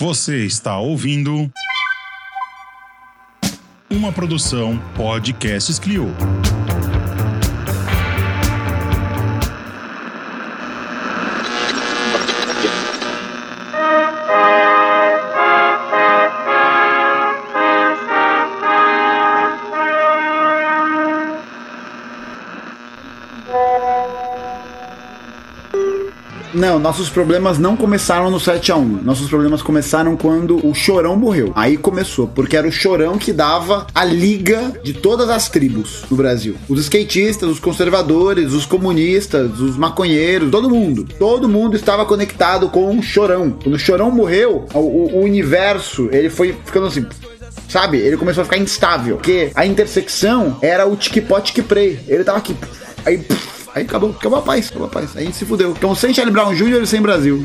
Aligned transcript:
Você 0.00 0.44
está 0.44 0.78
ouvindo 0.78 1.50
uma 3.90 4.12
produção 4.12 4.78
Podcasts 4.94 5.76
Clio. 5.80 6.06
Não, 26.78 26.84
nossos 26.84 27.10
problemas 27.10 27.58
não 27.58 27.76
começaram 27.76 28.30
no 28.30 28.38
7 28.38 28.70
a 28.70 28.76
1 28.76 29.02
Nossos 29.02 29.28
problemas 29.28 29.60
começaram 29.62 30.16
quando 30.16 30.64
o 30.64 30.72
Chorão 30.72 31.16
morreu. 31.16 31.52
Aí 31.56 31.76
começou, 31.76 32.28
porque 32.28 32.56
era 32.56 32.68
o 32.68 32.72
Chorão 32.72 33.18
que 33.18 33.32
dava 33.32 33.86
a 33.92 34.04
liga 34.04 34.72
de 34.82 34.94
todas 34.94 35.28
as 35.28 35.48
tribos 35.48 36.04
no 36.08 36.16
Brasil. 36.16 36.54
Os 36.68 36.80
skatistas, 36.80 37.50
os 37.50 37.58
conservadores, 37.58 38.52
os 38.52 38.64
comunistas, 38.64 39.58
os 39.60 39.76
maconheiros, 39.76 40.50
todo 40.50 40.70
mundo. 40.70 41.06
Todo 41.18 41.48
mundo 41.48 41.74
estava 41.74 42.06
conectado 42.06 42.68
com 42.68 42.96
o 42.96 43.02
Chorão. 43.02 43.50
Quando 43.62 43.74
o 43.74 43.78
Chorão 43.78 44.10
morreu, 44.10 44.66
o, 44.72 44.78
o 44.78 45.20
universo, 45.24 46.08
ele 46.12 46.30
foi 46.30 46.56
ficando 46.64 46.86
assim, 46.86 47.04
sabe? 47.68 47.98
Ele 47.98 48.16
começou 48.16 48.42
a 48.42 48.44
ficar 48.44 48.58
instável. 48.58 49.16
Porque 49.16 49.50
a 49.54 49.66
intersecção 49.66 50.56
era 50.62 50.86
o 50.86 50.96
tique-pot 50.96 51.52
que 51.52 51.60
prey. 51.60 51.98
Ele 52.06 52.22
tava 52.22 52.38
aqui. 52.38 52.56
Aí. 53.04 53.26
Aí 53.74 53.84
acabou, 53.84 54.10
acabou 54.10 54.38
a 54.38 54.42
paz, 54.42 54.68
acabou 54.68 54.86
a 54.86 54.90
paz. 54.90 55.16
Aí 55.16 55.22
a 55.22 55.26
gente 55.26 55.36
se 55.36 55.44
fudeu. 55.44 55.70
Então 55.70 55.94
sem 55.94 56.12
Charlie 56.12 56.32
Brown 56.32 56.54
Jr. 56.54 56.82
e 56.82 56.86
sem 56.86 57.00
Brasil. 57.00 57.44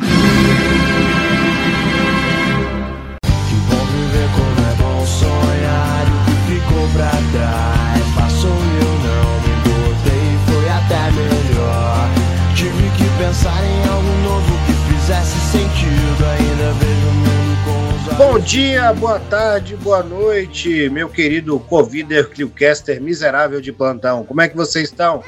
É 18.11 18.15
Bom 18.15 18.37
dia, 18.37 18.93
boa 18.93 19.19
tarde, 19.19 19.75
boa 19.75 20.03
noite, 20.03 20.87
meu 20.89 21.09
querido 21.09 21.59
Covider 21.59 22.29
Cliocaster 22.29 23.01
miserável 23.01 23.59
de 23.59 23.71
plantão. 23.71 24.23
Como 24.23 24.39
é 24.39 24.47
que 24.47 24.55
vocês 24.55 24.89
estão? 24.89 25.23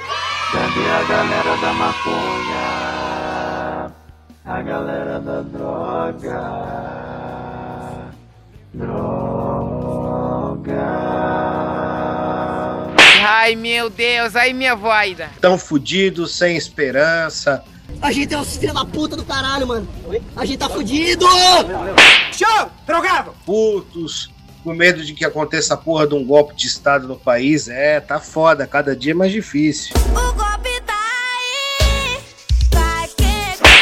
Cadê 0.56 0.90
a 0.90 1.04
galera 1.04 1.58
da 1.58 1.74
maconha? 1.74 2.76
A 4.46 4.62
galera 4.62 5.20
da 5.20 5.42
droga 5.42 6.42
Droga 8.74 9.36
Ai 13.28 13.56
meu 13.56 13.90
Deus, 13.90 14.36
aí 14.36 14.54
minha 14.54 14.76
voida. 14.76 15.30
Tão 15.42 15.58
fudidos, 15.58 16.38
sem 16.38 16.56
esperança. 16.56 17.62
A 18.02 18.12
gente 18.12 18.34
é 18.34 18.40
os 18.40 18.56
filhos 18.56 18.74
da 18.74 18.86
puta 18.86 19.18
do 19.18 19.26
caralho, 19.26 19.68
mano. 19.68 19.88
A 20.36 20.46
gente 20.46 20.60
tá 20.60 20.70
fudido! 20.70 21.26
putos, 23.46 24.32
com 24.64 24.74
medo 24.74 25.04
de 25.04 25.14
que 25.14 25.26
aconteça 25.26 25.74
a 25.74 25.78
porra 25.78 26.08
de 26.08 26.16
um 26.16 26.26
golpe 26.26 26.56
de 26.56 26.68
Estado 26.68 27.08
no 27.08 27.18
país. 27.18 27.68
É, 27.68 28.00
tá 28.00 28.20
foda, 28.20 28.66
cada 28.66 28.96
dia 28.96 29.12
é 29.12 29.16
mais 29.16 29.32
difícil. 29.32 29.94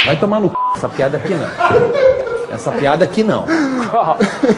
Vai 0.05 0.19
tomar 0.19 0.39
no 0.39 0.49
c... 0.49 0.55
essa 0.75 0.89
piada 0.89 1.17
aqui 1.17 1.33
não. 1.33 2.53
Essa 2.53 2.71
piada 2.71 3.05
aqui 3.05 3.23
não. 3.23 3.45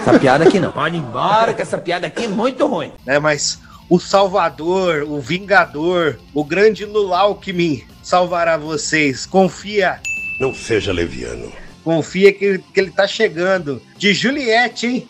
Essa 0.01 0.19
piada 0.19 0.43
aqui 0.45 0.59
não. 0.59 0.71
Pode 0.71 0.95
ir 0.95 0.99
embora 0.99 1.53
que 1.53 1.61
essa 1.61 1.77
piada 1.77 2.07
aqui 2.07 2.25
é 2.25 2.27
muito 2.27 2.65
ruim. 2.67 2.91
Né, 3.05 3.19
mas 3.19 3.59
o 3.89 3.99
Salvador, 3.99 5.03
o 5.07 5.19
Vingador, 5.19 6.17
o 6.33 6.43
grande 6.43 6.83
Lula 6.85 7.19
Alckmin 7.19 7.83
salvará 8.03 8.57
vocês. 8.57 9.25
Confia, 9.25 9.99
Não 10.39 10.53
seja 10.53 10.91
leviano. 10.91 11.51
confia 11.83 12.33
que, 12.33 12.43
ele- 12.45 12.63
que 12.73 12.79
ele 12.79 12.91
tá 12.91 13.07
chegando. 13.07 13.81
De 13.97 14.13
Juliette, 14.13 14.87
hein? 14.87 15.07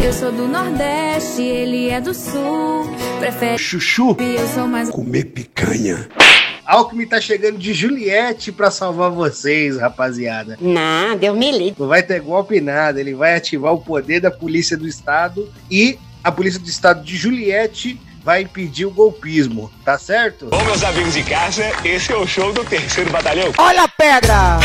Eu 0.00 0.12
sou 0.12 0.30
do 0.32 0.46
Nordeste, 0.48 1.42
ele 1.42 1.88
é 1.90 2.00
do 2.00 2.12
Sul. 2.12 2.90
Prefere 3.18 3.58
Chuchu, 3.58 4.16
eu 4.20 4.46
sou 4.48 4.66
mais. 4.66 4.90
comer 4.90 5.24
picanha. 5.26 6.08
Alckmin 6.66 7.06
tá 7.06 7.20
chegando 7.20 7.58
de 7.58 7.72
Juliette 7.72 8.50
pra 8.50 8.70
salvar 8.70 9.10
vocês, 9.10 9.78
rapaziada. 9.78 10.58
Não, 10.60 11.16
Deus 11.16 11.36
me 11.36 11.52
livre. 11.52 11.76
Não 11.78 11.86
vai 11.86 12.02
ter 12.02 12.20
golpe 12.20 12.60
nada, 12.60 13.00
ele 13.00 13.14
vai 13.14 13.36
ativar 13.36 13.72
o 13.72 13.80
poder 13.80 14.20
da 14.20 14.30
Polícia 14.30 14.76
do 14.76 14.86
Estado 14.86 15.50
e 15.70 15.98
a 16.24 16.32
Polícia 16.32 16.58
do 16.58 16.68
Estado 16.68 17.04
de 17.04 17.16
Juliette 17.16 18.00
vai 18.24 18.42
impedir 18.42 18.84
o 18.84 18.90
golpismo, 18.90 19.70
tá 19.84 19.96
certo? 19.96 20.46
Bom, 20.46 20.64
meus 20.64 20.82
amigos 20.82 21.14
de 21.14 21.22
casa, 21.22 21.64
esse 21.84 22.10
é 22.10 22.16
o 22.16 22.26
show 22.26 22.52
do 22.52 22.64
terceiro 22.64 23.08
batalhão. 23.10 23.52
Olha 23.56 23.84
a 23.84 23.88
pedra! 23.88 24.58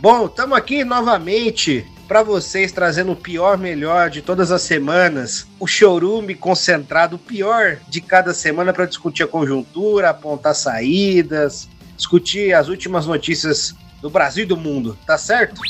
Bom, 0.00 0.26
estamos 0.26 0.56
aqui 0.56 0.84
novamente 0.84 1.84
para 2.06 2.22
vocês 2.22 2.72
trazendo 2.72 3.12
o 3.12 3.16
pior 3.16 3.58
melhor 3.58 4.10
de 4.10 4.22
todas 4.22 4.50
as 4.52 4.62
semanas, 4.62 5.46
o 5.58 5.66
chorume 5.66 6.34
concentrado, 6.34 7.16
o 7.16 7.18
pior 7.18 7.78
de 7.88 8.00
cada 8.00 8.32
semana 8.32 8.72
para 8.72 8.86
discutir 8.86 9.24
a 9.24 9.28
conjuntura, 9.28 10.10
apontar 10.10 10.54
saídas, 10.54 11.68
discutir 11.96 12.54
as 12.54 12.68
últimas 12.68 13.06
notícias 13.06 13.74
do 14.00 14.10
Brasil 14.10 14.44
e 14.44 14.46
do 14.46 14.56
mundo, 14.56 14.96
tá 15.06 15.18
certo? 15.18 15.60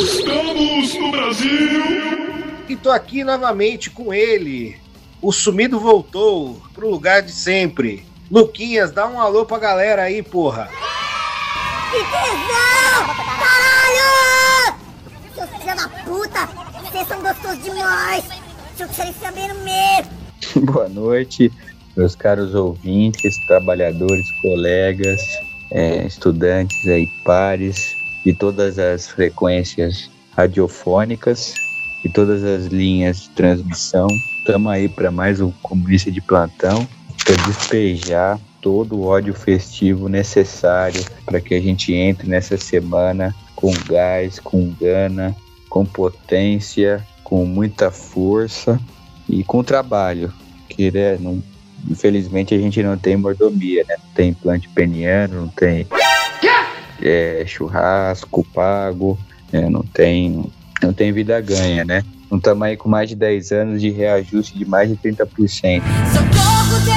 Estamos 0.00 0.94
no 0.94 1.10
Brasil! 1.10 2.12
E 2.68 2.76
tô 2.76 2.90
aqui 2.90 3.22
novamente 3.22 3.90
com 3.90 4.14
ele. 4.14 4.80
O 5.20 5.30
sumido 5.30 5.78
voltou 5.78 6.62
pro 6.72 6.88
lugar 6.88 7.22
de 7.22 7.32
sempre. 7.32 8.06
Luquinhas, 8.30 8.90
dá 8.90 9.06
um 9.06 9.20
alô 9.20 9.44
pra 9.44 9.58
galera 9.58 10.02
aí, 10.04 10.22
porra. 10.22 10.70
Que 11.90 11.98
tesão! 11.98 13.06
Caralho! 13.38 14.41
Filhos 15.72 15.76
da 15.76 15.88
puta! 16.04 16.46
Vocês 16.82 17.08
são 17.08 17.22
gostosos 17.22 17.64
demais! 17.64 18.24
Eu 18.78 18.86
vocês 18.88 19.14
sabendo 19.16 19.54
mesmo! 19.60 20.66
Boa 20.70 20.88
noite, 20.88 21.50
meus 21.96 22.14
caros 22.14 22.54
ouvintes, 22.54 23.38
trabalhadores, 23.46 24.30
colegas, 24.42 25.20
eh, 25.70 26.06
estudantes 26.06 26.86
aí, 26.86 27.06
pares 27.24 27.94
de 28.24 28.34
todas 28.34 28.78
as 28.78 29.08
frequências 29.08 30.10
radiofônicas 30.36 31.54
e 32.04 32.08
todas 32.08 32.44
as 32.44 32.66
linhas 32.66 33.22
de 33.22 33.30
transmissão. 33.30 34.08
Estamos 34.40 34.70
aí 34.72 34.88
para 34.88 35.10
mais 35.10 35.40
um 35.40 35.50
comunista 35.62 36.10
de 36.10 36.20
plantão 36.20 36.86
para 37.24 37.36
despejar 37.46 38.38
todo 38.60 38.96
o 38.96 39.06
ódio 39.06 39.32
festivo 39.32 40.08
necessário 40.08 41.02
para 41.24 41.40
que 41.40 41.54
a 41.54 41.60
gente 41.60 41.94
entre 41.94 42.28
nessa 42.28 42.58
semana 42.58 43.34
com 43.56 43.72
gás, 43.88 44.38
com 44.38 44.70
gana, 44.70 45.34
com 45.72 45.86
potência, 45.86 47.02
com 47.24 47.46
muita 47.46 47.90
força 47.90 48.78
e 49.26 49.42
com 49.42 49.64
trabalho, 49.64 50.30
que 50.68 50.90
né, 50.90 51.16
não, 51.18 51.42
infelizmente 51.90 52.54
a 52.54 52.58
gente 52.58 52.82
não 52.82 52.98
tem 52.98 53.16
mordomia, 53.16 53.82
né? 53.88 53.96
Não 53.98 54.10
tem 54.14 54.28
implante 54.28 54.68
peniano, 54.68 55.40
não 55.40 55.48
tem 55.48 55.86
é, 57.00 57.42
churrasco 57.46 58.46
pago, 58.52 59.18
né? 59.50 59.70
não 59.70 59.80
tem 59.80 60.44
não 60.82 60.92
tem 60.92 61.10
vida 61.10 61.40
ganha, 61.40 61.86
né? 61.86 62.04
Não 62.30 62.36
estamos 62.36 62.64
aí 62.64 62.76
com 62.76 62.90
mais 62.90 63.08
de 63.08 63.16
10 63.16 63.52
anos 63.52 63.80
de 63.80 63.88
reajuste 63.88 64.58
de 64.58 64.66
mais 64.66 64.90
de 64.90 64.96
30%. 64.98 65.26
Socorro, 65.26 66.84
Deus! 66.84 66.96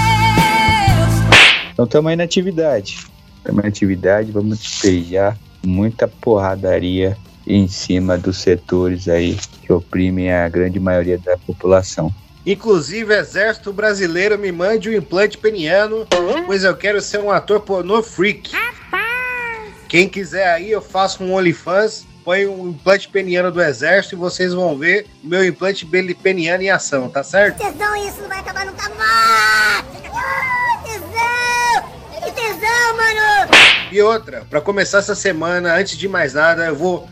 Então 1.71 1.85
estamos 1.85 2.09
aí 2.09 2.17
na 2.17 2.25
atividade. 2.25 3.07
Estamos 3.37 3.63
na 3.63 3.69
atividade, 3.69 4.33
vamos 4.33 4.59
despejar 4.59 5.37
muita 5.63 6.09
porradaria 6.09 7.17
em 7.47 7.67
cima 7.67 8.17
dos 8.17 8.37
setores 8.37 9.07
aí 9.07 9.37
que 9.61 9.71
oprimem 9.71 10.31
a 10.31 10.47
grande 10.49 10.79
maioria 10.79 11.17
da 11.17 11.37
população. 11.37 12.13
Inclusive, 12.45 13.13
Exército 13.13 13.73
Brasileiro 13.73 14.37
me 14.37 14.51
mande 14.51 14.89
um 14.89 14.93
implante 14.93 15.37
peniano, 15.37 16.07
pois 16.45 16.63
eu 16.63 16.75
quero 16.75 17.01
ser 17.01 17.19
um 17.19 17.31
ator 17.31 17.59
pornô 17.59 18.03
freak. 18.03 18.51
Quem 19.87 20.07
quiser 20.07 20.47
aí, 20.47 20.71
eu 20.71 20.81
faço 20.81 21.23
um 21.23 21.33
OnlyFans, 21.33 22.05
põe 22.23 22.45
um 22.45 22.69
implante 22.69 23.07
peniano 23.07 23.51
do 23.51 23.61
Exército 23.61 24.15
e 24.15 24.17
vocês 24.17 24.53
vão 24.53 24.77
ver 24.77 25.07
o 25.23 25.27
meu 25.27 25.45
implante 25.45 25.85
peniano 26.21 26.63
em 26.63 26.69
ação, 26.69 27.09
tá 27.09 27.23
certo? 27.23 27.57
Tesão, 27.57 27.95
isso 28.07 28.21
não 28.21 28.27
vai 28.27 28.39
acabar 28.39 28.65
nunca 28.65 28.89
mais! 28.89 29.85
Ah, 30.13 30.83
tesão! 30.83 32.23
Que 32.23 32.31
tesão, 32.31 32.97
mano! 32.97 33.51
E 33.91 34.01
outra, 34.01 34.45
para 34.49 34.61
começar 34.61 34.99
essa 34.99 35.15
semana, 35.15 35.75
antes 35.75 35.97
de 35.97 36.07
mais 36.07 36.33
nada, 36.33 36.65
eu 36.65 36.75
vou 36.75 37.07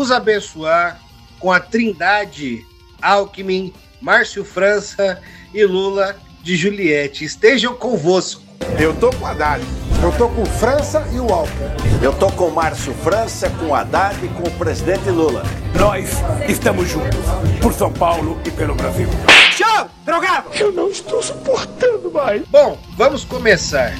os 0.00 0.10
abençoar 0.10 1.00
com 1.38 1.52
a 1.52 1.60
trindade 1.60 2.64
Alckmin, 3.00 3.72
Márcio 4.00 4.44
França 4.44 5.20
e 5.52 5.64
Lula 5.64 6.16
de 6.42 6.56
Juliette. 6.56 7.24
Estejam 7.24 7.74
convosco. 7.74 8.42
Eu 8.78 8.94
tô 8.94 9.10
com 9.10 9.26
a 9.26 9.34
Dali. 9.34 9.64
Eu 10.02 10.12
tô 10.12 10.28
com 10.28 10.44
França 10.44 11.06
e 11.12 11.18
o 11.18 11.32
Alckmin. 11.32 11.66
Eu 12.02 12.12
tô 12.12 12.30
com 12.32 12.50
Márcio 12.50 12.94
França, 12.94 13.48
com 13.50 13.74
Haddad 13.74 14.24
e 14.24 14.28
com 14.28 14.42
o 14.42 14.50
presidente 14.52 15.08
Lula. 15.10 15.42
Nós 15.78 16.10
estamos 16.48 16.88
juntos. 16.88 17.20
Por 17.60 17.72
São 17.72 17.92
Paulo 17.92 18.40
e 18.44 18.50
pelo 18.50 18.74
Brasil. 18.74 19.08
Show! 19.52 19.88
Drogado! 20.04 20.50
Eu 20.54 20.72
não 20.72 20.90
estou 20.90 21.22
suportando 21.22 22.10
mais. 22.10 22.42
Bom, 22.48 22.78
vamos 22.96 23.24
começar. 23.24 23.92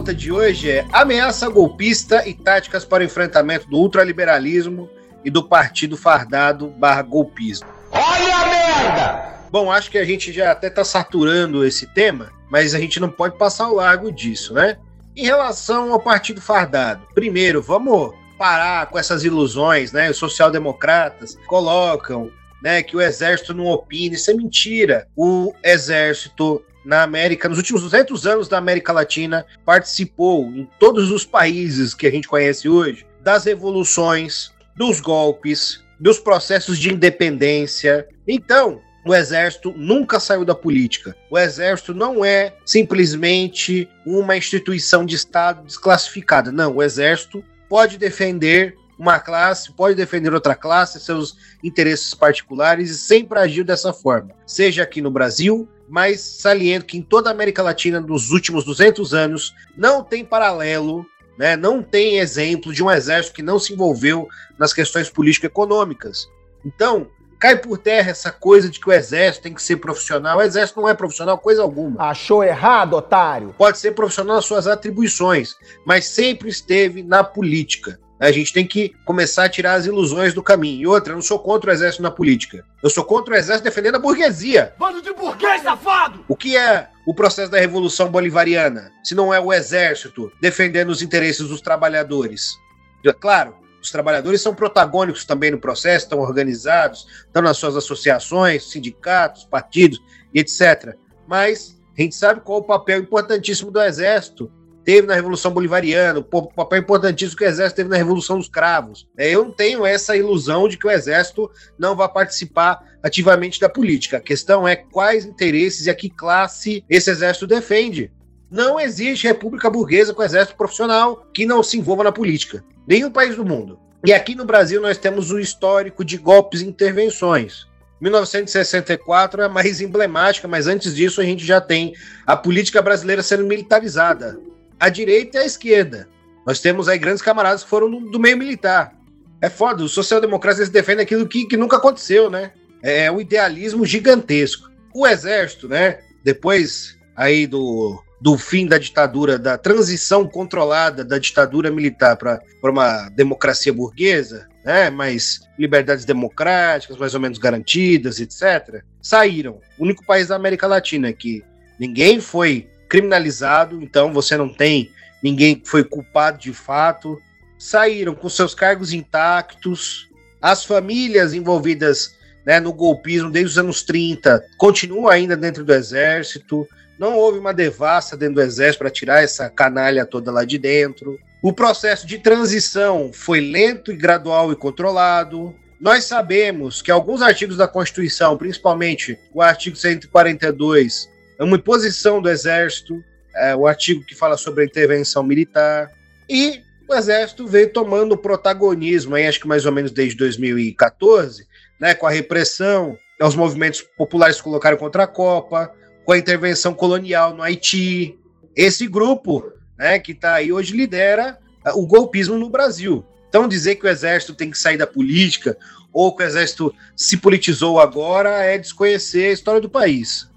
Pauta 0.00 0.14
de 0.14 0.32
hoje 0.32 0.70
é 0.70 0.86
ameaça 0.92 1.46
golpista 1.50 2.26
e 2.26 2.32
táticas 2.32 2.86
para 2.86 3.02
o 3.02 3.04
enfrentamento 3.04 3.68
do 3.68 3.76
ultraliberalismo 3.76 4.88
e 5.22 5.30
do 5.30 5.46
partido 5.46 5.94
fardado 5.94 6.68
barra 6.68 7.02
golpismo. 7.02 7.68
Olha 7.90 8.36
a 8.36 8.46
merda! 8.46 9.34
Bom, 9.50 9.70
acho 9.70 9.90
que 9.90 9.98
a 9.98 10.04
gente 10.04 10.32
já 10.32 10.52
até 10.52 10.68
está 10.68 10.84
saturando 10.84 11.66
esse 11.66 11.86
tema, 11.86 12.32
mas 12.50 12.74
a 12.74 12.78
gente 12.78 12.98
não 12.98 13.10
pode 13.10 13.36
passar 13.36 13.64
ao 13.64 13.74
largo 13.74 14.10
disso, 14.10 14.54
né? 14.54 14.78
Em 15.14 15.26
relação 15.26 15.92
ao 15.92 16.00
partido 16.00 16.40
fardado, 16.40 17.06
primeiro, 17.14 17.60
vamos 17.60 18.14
parar 18.38 18.86
com 18.86 18.98
essas 18.98 19.22
ilusões, 19.22 19.92
né? 19.92 20.08
Os 20.08 20.16
social-democratas 20.16 21.36
colocam 21.46 22.30
né, 22.62 22.82
que 22.82 22.96
o 22.96 23.02
exército 23.02 23.52
não 23.52 23.66
opina, 23.66 24.14
isso 24.14 24.30
é 24.30 24.34
mentira. 24.34 25.06
O 25.14 25.52
exército 25.62 26.64
na 26.84 27.02
América, 27.02 27.48
nos 27.48 27.58
últimos 27.58 27.82
200 27.82 28.26
anos 28.26 28.48
da 28.48 28.58
América 28.58 28.92
Latina, 28.92 29.46
participou 29.64 30.44
em 30.46 30.68
todos 30.78 31.10
os 31.10 31.24
países 31.24 31.94
que 31.94 32.06
a 32.06 32.10
gente 32.10 32.28
conhece 32.28 32.68
hoje 32.68 33.06
das 33.22 33.44
revoluções, 33.44 34.52
dos 34.76 35.00
golpes, 35.00 35.84
dos 35.98 36.18
processos 36.18 36.78
de 36.78 36.92
independência. 36.92 38.08
Então, 38.26 38.80
o 39.04 39.14
exército 39.14 39.72
nunca 39.76 40.18
saiu 40.20 40.44
da 40.44 40.54
política. 40.54 41.16
O 41.30 41.38
exército 41.38 41.94
não 41.94 42.24
é 42.24 42.54
simplesmente 42.64 43.88
uma 44.06 44.36
instituição 44.36 45.04
de 45.04 45.14
Estado 45.14 45.64
desclassificada. 45.64 46.50
Não, 46.50 46.76
o 46.76 46.82
exército 46.82 47.44
pode 47.68 47.98
defender 47.98 48.74
uma 48.98 49.18
classe, 49.18 49.72
pode 49.72 49.94
defender 49.94 50.34
outra 50.34 50.54
classe, 50.54 51.00
seus 51.00 51.36
interesses 51.64 52.12
particulares 52.12 52.90
e 52.90 52.98
sempre 52.98 53.38
agiu 53.38 53.64
dessa 53.64 53.94
forma. 53.94 54.34
Seja 54.46 54.82
aqui 54.82 55.00
no 55.00 55.10
Brasil, 55.10 55.66
mas 55.90 56.20
saliento 56.20 56.86
que 56.86 56.96
em 56.96 57.02
toda 57.02 57.28
a 57.28 57.32
América 57.32 57.62
Latina, 57.62 58.00
nos 58.00 58.30
últimos 58.30 58.64
200 58.64 59.12
anos, 59.12 59.52
não 59.76 60.04
tem 60.04 60.24
paralelo, 60.24 61.04
né, 61.36 61.56
não 61.56 61.82
tem 61.82 62.18
exemplo 62.18 62.72
de 62.72 62.82
um 62.82 62.90
exército 62.90 63.34
que 63.34 63.42
não 63.42 63.58
se 63.58 63.72
envolveu 63.72 64.28
nas 64.56 64.72
questões 64.72 65.10
político-econômicas. 65.10 66.28
Então, 66.64 67.08
cai 67.40 67.56
por 67.56 67.78
terra 67.78 68.10
essa 68.10 68.30
coisa 68.30 68.68
de 68.68 68.78
que 68.78 68.88
o 68.88 68.92
exército 68.92 69.42
tem 69.42 69.54
que 69.54 69.62
ser 69.62 69.78
profissional. 69.78 70.38
O 70.38 70.42
exército 70.42 70.80
não 70.80 70.88
é 70.88 70.94
profissional, 70.94 71.38
coisa 71.38 71.62
alguma. 71.62 72.08
Achou 72.08 72.44
errado, 72.44 72.94
otário? 72.94 73.54
Pode 73.58 73.78
ser 73.78 73.92
profissional 73.92 74.36
nas 74.36 74.44
suas 74.44 74.66
atribuições, 74.66 75.56
mas 75.84 76.06
sempre 76.06 76.50
esteve 76.50 77.02
na 77.02 77.24
política. 77.24 77.98
A 78.20 78.30
gente 78.30 78.52
tem 78.52 78.66
que 78.66 78.94
começar 79.06 79.44
a 79.44 79.48
tirar 79.48 79.74
as 79.74 79.86
ilusões 79.86 80.34
do 80.34 80.42
caminho. 80.42 80.82
E 80.82 80.86
outra, 80.86 81.12
eu 81.12 81.16
não 81.16 81.22
sou 81.22 81.38
contra 81.38 81.70
o 81.70 81.72
exército 81.72 82.02
na 82.02 82.10
política. 82.10 82.64
Eu 82.82 82.90
sou 82.90 83.02
contra 83.02 83.32
o 83.32 83.36
exército 83.36 83.64
defendendo 83.64 83.94
a 83.94 83.98
burguesia. 83.98 84.74
Bando 84.78 85.00
de 85.00 85.12
burguês 85.14 85.62
safado! 85.62 86.22
O 86.28 86.36
que 86.36 86.54
é 86.54 86.88
o 87.06 87.14
processo 87.14 87.50
da 87.50 87.58
Revolução 87.58 88.10
Bolivariana, 88.10 88.92
se 89.02 89.14
não 89.14 89.32
é 89.32 89.40
o 89.40 89.50
exército 89.50 90.30
defendendo 90.40 90.90
os 90.90 91.00
interesses 91.00 91.48
dos 91.48 91.62
trabalhadores? 91.62 92.58
É 93.06 93.12
claro, 93.12 93.54
os 93.80 93.90
trabalhadores 93.90 94.42
são 94.42 94.54
protagônicos 94.54 95.24
também 95.24 95.50
no 95.50 95.58
processo, 95.58 96.04
estão 96.04 96.18
organizados, 96.20 97.06
estão 97.26 97.40
nas 97.40 97.56
suas 97.56 97.74
associações, 97.74 98.70
sindicatos, 98.70 99.44
partidos 99.44 99.98
e 100.34 100.40
etc. 100.40 100.94
Mas 101.26 101.80
a 101.96 102.02
gente 102.02 102.14
sabe 102.14 102.40
qual 102.40 102.58
o 102.58 102.64
papel 102.64 103.00
importantíssimo 103.00 103.70
do 103.70 103.80
exército 103.80 104.52
teve 104.84 105.06
na 105.06 105.14
Revolução 105.14 105.52
Bolivariana, 105.52 106.20
o 106.20 106.24
papel 106.24 106.80
importantíssimo 106.80 107.38
que 107.38 107.44
o 107.44 107.48
Exército 107.48 107.76
teve 107.76 107.90
na 107.90 107.96
Revolução 107.96 108.38
dos 108.38 108.48
Cravos. 108.48 109.08
É, 109.16 109.30
eu 109.30 109.44
não 109.44 109.52
tenho 109.52 109.84
essa 109.84 110.16
ilusão 110.16 110.68
de 110.68 110.76
que 110.76 110.86
o 110.86 110.90
Exército 110.90 111.50
não 111.78 111.94
vai 111.94 112.08
participar 112.08 112.82
ativamente 113.02 113.60
da 113.60 113.68
política. 113.68 114.16
A 114.18 114.20
questão 114.20 114.66
é 114.66 114.76
quais 114.76 115.24
interesses 115.24 115.86
e 115.86 115.90
a 115.90 115.94
que 115.94 116.10
classe 116.10 116.84
esse 116.88 117.10
Exército 117.10 117.46
defende. 117.46 118.10
Não 118.50 118.80
existe 118.80 119.28
república 119.28 119.70
burguesa 119.70 120.12
com 120.12 120.24
exército 120.24 120.56
profissional 120.56 121.24
que 121.32 121.46
não 121.46 121.62
se 121.62 121.78
envolva 121.78 122.02
na 122.02 122.10
política. 122.10 122.64
Nenhum 122.84 123.08
país 123.08 123.36
do 123.36 123.44
mundo. 123.44 123.78
E 124.04 124.12
aqui 124.12 124.34
no 124.34 124.44
Brasil 124.44 124.80
nós 124.80 124.98
temos 124.98 125.30
um 125.30 125.38
histórico 125.38 126.04
de 126.04 126.16
golpes 126.16 126.60
e 126.60 126.66
intervenções. 126.66 127.68
1964 128.00 129.42
é 129.42 129.44
a 129.44 129.48
mais 129.48 129.80
emblemática, 129.80 130.48
mas 130.48 130.66
antes 130.66 130.96
disso 130.96 131.20
a 131.20 131.24
gente 131.24 131.46
já 131.46 131.60
tem 131.60 131.94
a 132.26 132.36
política 132.36 132.82
brasileira 132.82 133.22
sendo 133.22 133.44
militarizada 133.44 134.40
a 134.80 134.88
direita 134.88 135.38
e 135.38 135.42
a 135.42 135.44
esquerda. 135.44 136.08
Nós 136.46 136.58
temos 136.58 136.88
aí 136.88 136.98
grandes 136.98 137.22
camaradas 137.22 137.62
que 137.62 137.68
foram 137.68 137.90
do, 137.90 138.10
do 138.10 138.18
meio 138.18 138.38
militar. 138.38 138.94
É 139.40 139.48
foda, 139.48 139.84
os 139.84 139.92
social-democratas 139.92 140.70
defendem 140.70 141.04
aquilo 141.04 141.28
que, 141.28 141.46
que 141.46 141.56
nunca 141.56 141.76
aconteceu, 141.76 142.30
né? 142.30 142.52
É 142.82 143.10
um 143.12 143.20
idealismo 143.20 143.84
gigantesco. 143.84 144.70
O 144.94 145.06
exército, 145.06 145.68
né? 145.68 146.00
Depois 146.24 146.96
aí 147.14 147.46
do, 147.46 148.02
do 148.20 148.38
fim 148.38 148.66
da 148.66 148.78
ditadura, 148.78 149.38
da 149.38 149.58
transição 149.58 150.26
controlada 150.26 151.04
da 151.04 151.18
ditadura 151.18 151.70
militar 151.70 152.16
para 152.16 152.40
uma 152.62 153.08
democracia 153.10 153.72
burguesa, 153.72 154.48
né? 154.64 154.88
Mais 154.88 155.40
liberdades 155.58 156.04
democráticas, 156.04 156.96
mais 156.96 157.14
ou 157.14 157.20
menos 157.20 157.38
garantidas, 157.38 158.18
etc. 158.18 158.82
Saíram. 159.00 159.60
O 159.78 159.84
único 159.84 160.04
país 160.04 160.28
da 160.28 160.36
América 160.36 160.66
Latina 160.66 161.12
que 161.12 161.42
ninguém 161.78 162.20
foi 162.20 162.69
criminalizado, 162.90 163.80
então 163.80 164.12
você 164.12 164.36
não 164.36 164.48
tem 164.48 164.90
ninguém 165.22 165.54
que 165.54 165.68
foi 165.68 165.84
culpado 165.84 166.38
de 166.38 166.52
fato. 166.52 167.22
Saíram 167.56 168.14
com 168.14 168.28
seus 168.28 168.52
cargos 168.52 168.92
intactos. 168.92 170.08
As 170.42 170.64
famílias 170.64 171.32
envolvidas 171.32 172.16
né, 172.44 172.58
no 172.58 172.72
golpismo 172.72 173.30
desde 173.30 173.52
os 173.52 173.58
anos 173.58 173.82
30 173.82 174.44
continuam 174.58 175.08
ainda 175.08 175.36
dentro 175.36 175.64
do 175.64 175.72
exército. 175.72 176.66
Não 176.98 177.16
houve 177.16 177.38
uma 177.38 177.54
devassa 177.54 178.16
dentro 178.16 178.36
do 178.36 178.42
exército 178.42 178.80
para 178.80 178.90
tirar 178.90 179.22
essa 179.22 179.48
canalha 179.48 180.04
toda 180.04 180.32
lá 180.32 180.44
de 180.44 180.58
dentro. 180.58 181.18
O 181.42 181.52
processo 181.52 182.06
de 182.06 182.18
transição 182.18 183.12
foi 183.12 183.40
lento 183.40 183.92
e 183.92 183.96
gradual 183.96 184.50
e 184.50 184.56
controlado. 184.56 185.54
Nós 185.80 186.04
sabemos 186.04 186.82
que 186.82 186.90
alguns 186.90 187.22
artigos 187.22 187.56
da 187.56 187.68
Constituição, 187.68 188.36
principalmente 188.36 189.18
o 189.32 189.40
artigo 189.40 189.76
142, 189.76 191.09
é 191.40 191.44
uma 191.44 191.56
imposição 191.56 192.20
do 192.20 192.28
exército, 192.28 193.02
é, 193.34 193.56
o 193.56 193.66
artigo 193.66 194.04
que 194.04 194.14
fala 194.14 194.36
sobre 194.36 194.62
a 194.62 194.66
intervenção 194.66 195.22
militar, 195.22 195.90
e 196.28 196.60
o 196.86 196.94
exército 196.94 197.46
veio 197.46 197.72
tomando 197.72 198.16
protagonismo, 198.16 199.14
aí, 199.14 199.26
acho 199.26 199.40
que 199.40 199.48
mais 199.48 199.64
ou 199.64 199.72
menos 199.72 199.90
desde 199.90 200.18
2014, 200.18 201.46
né, 201.80 201.94
com 201.94 202.06
a 202.06 202.10
repressão 202.10 202.98
aos 203.18 203.34
movimentos 203.34 203.80
populares 203.80 204.36
que 204.36 204.42
colocaram 204.42 204.76
contra 204.76 205.04
a 205.04 205.06
Copa, 205.06 205.72
com 206.04 206.12
a 206.12 206.18
intervenção 206.18 206.74
colonial 206.74 207.34
no 207.34 207.42
Haiti. 207.42 208.18
Esse 208.54 208.86
grupo 208.86 209.50
né, 209.78 209.98
que 209.98 210.12
está 210.12 210.34
aí 210.34 210.52
hoje 210.52 210.76
lidera 210.76 211.38
uh, 211.66 211.78
o 211.78 211.86
golpismo 211.86 212.36
no 212.36 212.50
Brasil. 212.50 213.04
Então, 213.28 213.48
dizer 213.48 213.76
que 213.76 213.86
o 213.86 213.88
exército 213.88 214.34
tem 214.34 214.50
que 214.50 214.58
sair 214.58 214.76
da 214.76 214.86
política 214.86 215.56
ou 215.92 216.14
que 216.14 216.22
o 216.22 216.26
exército 216.26 216.74
se 216.96 217.16
politizou 217.16 217.80
agora 217.80 218.42
é 218.42 218.58
desconhecer 218.58 219.26
a 219.26 219.32
história 219.32 219.60
do 219.60 219.70
país. 219.70 220.29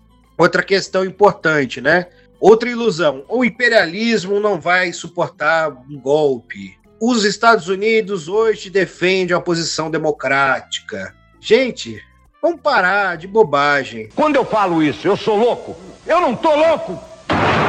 Outra 0.44 0.62
questão 0.62 1.06
importante, 1.06 1.80
né? 1.80 2.08
Outra 2.38 2.70
ilusão: 2.70 3.24
o 3.30 3.46
imperialismo 3.46 4.42
não 4.42 4.60
vai 4.60 4.92
suportar 4.92 5.70
um 5.90 5.98
golpe. 5.98 6.78
Os 7.02 7.24
Estados 7.24 7.70
Unidos 7.70 8.28
hoje 8.28 8.70
defendem 8.70 9.34
uma 9.34 9.42
posição 9.42 9.90
democrática. 9.90 11.16
Gente, 11.40 11.98
vamos 12.42 12.60
parar 12.60 13.16
de 13.16 13.26
bobagem. 13.26 14.10
Quando 14.14 14.36
eu 14.36 14.44
falo 14.44 14.84
isso, 14.84 15.08
eu 15.08 15.16
sou 15.16 15.38
louco? 15.38 15.78
Eu 16.06 16.20
não 16.20 16.36
tô 16.36 16.54
louco! 16.54 17.00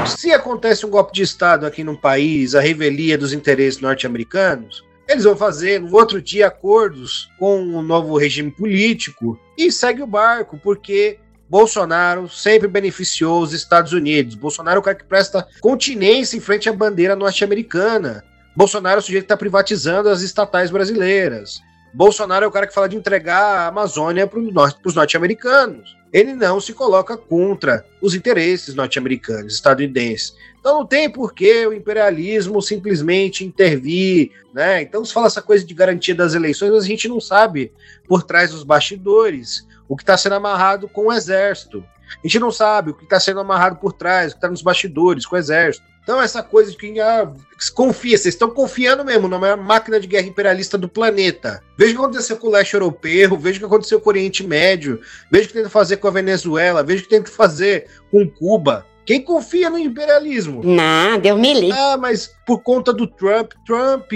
Se 0.04 0.32
acontece 0.32 0.84
um 0.84 0.90
golpe 0.90 1.12
de 1.12 1.22
Estado 1.22 1.66
aqui 1.66 1.84
no 1.84 1.96
país, 1.96 2.56
a 2.56 2.60
revelia 2.60 3.16
dos 3.16 3.32
interesses 3.32 3.80
norte-americanos, 3.80 4.84
eles 5.08 5.22
vão 5.22 5.36
fazer 5.36 5.80
no 5.80 5.94
outro 5.94 6.20
dia 6.20 6.48
acordos 6.48 7.28
com 7.38 7.62
o 7.62 7.78
um 7.78 7.82
novo 7.82 8.18
regime 8.18 8.50
político 8.50 9.38
e 9.56 9.70
segue 9.70 10.02
o 10.02 10.08
barco, 10.08 10.58
porque 10.58 11.20
Bolsonaro 11.54 12.28
sempre 12.28 12.66
beneficiou 12.66 13.40
os 13.40 13.52
Estados 13.52 13.92
Unidos. 13.92 14.34
Bolsonaro 14.34 14.78
é 14.78 14.80
o 14.80 14.82
cara 14.82 14.96
que 14.96 15.04
presta 15.04 15.46
continência 15.60 16.36
em 16.36 16.40
frente 16.40 16.68
à 16.68 16.72
bandeira 16.72 17.14
norte-americana. 17.14 18.24
Bolsonaro 18.56 18.96
é 18.96 18.98
o 18.98 19.02
sujeito 19.02 19.22
que 19.22 19.26
está 19.26 19.36
privatizando 19.36 20.08
as 20.08 20.20
estatais 20.20 20.72
brasileiras. 20.72 21.62
Bolsonaro 21.92 22.44
é 22.44 22.48
o 22.48 22.50
cara 22.50 22.66
que 22.66 22.74
fala 22.74 22.88
de 22.88 22.96
entregar 22.96 23.38
a 23.38 23.66
Amazônia 23.68 24.26
para 24.26 24.40
os 24.40 24.52
norte, 24.52 24.80
norte-americanos. 24.96 25.96
ele 26.12 26.34
não 26.34 26.60
se 26.60 26.72
coloca 26.72 27.16
contra 27.16 27.84
os 28.02 28.16
interesses 28.16 28.74
norte-americanos, 28.74 29.54
estadunidenses. 29.54 30.34
Então 30.58 30.80
não 30.80 30.84
tem 30.84 31.08
por 31.08 31.32
que 31.32 31.64
o 31.68 31.72
imperialismo 31.72 32.60
simplesmente 32.60 33.44
intervir, 33.44 34.32
né? 34.52 34.82
Então 34.82 35.04
se 35.04 35.12
fala 35.12 35.28
essa 35.28 35.40
coisa 35.40 35.64
de 35.64 35.72
garantia 35.72 36.16
das 36.16 36.34
eleições, 36.34 36.72
mas 36.72 36.82
a 36.82 36.88
gente 36.88 37.06
não 37.06 37.20
sabe 37.20 37.70
por 38.08 38.24
trás 38.24 38.50
dos 38.50 38.64
bastidores 38.64 39.64
o 39.88 39.96
que 39.96 40.02
está 40.02 40.16
sendo 40.16 40.34
amarrado 40.34 40.88
com 40.88 41.06
o 41.06 41.12
exército. 41.12 41.84
A 42.22 42.26
gente 42.26 42.38
não 42.38 42.50
sabe 42.50 42.90
o 42.90 42.94
que 42.94 43.04
está 43.04 43.18
sendo 43.18 43.40
amarrado 43.40 43.76
por 43.76 43.92
trás, 43.92 44.32
o 44.32 44.34
que 44.34 44.38
está 44.38 44.48
nos 44.48 44.62
bastidores 44.62 45.26
com 45.26 45.36
o 45.36 45.38
exército. 45.38 45.84
Então, 46.02 46.20
essa 46.20 46.42
coisa 46.42 46.70
de 46.70 46.76
que 46.76 47.00
ah, 47.00 47.32
confia, 47.74 48.16
vocês 48.16 48.34
estão 48.34 48.50
confiando 48.50 49.02
mesmo 49.02 49.26
na 49.26 49.38
maior 49.38 49.56
máquina 49.56 49.98
de 49.98 50.06
guerra 50.06 50.26
imperialista 50.26 50.76
do 50.76 50.86
planeta. 50.86 51.62
Veja 51.78 51.92
o 51.92 51.96
que 51.96 52.02
aconteceu 52.02 52.36
com 52.36 52.48
o 52.48 52.50
leste 52.50 52.74
europeu, 52.74 53.38
veja 53.38 53.56
o 53.56 53.60
que 53.60 53.66
aconteceu 53.66 53.98
com 53.98 54.10
o 54.10 54.12
Oriente 54.12 54.46
Médio, 54.46 55.00
veja 55.30 55.44
o 55.44 55.48
que 55.48 55.54
tenta 55.54 55.70
fazer 55.70 55.96
com 55.96 56.06
a 56.06 56.10
Venezuela, 56.10 56.82
veja 56.82 57.00
o 57.00 57.04
que 57.04 57.10
tenta 57.10 57.30
fazer 57.30 57.86
com 58.10 58.28
Cuba. 58.28 58.86
Quem 59.06 59.22
confia 59.22 59.70
no 59.70 59.78
imperialismo? 59.78 60.62
Não, 60.62 61.18
deu 61.18 61.38
me 61.38 61.54
livre. 61.54 61.72
Ah, 61.72 61.96
mas 61.96 62.34
por 62.46 62.62
conta 62.62 62.92
do 62.92 63.06
Trump, 63.06 63.52
Trump, 63.66 64.10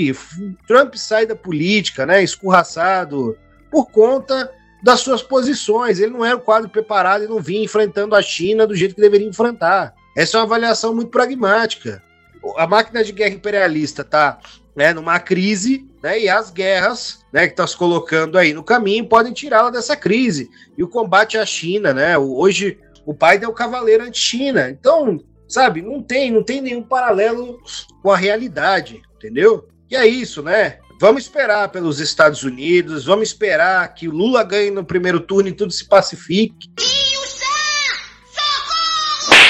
Trump 0.67 0.95
sai 0.95 1.25
da 1.25 1.37
política, 1.37 2.05
né? 2.05 2.23
Escorraçado, 2.23 3.37
por 3.71 3.91
conta 3.91 4.51
das 4.83 5.01
suas 5.01 5.23
posições. 5.23 5.99
Ele 5.99 6.13
não 6.13 6.25
era 6.25 6.37
o 6.37 6.41
quadro 6.41 6.69
preparado 6.69 7.25
e 7.25 7.29
não 7.29 7.41
vinha 7.41 7.65
enfrentando 7.65 8.15
a 8.15 8.23
China 8.23 8.67
do 8.67 8.75
jeito 8.75 8.95
que 8.95 9.01
deveria 9.01 9.29
enfrentar. 9.29 9.95
Essa 10.17 10.37
é 10.37 10.41
uma 10.41 10.47
avaliação 10.47 10.95
muito 10.95 11.11
pragmática. 11.11 12.03
A 12.57 12.67
máquina 12.67 13.03
de 13.03 13.13
guerra 13.13 13.35
imperialista 13.35 14.03
está 14.03 14.39
né, 14.75 14.93
numa 14.93 15.19
crise, 15.19 15.89
né, 16.03 16.21
e 16.21 16.29
as 16.29 16.51
guerras 16.51 17.25
né, 17.33 17.47
que 17.47 17.53
estão 17.53 17.67
se 17.67 17.77
colocando 17.77 18.39
aí 18.39 18.55
no 18.55 18.63
caminho 18.63 19.09
podem 19.09 19.33
tirá-la 19.33 19.71
dessa 19.71 19.97
crise. 19.97 20.49
E 20.77 20.83
o 20.83 20.89
combate 20.89 21.37
à 21.37 21.45
China, 21.45 21.93
né? 21.93 22.17
Hoje 22.17 22.79
o 23.05 23.13
Biden 23.13 23.45
é 23.45 23.49
o 23.49 23.55
cavaleiro 23.55 24.05
anti-China. 24.05 24.71
Então, 24.71 25.19
sabe, 25.49 25.83
não 25.83 26.03
tem, 26.03 26.31
não 26.31 26.43
tem 26.43 26.61
nenhum 26.61 26.83
paralelo 26.83 27.59
com 28.03 28.11
a 28.11 28.17
realidade, 28.17 29.03
entendeu? 29.17 29.67
E 29.91 29.97
é 29.97 30.07
isso, 30.07 30.43
né? 30.43 30.79
Vamos 31.01 31.23
esperar 31.23 31.69
pelos 31.69 32.01
Estados 32.01 32.43
Unidos, 32.43 33.05
vamos 33.05 33.29
esperar 33.29 33.95
que 33.95 34.09
o 34.09 34.13
Lula 34.13 34.43
ganhe 34.43 34.71
no 34.71 34.85
primeiro 34.85 35.21
turno 35.21 35.49
e 35.49 35.53
tudo 35.53 35.73
se 35.73 35.85
pacifique. 35.85 36.69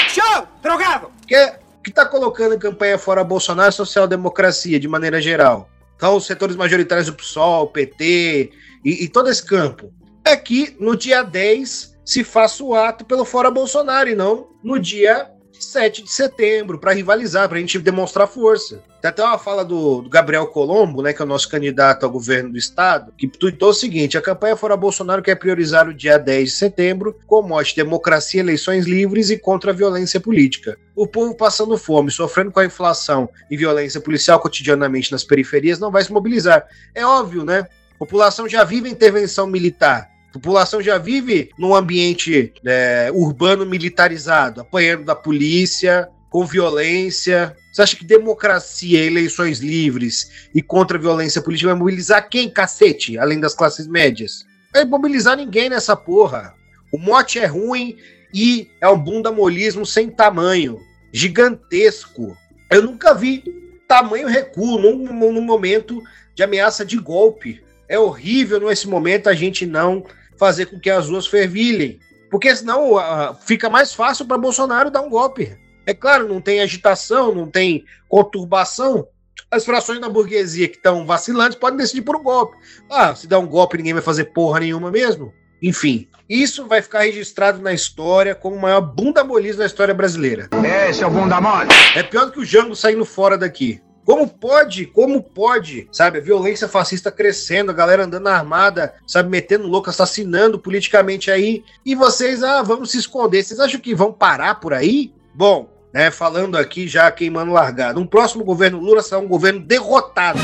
Show! 0.09 0.47
Drogado! 0.61 1.11
Que 1.27 1.59
que 1.83 1.89
está 1.89 2.05
colocando 2.05 2.53
em 2.53 2.59
campanha 2.59 2.97
fora 2.97 3.23
Bolsonaro 3.23 3.69
é 3.69 3.71
social-democracia, 3.71 4.79
de 4.79 4.87
maneira 4.87 5.21
geral. 5.21 5.69
Então, 5.95 6.15
os 6.15 6.25
setores 6.25 6.55
majoritários 6.55 7.07
do 7.07 7.15
PSOL, 7.15 7.67
PT 7.67 8.51
e, 8.85 9.05
e 9.05 9.07
todo 9.07 9.29
esse 9.29 9.43
campo. 9.43 9.91
É 10.23 10.35
que 10.35 10.75
no 10.79 10.95
dia 10.95 11.23
10 11.23 11.97
se 12.05 12.23
faça 12.23 12.63
o 12.63 12.75
ato 12.75 13.05
pelo 13.05 13.25
fora 13.25 13.49
Bolsonaro 13.49 14.09
e 14.09 14.15
não 14.15 14.49
no 14.63 14.77
dia 14.77 15.31
7 15.63 16.03
de 16.03 16.11
setembro, 16.11 16.79
para 16.79 16.93
rivalizar, 16.93 17.47
para 17.47 17.57
a 17.57 17.61
gente 17.61 17.79
demonstrar 17.79 18.27
força. 18.27 18.83
Tem 19.01 19.09
até 19.09 19.23
uma 19.23 19.37
fala 19.37 19.63
do, 19.63 20.01
do, 20.01 20.09
Gabriel 20.09 20.47
Colombo, 20.47 21.01
né, 21.01 21.13
que 21.13 21.21
é 21.21 21.25
o 21.25 21.27
nosso 21.27 21.49
candidato 21.49 22.03
ao 22.05 22.11
governo 22.11 22.51
do 22.51 22.57
estado, 22.57 23.13
que 23.17 23.27
tuitou 23.27 23.69
o 23.69 23.73
seguinte: 23.73 24.17
a 24.17 24.21
campanha 24.21 24.55
Fora 24.55 24.75
Bolsonaro 24.75 25.21
quer 25.21 25.35
priorizar 25.35 25.87
o 25.87 25.93
dia 25.93 26.17
10 26.17 26.49
de 26.49 26.55
setembro 26.55 27.17
com 27.25 27.41
mote 27.41 27.75
democracia, 27.75 28.41
eleições 28.41 28.85
livres 28.85 29.29
e 29.29 29.37
contra 29.37 29.71
a 29.71 29.73
violência 29.73 30.19
política. 30.19 30.77
O 30.95 31.07
povo 31.07 31.33
passando 31.35 31.77
fome, 31.77 32.11
sofrendo 32.11 32.51
com 32.51 32.59
a 32.59 32.65
inflação 32.65 33.29
e 33.49 33.55
violência 33.55 34.01
policial 34.01 34.39
cotidianamente 34.39 35.11
nas 35.11 35.23
periferias 35.23 35.79
não 35.79 35.91
vai 35.91 36.03
se 36.03 36.11
mobilizar. 36.11 36.65
É 36.93 37.05
óbvio, 37.05 37.45
né? 37.45 37.67
A 37.95 37.97
população 37.99 38.47
já 38.49 38.63
vive 38.63 38.89
a 38.89 38.91
intervenção 38.91 39.47
militar. 39.47 40.09
A 40.29 40.33
população 40.33 40.81
já 40.81 40.97
vive 40.97 41.49
num 41.57 41.73
ambiente 41.73 42.53
é, 42.65 43.09
urbano 43.13 43.65
militarizado, 43.65 44.61
apanhando 44.61 45.03
da 45.03 45.15
polícia, 45.15 46.07
com 46.29 46.45
violência. 46.45 47.55
Você 47.71 47.81
acha 47.81 47.95
que 47.95 48.05
democracia, 48.05 49.03
eleições 49.03 49.59
livres 49.59 50.49
e 50.53 50.61
contra 50.61 50.97
a 50.97 51.01
violência 51.01 51.41
política 51.41 51.71
vai 51.71 51.79
mobilizar 51.79 52.29
quem, 52.29 52.49
cacete, 52.49 53.17
além 53.17 53.39
das 53.39 53.55
classes 53.55 53.87
médias? 53.87 54.45
Vai 54.71 54.85
mobilizar 54.85 55.35
ninguém 55.35 55.69
nessa 55.69 55.95
porra. 55.95 56.53
O 56.93 56.99
mote 56.99 57.39
é 57.39 57.47
ruim 57.47 57.97
e 58.31 58.69
é 58.79 58.87
um 58.87 58.99
bundamolismo 58.99 59.85
sem 59.85 60.09
tamanho, 60.09 60.79
gigantesco. 61.11 62.37
Eu 62.69 62.83
nunca 62.83 63.15
vi 63.15 63.43
tamanho 63.87 64.27
recuo 64.27 64.79
num, 64.79 65.31
num 65.31 65.41
momento 65.41 66.03
de 66.35 66.43
ameaça 66.43 66.85
de 66.85 66.97
golpe. 66.97 67.63
É 67.89 67.97
horrível 67.97 68.59
nesse 68.59 68.87
momento 68.87 69.27
a 69.27 69.33
gente 69.33 69.65
não 69.65 70.05
fazer 70.37 70.67
com 70.67 70.79
que 70.79 70.89
as 70.89 71.09
ruas 71.09 71.25
fervilhem. 71.25 71.99
Porque 72.29 72.55
senão 72.55 72.93
uh, 72.93 73.35
fica 73.45 73.69
mais 73.69 73.93
fácil 73.93 74.25
para 74.25 74.37
Bolsonaro 74.37 74.91
dar 74.91 75.01
um 75.01 75.09
golpe. 75.09 75.57
É 75.85 75.93
claro, 75.93 76.27
não 76.27 76.39
tem 76.39 76.61
agitação, 76.61 77.33
não 77.33 77.47
tem 77.47 77.83
conturbação. 78.07 79.07
As 79.49 79.65
frações 79.65 79.99
da 79.99 80.07
burguesia 80.07 80.67
que 80.67 80.75
estão 80.75 81.07
vacilantes 81.07 81.57
podem 81.57 81.77
decidir 81.77 82.03
por 82.03 82.15
um 82.15 82.21
golpe. 82.21 82.55
Ah, 82.87 83.15
se 83.15 83.25
der 83.25 83.37
um 83.37 83.47
golpe, 83.47 83.77
ninguém 83.77 83.93
vai 83.93 84.03
fazer 84.03 84.25
porra 84.25 84.59
nenhuma 84.59 84.91
mesmo. 84.91 85.33
Enfim, 85.61 86.07
isso 86.29 86.67
vai 86.67 86.81
ficar 86.81 86.99
registrado 86.99 87.59
na 87.59 87.73
história 87.73 88.35
como 88.35 88.55
o 88.55 88.61
maior 88.61 88.81
bunda 88.81 89.23
molismo 89.23 89.59
da 89.59 89.65
história 89.65 89.93
brasileira. 89.93 90.47
Esse 90.87 91.03
é 91.03 91.07
o 91.07 91.09
bunda 91.09 91.41
mole. 91.41 91.69
É 91.95 92.03
pior 92.03 92.25
do 92.25 92.31
que 92.31 92.39
o 92.39 92.45
Jango 92.45 92.75
saindo 92.75 93.03
fora 93.03 93.37
daqui. 93.37 93.81
Como 94.09 94.27
pode, 94.27 94.87
como 94.87 95.21
pode, 95.21 95.87
sabe, 95.91 96.17
a 96.17 96.21
violência 96.21 96.67
fascista 96.67 97.11
crescendo, 97.11 97.69
a 97.69 97.75
galera 97.75 98.05
andando 98.05 98.25
armada, 98.25 98.95
sabe, 99.05 99.29
metendo 99.29 99.67
louco, 99.67 99.91
assassinando 99.91 100.57
politicamente 100.57 101.29
aí, 101.29 101.63
e 101.85 101.93
vocês, 101.93 102.41
ah, 102.41 102.63
vamos 102.63 102.89
se 102.89 102.97
esconder. 102.97 103.43
Vocês 103.43 103.59
acham 103.59 103.79
que 103.79 103.93
vão 103.93 104.11
parar 104.11 104.55
por 104.55 104.73
aí? 104.73 105.13
Bom, 105.31 105.69
né, 105.93 106.09
falando 106.09 106.57
aqui 106.57 106.87
já 106.87 107.11
queimando 107.11 107.51
largado, 107.51 108.01
um 108.01 108.07
próximo 108.07 108.43
governo 108.43 108.79
Lula 108.79 109.03
será 109.03 109.19
um 109.19 109.27
governo 109.27 109.59
derrotado. 109.59 110.39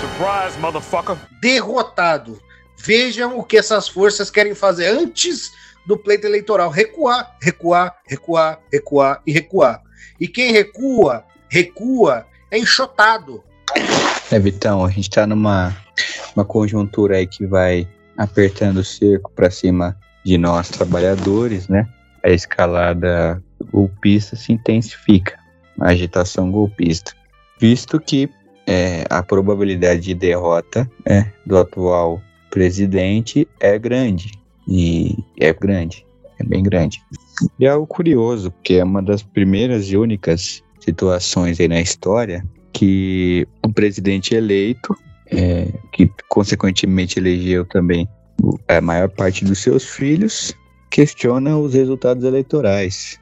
Surprise, 0.00 0.58
motherfucker. 0.58 1.16
Derrotado. 1.40 2.42
Vejam 2.76 3.38
o 3.38 3.44
que 3.44 3.58
essas 3.58 3.86
forças 3.86 4.28
querem 4.28 4.56
fazer 4.56 4.88
antes 4.88 5.52
do 5.86 5.96
pleito 5.96 6.26
eleitoral. 6.26 6.68
Recuar, 6.68 7.36
recuar, 7.40 7.96
recuar, 8.04 8.58
recuar 8.72 9.22
e 9.24 9.30
recuar. 9.30 9.86
E 10.20 10.26
quem 10.26 10.52
recua, 10.52 11.24
recua, 11.48 12.26
é 12.50 12.58
enxotado. 12.58 13.42
É, 14.30 14.38
Vitão, 14.38 14.84
a 14.84 14.88
gente 14.88 15.08
está 15.08 15.26
numa 15.26 15.76
uma 16.34 16.44
conjuntura 16.44 17.16
aí 17.16 17.26
que 17.26 17.46
vai 17.46 17.88
apertando 18.16 18.78
o 18.78 18.84
cerco 18.84 19.30
para 19.34 19.50
cima 19.50 19.96
de 20.24 20.38
nós 20.38 20.68
trabalhadores, 20.68 21.68
né? 21.68 21.88
A 22.22 22.30
escalada 22.30 23.42
golpista 23.72 24.36
se 24.36 24.52
intensifica, 24.52 25.38
a 25.80 25.90
agitação 25.90 26.50
golpista, 26.50 27.12
visto 27.58 27.98
que 28.00 28.28
é, 28.66 29.04
a 29.08 29.22
probabilidade 29.22 30.00
de 30.00 30.14
derrota 30.14 30.88
né, 31.08 31.32
do 31.46 31.56
atual 31.56 32.20
presidente 32.50 33.48
é 33.58 33.78
grande 33.78 34.32
e 34.66 35.16
é 35.40 35.52
grande, 35.52 36.04
é 36.38 36.44
bem 36.44 36.62
grande. 36.62 37.00
E 37.58 37.64
é 37.64 37.68
algo 37.68 37.86
curioso, 37.86 38.50
porque 38.50 38.74
é 38.74 38.84
uma 38.84 39.02
das 39.02 39.22
primeiras 39.22 39.86
e 39.90 39.96
únicas 39.96 40.62
situações 40.80 41.60
aí 41.60 41.68
na 41.68 41.80
história 41.80 42.44
que 42.72 43.46
o 43.64 43.72
presidente 43.72 44.34
eleito, 44.34 44.96
é, 45.30 45.68
que 45.92 46.10
consequentemente 46.28 47.18
elegeu 47.18 47.64
também 47.64 48.08
a 48.68 48.80
maior 48.80 49.08
parte 49.08 49.44
dos 49.44 49.58
seus 49.58 49.84
filhos, 49.84 50.54
questiona 50.90 51.56
os 51.56 51.74
resultados 51.74 52.24
eleitorais. 52.24 53.18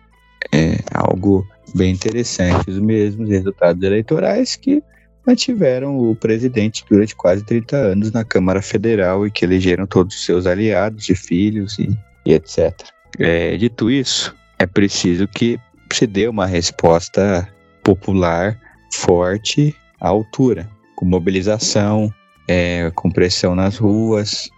É 0.53 0.79
algo 0.93 1.47
bem 1.75 1.93
interessante. 1.93 2.71
Os 2.71 2.79
mesmos 2.79 3.29
resultados 3.29 3.83
eleitorais 3.83 4.57
que 4.57 4.83
mantiveram 5.27 5.99
o 5.99 6.15
presidente 6.15 6.85
durante 6.89 7.17
quase 7.17 7.45
30 7.45 7.77
anos 7.77 8.13
na 8.13 8.25
Câmara 8.25 8.63
Federal 8.63 9.27
e 9.27 9.31
que 9.31 9.45
elegeram 9.45 9.87
todos 9.87 10.15
os 10.15 10.25
seus 10.25 10.47
aliados 10.47 11.09
e 11.09 11.17
filhos 11.17 11.79
e, 11.79 11.89
e 12.25 12.33
etc. 12.33 12.73
É, 13.19 13.57
dito 13.57 13.91
isso, 13.91 14.35
é 14.59 14.67
preciso 14.67 15.27
que 15.27 15.59
se 15.93 16.07
dê 16.07 16.29
uma 16.29 16.47
resposta 16.47 17.49
popular 17.83 18.59
forte 18.93 19.75
à 20.01 20.09
altura, 20.09 20.69
com 20.95 21.05
mobilização, 21.05 22.13
é, 22.49 22.91
com 22.95 23.11
pressão 23.11 23.55
nas 23.55 23.77
ruas. 23.77 24.49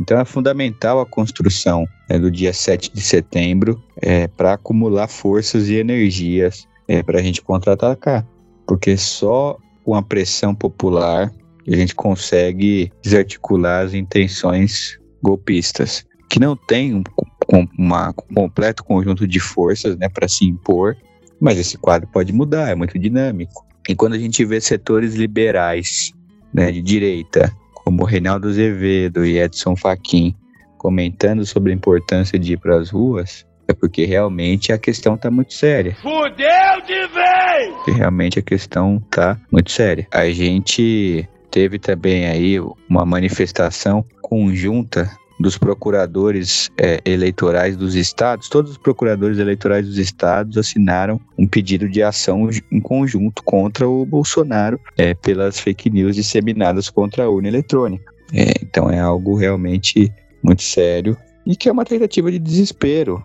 Então 0.00 0.18
é 0.18 0.24
fundamental 0.24 1.00
a 1.00 1.06
construção 1.06 1.86
né, 2.08 2.18
do 2.18 2.30
dia 2.30 2.52
7 2.52 2.92
de 2.92 3.00
setembro 3.00 3.82
é, 4.00 4.26
para 4.26 4.54
acumular 4.54 5.06
forças 5.06 5.68
e 5.68 5.76
energias 5.76 6.66
é, 6.88 7.02
para 7.02 7.18
a 7.18 7.22
gente 7.22 7.42
contra-atacar. 7.42 8.26
Porque 8.66 8.96
só 8.96 9.58
com 9.84 9.94
a 9.94 10.02
pressão 10.02 10.54
popular 10.54 11.32
a 11.66 11.76
gente 11.76 11.94
consegue 11.94 12.90
desarticular 13.02 13.86
as 13.86 13.94
intenções 13.94 14.98
golpistas, 15.22 16.04
que 16.28 16.40
não 16.40 16.56
tem 16.56 17.02
com 17.52 17.68
uma, 17.78 18.14
um 18.30 18.34
completo 18.34 18.82
conjunto 18.82 19.28
de 19.28 19.38
forças 19.38 19.94
né, 19.98 20.08
para 20.08 20.26
se 20.26 20.46
impor, 20.46 20.96
mas 21.38 21.58
esse 21.58 21.76
quadro 21.76 22.08
pode 22.10 22.32
mudar, 22.32 22.70
é 22.70 22.74
muito 22.74 22.98
dinâmico. 22.98 23.66
E 23.86 23.94
quando 23.94 24.14
a 24.14 24.18
gente 24.18 24.42
vê 24.42 24.58
setores 24.58 25.14
liberais 25.14 26.14
né, 26.54 26.72
de 26.72 26.80
direita, 26.80 27.54
como 27.74 28.04
Reinaldo 28.04 28.48
Azevedo 28.48 29.22
e 29.26 29.38
Edson 29.38 29.76
Fachin, 29.76 30.34
comentando 30.78 31.44
sobre 31.44 31.72
a 31.72 31.74
importância 31.74 32.38
de 32.38 32.54
ir 32.54 32.56
para 32.56 32.76
as 32.78 32.88
ruas, 32.88 33.44
é 33.68 33.74
porque 33.74 34.06
realmente 34.06 34.72
a 34.72 34.78
questão 34.78 35.14
está 35.14 35.30
muito 35.30 35.52
séria. 35.52 35.94
Fudeu 35.96 36.80
de 36.86 37.06
vez! 37.08 37.74
Porque 37.76 37.90
realmente 37.90 38.38
a 38.38 38.42
questão 38.42 38.96
está 38.96 39.38
muito 39.50 39.70
séria. 39.70 40.06
A 40.10 40.30
gente 40.30 41.28
teve 41.50 41.78
também 41.78 42.24
aí 42.24 42.58
uma 42.88 43.04
manifestação 43.04 44.02
conjunta 44.22 45.10
dos 45.42 45.58
procuradores 45.58 46.70
é, 46.78 47.00
eleitorais 47.04 47.76
dos 47.76 47.94
estados, 47.94 48.48
todos 48.48 48.70
os 48.70 48.78
procuradores 48.78 49.38
eleitorais 49.38 49.86
dos 49.86 49.98
estados 49.98 50.56
assinaram 50.56 51.20
um 51.36 51.46
pedido 51.46 51.88
de 51.88 52.02
ação 52.02 52.48
em 52.70 52.80
conjunto 52.80 53.42
contra 53.42 53.86
o 53.86 54.06
Bolsonaro 54.06 54.80
é, 54.96 55.12
pelas 55.12 55.58
fake 55.58 55.90
news 55.90 56.14
disseminadas 56.14 56.88
contra 56.88 57.24
a 57.24 57.28
urna 57.28 57.48
eletrônica. 57.48 58.10
É, 58.32 58.52
então 58.62 58.88
é 58.88 59.00
algo 59.00 59.36
realmente 59.36 60.10
muito 60.42 60.62
sério 60.62 61.16
e 61.44 61.56
que 61.56 61.68
é 61.68 61.72
uma 61.72 61.84
tentativa 61.84 62.30
de 62.30 62.38
desespero 62.38 63.22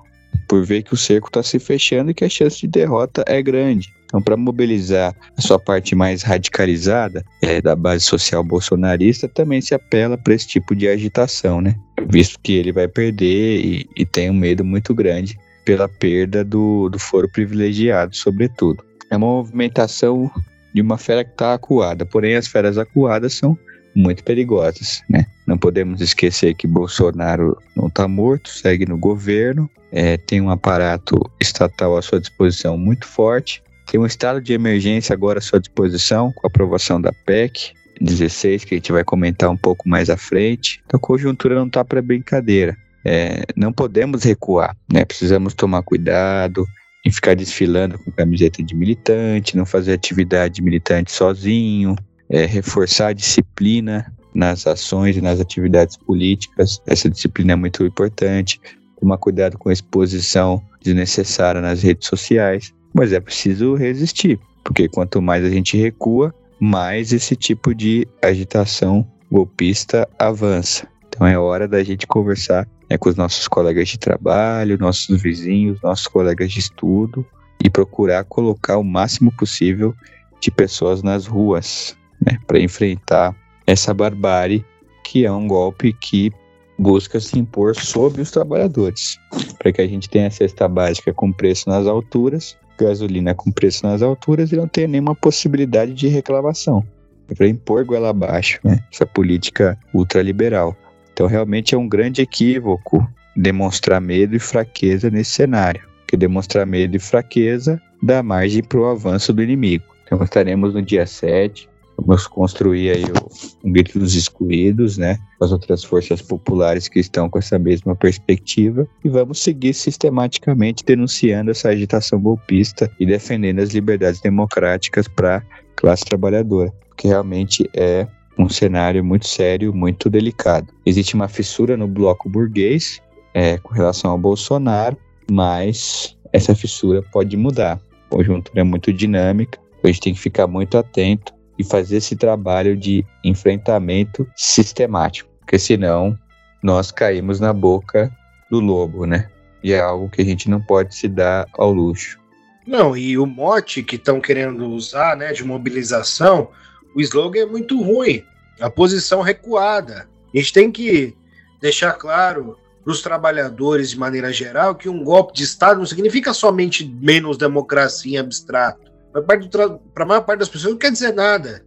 por 0.47 0.65
ver 0.65 0.83
que 0.83 0.93
o 0.93 0.97
cerco 0.97 1.27
está 1.27 1.43
se 1.43 1.59
fechando 1.59 2.11
e 2.11 2.13
que 2.13 2.25
a 2.25 2.29
chance 2.29 2.59
de 2.59 2.67
derrota 2.67 3.23
é 3.27 3.41
grande. 3.41 3.89
Então, 4.07 4.21
para 4.21 4.37
mobilizar 4.37 5.13
a 5.37 5.41
sua 5.41 5.59
parte 5.59 5.93
mais 5.93 6.23
radicalizada 6.23 7.25
é, 7.41 7.61
da 7.61 7.75
base 7.75 8.05
social 8.05 8.43
bolsonarista, 8.43 9.27
também 9.27 9.61
se 9.61 9.75
apela 9.75 10.17
para 10.17 10.33
esse 10.33 10.47
tipo 10.47 10.73
de 10.73 10.87
agitação, 10.87 11.59
né? 11.59 11.75
Visto 12.07 12.39
que 12.41 12.53
ele 12.53 12.71
vai 12.71 12.87
perder 12.87 13.59
e, 13.59 13.89
e 13.95 14.05
tem 14.05 14.29
um 14.29 14.33
medo 14.33 14.63
muito 14.63 14.95
grande 14.95 15.37
pela 15.65 15.89
perda 15.89 16.43
do, 16.45 16.87
do 16.87 16.97
foro 16.97 17.29
privilegiado, 17.29 18.15
sobretudo. 18.15 18.81
É 19.11 19.17
uma 19.17 19.27
movimentação 19.27 20.31
de 20.73 20.81
uma 20.81 20.97
fera 20.97 21.25
que 21.25 21.31
está 21.31 21.53
acuada, 21.53 22.05
porém 22.05 22.35
as 22.35 22.47
feras 22.47 22.77
acuadas 22.77 23.33
são 23.33 23.57
muito 23.93 24.23
perigosas, 24.23 25.01
né? 25.09 25.25
Não 25.45 25.57
podemos 25.57 26.01
esquecer 26.01 26.53
que 26.53 26.67
Bolsonaro 26.67 27.57
não 27.75 27.87
está 27.87 28.07
morto, 28.07 28.49
segue 28.49 28.85
no 28.85 28.97
governo, 28.97 29.69
é, 29.91 30.17
tem 30.17 30.39
um 30.39 30.49
aparato 30.49 31.19
estatal 31.41 31.97
à 31.97 32.01
sua 32.01 32.19
disposição 32.19 32.77
muito 32.77 33.07
forte, 33.07 33.63
tem 33.87 33.99
um 33.99 34.05
estado 34.05 34.41
de 34.41 34.53
emergência 34.53 35.13
agora 35.13 35.39
à 35.39 35.41
sua 35.41 35.59
disposição, 35.59 36.31
com 36.31 36.45
a 36.45 36.49
aprovação 36.49 36.99
da 36.99 37.11
PEC 37.25 37.73
16, 37.99 38.65
que 38.65 38.75
a 38.75 38.77
gente 38.77 38.91
vai 38.91 39.03
comentar 39.03 39.49
um 39.49 39.57
pouco 39.57 39.87
mais 39.87 40.09
à 40.09 40.17
frente. 40.17 40.81
Então 40.85 40.97
a 40.97 41.01
conjuntura 41.01 41.55
não 41.55 41.67
está 41.67 41.83
para 41.83 42.01
brincadeira. 42.01 42.77
É, 43.03 43.43
não 43.55 43.71
podemos 43.71 44.23
recuar, 44.23 44.75
né? 44.91 45.05
Precisamos 45.05 45.53
tomar 45.53 45.81
cuidado 45.83 46.65
em 47.05 47.11
ficar 47.11 47.35
desfilando 47.35 47.97
com 47.97 48.11
camiseta 48.11 48.61
de 48.61 48.75
militante, 48.75 49.55
não 49.55 49.65
fazer 49.65 49.93
atividade 49.93 50.61
militante 50.61 51.11
sozinho, 51.11 51.95
é, 52.29 52.45
reforçar 52.45 53.07
a 53.07 53.13
disciplina 53.13 54.13
nas 54.35 54.67
ações 54.67 55.15
e 55.15 55.21
nas 55.21 55.39
atividades 55.39 55.95
políticas. 55.95 56.81
Essa 56.85 57.09
disciplina 57.09 57.53
é 57.53 57.55
muito 57.55 57.85
importante. 57.85 58.59
Tomar 58.99 59.17
cuidado 59.17 59.57
com 59.57 59.69
a 59.69 59.73
exposição 59.73 60.61
desnecessária 60.83 61.61
nas 61.61 61.81
redes 61.81 62.07
sociais. 62.07 62.73
Mas 62.97 63.13
é 63.13 63.19
preciso 63.19 63.75
resistir, 63.75 64.39
porque 64.63 64.89
quanto 64.89 65.21
mais 65.21 65.45
a 65.45 65.49
gente 65.49 65.77
recua, 65.77 66.33
mais 66.59 67.13
esse 67.13 67.35
tipo 67.35 67.75
de 67.75 68.07
agitação 68.23 69.07
golpista 69.31 70.09
avança. 70.17 70.87
Então 71.07 71.27
é 71.27 71.37
hora 71.37 71.67
da 71.67 71.83
gente 71.83 72.07
conversar 72.07 72.67
né, 72.89 72.97
com 72.97 73.07
os 73.07 73.15
nossos 73.15 73.47
colegas 73.47 73.87
de 73.87 73.99
trabalho, 73.99 74.79
nossos 74.79 75.21
vizinhos, 75.21 75.79
nossos 75.81 76.07
colegas 76.07 76.51
de 76.51 76.59
estudo 76.59 77.23
e 77.63 77.69
procurar 77.69 78.23
colocar 78.23 78.77
o 78.77 78.83
máximo 78.83 79.31
possível 79.31 79.93
de 80.41 80.49
pessoas 80.49 81.03
nas 81.03 81.27
ruas 81.27 81.95
né, 82.25 82.39
para 82.47 82.59
enfrentar 82.59 83.35
essa 83.67 83.93
barbárie 83.93 84.65
que 85.03 85.23
é 85.23 85.31
um 85.31 85.47
golpe 85.47 85.93
que 85.93 86.31
busca 86.79 87.19
se 87.19 87.37
impor 87.37 87.75
sobre 87.75 88.21
os 88.21 88.31
trabalhadores, 88.31 89.17
para 89.57 89.71
que 89.71 89.81
a 89.81 89.87
gente 89.87 90.09
tenha 90.09 90.27
a 90.27 90.31
cesta 90.31 90.67
básica 90.67 91.13
com 91.13 91.31
preço 91.31 91.69
nas 91.69 91.87
alturas, 91.87 92.57
gasolina 92.77 93.33
com 93.33 93.51
preço 93.51 93.85
nas 93.85 94.01
alturas 94.01 94.51
e 94.51 94.55
não 94.55 94.67
tenha 94.67 94.87
nenhuma 94.87 95.15
possibilidade 95.15 95.93
de 95.93 96.07
reclamação. 96.07 96.83
É 97.29 97.35
para 97.35 97.47
impor 97.47 97.83
goela 97.83 98.09
abaixo 98.09 98.59
né, 98.63 98.79
essa 98.91 99.05
política 99.05 99.77
ultraliberal. 99.93 100.75
Então, 101.11 101.27
realmente 101.27 101.75
é 101.75 101.77
um 101.77 101.87
grande 101.87 102.21
equívoco 102.21 103.07
demonstrar 103.35 103.99
medo 103.99 104.35
e 104.35 104.39
fraqueza 104.39 105.09
nesse 105.09 105.31
cenário, 105.31 105.81
porque 105.99 106.15
demonstrar 106.15 106.65
medo 106.65 106.95
e 106.95 106.99
fraqueza 106.99 107.81
dá 108.01 108.23
margem 108.23 108.63
para 108.63 108.79
o 108.79 108.85
avanço 108.85 109.33
do 109.33 109.43
inimigo. 109.43 109.85
Então, 110.05 110.23
estaremos 110.23 110.73
no 110.73 110.81
dia 110.81 111.05
7, 111.05 111.67
Vamos 111.97 112.27
construir 112.27 112.91
aí 112.91 113.03
o, 113.03 113.67
um 113.67 113.71
grito 113.71 113.97
dos 113.97 114.15
excluídos, 114.15 114.97
né? 114.97 115.17
Com 115.37 115.45
as 115.45 115.51
outras 115.51 115.83
forças 115.83 116.21
populares 116.21 116.87
que 116.87 116.99
estão 116.99 117.29
com 117.29 117.39
essa 117.39 117.57
mesma 117.57 117.95
perspectiva. 117.95 118.87
E 119.03 119.09
vamos 119.09 119.39
seguir 119.39 119.73
sistematicamente 119.73 120.85
denunciando 120.85 121.51
essa 121.51 121.69
agitação 121.69 122.19
golpista 122.19 122.89
e 122.99 123.05
defendendo 123.05 123.59
as 123.59 123.71
liberdades 123.71 124.21
democráticas 124.21 125.07
para 125.07 125.43
classe 125.75 126.05
trabalhadora. 126.05 126.71
Que 126.95 127.07
realmente 127.07 127.69
é 127.75 128.07
um 128.37 128.47
cenário 128.47 129.03
muito 129.03 129.27
sério, 129.27 129.73
muito 129.73 130.09
delicado. 130.09 130.71
Existe 130.85 131.15
uma 131.15 131.27
fissura 131.27 131.75
no 131.75 131.87
bloco 131.87 132.29
burguês 132.29 133.01
é, 133.33 133.57
com 133.57 133.73
relação 133.73 134.11
ao 134.11 134.17
Bolsonaro, 134.17 134.95
mas 135.29 136.15
essa 136.31 136.53
fissura 136.53 137.01
pode 137.11 137.35
mudar. 137.35 137.79
A 138.05 138.15
conjuntura 138.15 138.61
é 138.61 138.63
muito 138.63 138.93
dinâmica, 138.93 139.59
a 139.83 139.87
gente 139.87 139.99
tem 139.99 140.13
que 140.13 140.19
ficar 140.19 140.47
muito 140.47 140.77
atento 140.77 141.36
e 141.57 141.63
fazer 141.63 141.97
esse 141.97 142.15
trabalho 142.15 142.75
de 142.77 143.05
enfrentamento 143.23 144.27
sistemático, 144.35 145.29
porque 145.39 145.57
senão 145.57 146.17
nós 146.61 146.91
caímos 146.91 147.39
na 147.39 147.53
boca 147.53 148.11
do 148.49 148.59
lobo, 148.59 149.05
né? 149.05 149.29
E 149.63 149.73
é 149.73 149.79
algo 149.79 150.09
que 150.09 150.21
a 150.21 150.25
gente 150.25 150.49
não 150.49 150.61
pode 150.61 150.95
se 150.95 151.07
dar 151.07 151.47
ao 151.53 151.71
luxo. 151.71 152.19
Não, 152.65 152.95
e 152.95 153.17
o 153.17 153.25
mote 153.25 153.81
que 153.81 153.95
estão 153.95 154.19
querendo 154.19 154.67
usar, 154.67 155.15
né, 155.15 155.31
de 155.31 155.43
mobilização, 155.43 156.49
o 156.95 157.01
slogan 157.01 157.39
é 157.39 157.45
muito 157.45 157.81
ruim. 157.81 158.23
A 158.59 158.69
posição 158.69 159.21
recuada. 159.21 160.07
A 160.33 160.37
gente 160.37 160.53
tem 160.53 160.71
que 160.71 161.15
deixar 161.61 161.93
claro 161.93 162.57
para 162.83 162.91
os 162.91 163.01
trabalhadores, 163.01 163.91
de 163.91 163.99
maneira 163.99 164.31
geral, 164.31 164.75
que 164.75 164.89
um 164.89 165.03
golpe 165.03 165.33
de 165.33 165.43
Estado 165.43 165.79
não 165.79 165.85
significa 165.85 166.33
somente 166.33 166.85
menos 167.01 167.37
democracia 167.37 168.17
em 168.17 168.17
abstrato 168.17 168.86
para 169.11 170.03
a 170.03 170.05
maior 170.05 170.21
parte 170.21 170.39
das 170.39 170.49
pessoas 170.49 170.73
não 170.73 170.79
quer 170.79 170.91
dizer 170.91 171.13
nada. 171.13 171.65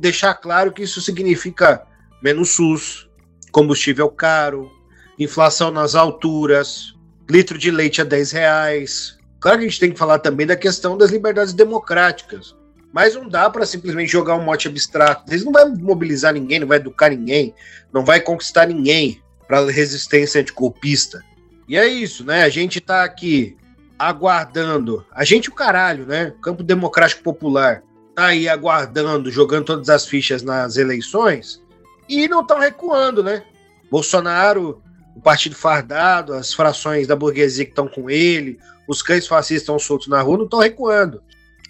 Deixar 0.00 0.34
claro 0.34 0.72
que 0.72 0.82
isso 0.82 1.00
significa 1.00 1.86
menos 2.22 2.50
SUS, 2.50 3.08
combustível 3.52 4.08
caro, 4.08 4.70
inflação 5.18 5.70
nas 5.70 5.94
alturas, 5.94 6.94
litro 7.28 7.56
de 7.58 7.70
leite 7.70 8.00
a 8.00 8.04
10 8.04 8.32
reais. 8.32 9.18
Claro 9.40 9.58
que 9.58 9.64
a 9.64 9.68
gente 9.68 9.80
tem 9.80 9.92
que 9.92 9.98
falar 9.98 10.18
também 10.18 10.46
da 10.46 10.56
questão 10.56 10.96
das 10.96 11.10
liberdades 11.10 11.52
democráticas. 11.52 12.56
Mas 12.92 13.14
não 13.14 13.28
dá 13.28 13.50
para 13.50 13.66
simplesmente 13.66 14.12
jogar 14.12 14.36
um 14.36 14.44
mote 14.44 14.68
abstrato. 14.68 15.30
Eles 15.30 15.44
não 15.44 15.52
vai 15.52 15.68
mobilizar 15.68 16.32
ninguém, 16.32 16.60
não 16.60 16.66
vai 16.68 16.78
educar 16.78 17.10
ninguém, 17.10 17.54
não 17.92 18.04
vai 18.04 18.20
conquistar 18.20 18.66
ninguém 18.66 19.20
para 19.46 19.64
resistência 19.70 20.40
anticolpista. 20.40 21.22
E 21.68 21.76
é 21.76 21.86
isso, 21.86 22.24
né? 22.24 22.44
A 22.44 22.48
gente 22.48 22.78
está 22.78 23.04
aqui 23.04 23.56
aguardando. 23.98 25.04
A 25.12 25.24
gente, 25.24 25.48
o 25.48 25.54
caralho, 25.54 26.06
né? 26.06 26.32
Campo 26.42 26.62
Democrático 26.62 27.22
Popular 27.22 27.82
tá 28.14 28.26
aí 28.26 28.48
aguardando, 28.48 29.30
jogando 29.30 29.64
todas 29.64 29.88
as 29.88 30.06
fichas 30.06 30.42
nas 30.42 30.76
eleições 30.76 31.60
e 32.08 32.28
não 32.28 32.42
estão 32.42 32.58
recuando, 32.58 33.22
né? 33.22 33.42
Bolsonaro, 33.90 34.82
o 35.16 35.20
partido 35.20 35.54
fardado, 35.54 36.34
as 36.34 36.52
frações 36.52 37.06
da 37.06 37.16
burguesia 37.16 37.64
que 37.64 37.70
estão 37.70 37.88
com 37.88 38.10
ele, 38.10 38.58
os 38.88 39.02
cães 39.02 39.26
fascistas 39.26 39.62
estão 39.62 39.78
soltos 39.78 40.08
na 40.08 40.20
rua, 40.20 40.38
não 40.38 40.44
estão 40.44 40.60
recuando. 40.60 41.22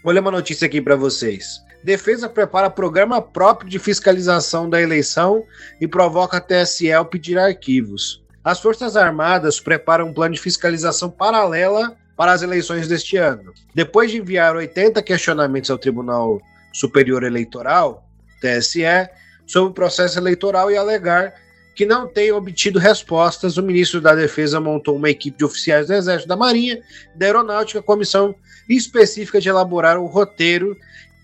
Vou 0.03 0.13
ler 0.13 0.21
uma 0.21 0.31
notícia 0.31 0.67
aqui 0.67 0.81
para 0.81 0.97
vocês. 0.97 1.63
Defesa 1.83 2.29
prepara 2.29 2.71
programa 2.71 3.21
próprio 3.21 3.69
de 3.69 3.79
fiscalização 3.79 4.69
da 4.69 4.81
eleição 4.81 5.45
e 5.81 5.87
provoca 5.87 6.39
a 6.39 6.41
TSE 6.41 6.91
ao 6.91 7.05
pedir 7.05 7.39
arquivos. 7.39 8.23
As 8.43 8.61
Forças 8.61 8.97
Armadas 8.97 9.61
preparam 9.61 10.09
um 10.09 10.13
plano 10.13 10.35
de 10.35 10.41
fiscalização 10.41 11.11
paralela 11.11 11.97
para 12.17 12.33
as 12.33 12.43
eleições 12.43 12.89
deste 12.89 13.17
ano. 13.17 13.53
Depois 13.75 14.11
de 14.11 14.19
enviar 14.19 14.55
80 14.57 15.03
questionamentos 15.03 15.71
ao 15.71 15.79
Tribunal 15.79 16.41
Superior 16.73 17.23
Eleitoral, 17.23 18.07
TSE, 18.41 19.09
sobre 19.47 19.71
o 19.71 19.75
processo 19.75 20.19
eleitoral 20.19 20.71
e 20.71 20.77
alegar 20.77 21.35
que 21.75 21.85
não 21.85 22.07
tem 22.07 22.31
obtido 22.31 22.79
respostas, 22.79 23.57
o 23.57 23.63
ministro 23.63 24.01
da 24.01 24.15
Defesa 24.15 24.61
montou 24.61 24.97
uma 24.97 25.11
equipe 25.11 25.37
de 25.37 25.45
oficiais 25.45 25.89
do 25.89 25.95
Exército 25.95 26.29
da 26.29 26.37
Marinha 26.37 26.81
da 27.17 27.27
Aeronáutica, 27.27 27.83
comissão 27.83 28.35
específica 28.69 29.41
de 29.41 29.49
elaborar 29.49 29.99
o 29.99 30.07
roteiro 30.07 30.77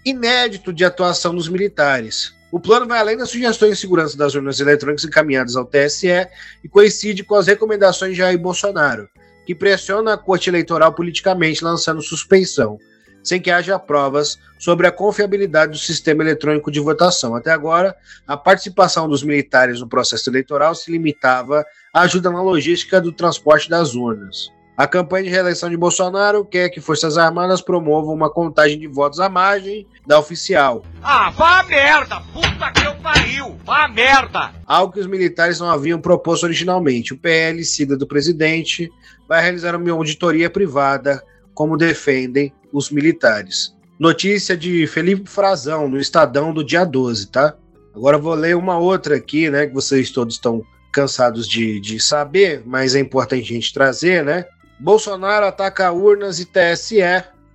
inédito 0.04 0.72
de 0.72 0.84
atuação 0.84 1.34
dos 1.34 1.48
militares. 1.48 2.34
O 2.50 2.58
plano 2.58 2.86
vai 2.86 2.98
além 2.98 3.16
das 3.16 3.30
sugestões 3.30 3.74
de 3.74 3.80
segurança 3.80 4.16
das 4.16 4.34
urnas 4.34 4.58
eletrônicas 4.58 5.04
encaminhadas 5.04 5.54
ao 5.54 5.64
TSE 5.64 6.26
e 6.64 6.68
coincide 6.68 7.22
com 7.22 7.36
as 7.36 7.46
recomendações 7.46 8.12
de 8.12 8.18
Jair 8.18 8.38
Bolsonaro 8.38 9.08
que 9.46 9.54
pressiona 9.54 10.14
a 10.14 10.18
corte 10.18 10.48
eleitoral 10.48 10.92
politicamente, 10.92 11.64
lançando 11.64 12.02
suspeição. 12.02 12.78
sem 13.22 13.40
que 13.40 13.50
haja 13.50 13.78
provas 13.78 14.38
sobre 14.58 14.86
a 14.86 14.92
confiabilidade 14.92 15.72
do 15.72 15.78
sistema 15.78 16.22
eletrônico 16.22 16.70
de 16.70 16.80
votação. 16.80 17.34
Até 17.34 17.50
agora, 17.50 17.94
a 18.26 18.36
participação 18.36 19.08
dos 19.08 19.22
militares 19.22 19.80
no 19.80 19.88
processo 19.88 20.30
eleitoral 20.30 20.74
se 20.74 20.90
limitava 20.90 21.64
à 21.92 22.02
ajuda 22.02 22.30
na 22.30 22.42
logística 22.42 23.00
do 23.00 23.12
transporte 23.12 23.68
das 23.68 23.94
urnas. 23.94 24.50
A 24.76 24.86
campanha 24.86 25.24
de 25.24 25.28
reeleição 25.28 25.68
de 25.68 25.76
Bolsonaro 25.76 26.42
quer 26.42 26.70
que 26.70 26.80
Forças 26.80 27.18
Armadas 27.18 27.60
promovam 27.60 28.14
uma 28.14 28.30
contagem 28.30 28.78
de 28.78 28.86
votos 28.86 29.20
à 29.20 29.28
margem 29.28 29.86
da 30.06 30.18
oficial. 30.18 30.82
Ah, 31.02 31.28
vá 31.28 31.60
a 31.60 31.62
merda! 31.64 32.22
Puta 32.32 32.72
que 32.72 32.86
eu 32.86 32.94
pariu! 32.94 33.58
Vá 33.62 33.84
a 33.84 33.88
merda! 33.88 34.50
Algo 34.64 34.94
que 34.94 35.00
os 35.00 35.06
militares 35.06 35.60
não 35.60 35.68
haviam 35.68 36.00
proposto 36.00 36.44
originalmente. 36.44 37.12
O 37.12 37.18
PL, 37.18 37.62
sigla 37.62 37.94
do 37.94 38.06
presidente, 38.06 38.90
vai 39.30 39.40
realizar 39.40 39.76
uma 39.76 39.92
auditoria 39.92 40.50
privada, 40.50 41.22
como 41.54 41.76
defendem 41.76 42.52
os 42.72 42.90
militares. 42.90 43.72
Notícia 43.96 44.56
de 44.56 44.88
Felipe 44.88 45.30
Frazão, 45.30 45.88
no 45.88 46.00
Estadão 46.00 46.52
do 46.52 46.64
dia 46.64 46.84
12, 46.84 47.28
tá? 47.28 47.54
Agora 47.94 48.18
vou 48.18 48.34
ler 48.34 48.56
uma 48.56 48.76
outra 48.76 49.14
aqui, 49.14 49.48
né? 49.48 49.68
Que 49.68 49.72
vocês 49.72 50.10
todos 50.10 50.34
estão 50.34 50.64
cansados 50.92 51.46
de, 51.46 51.78
de 51.78 52.00
saber, 52.00 52.64
mas 52.66 52.96
é 52.96 52.98
importante 52.98 53.42
a 53.42 53.54
gente 53.54 53.72
trazer, 53.72 54.24
né? 54.24 54.46
Bolsonaro 54.80 55.46
ataca 55.46 55.92
urnas 55.92 56.40
e 56.40 56.44
TSE 56.44 56.98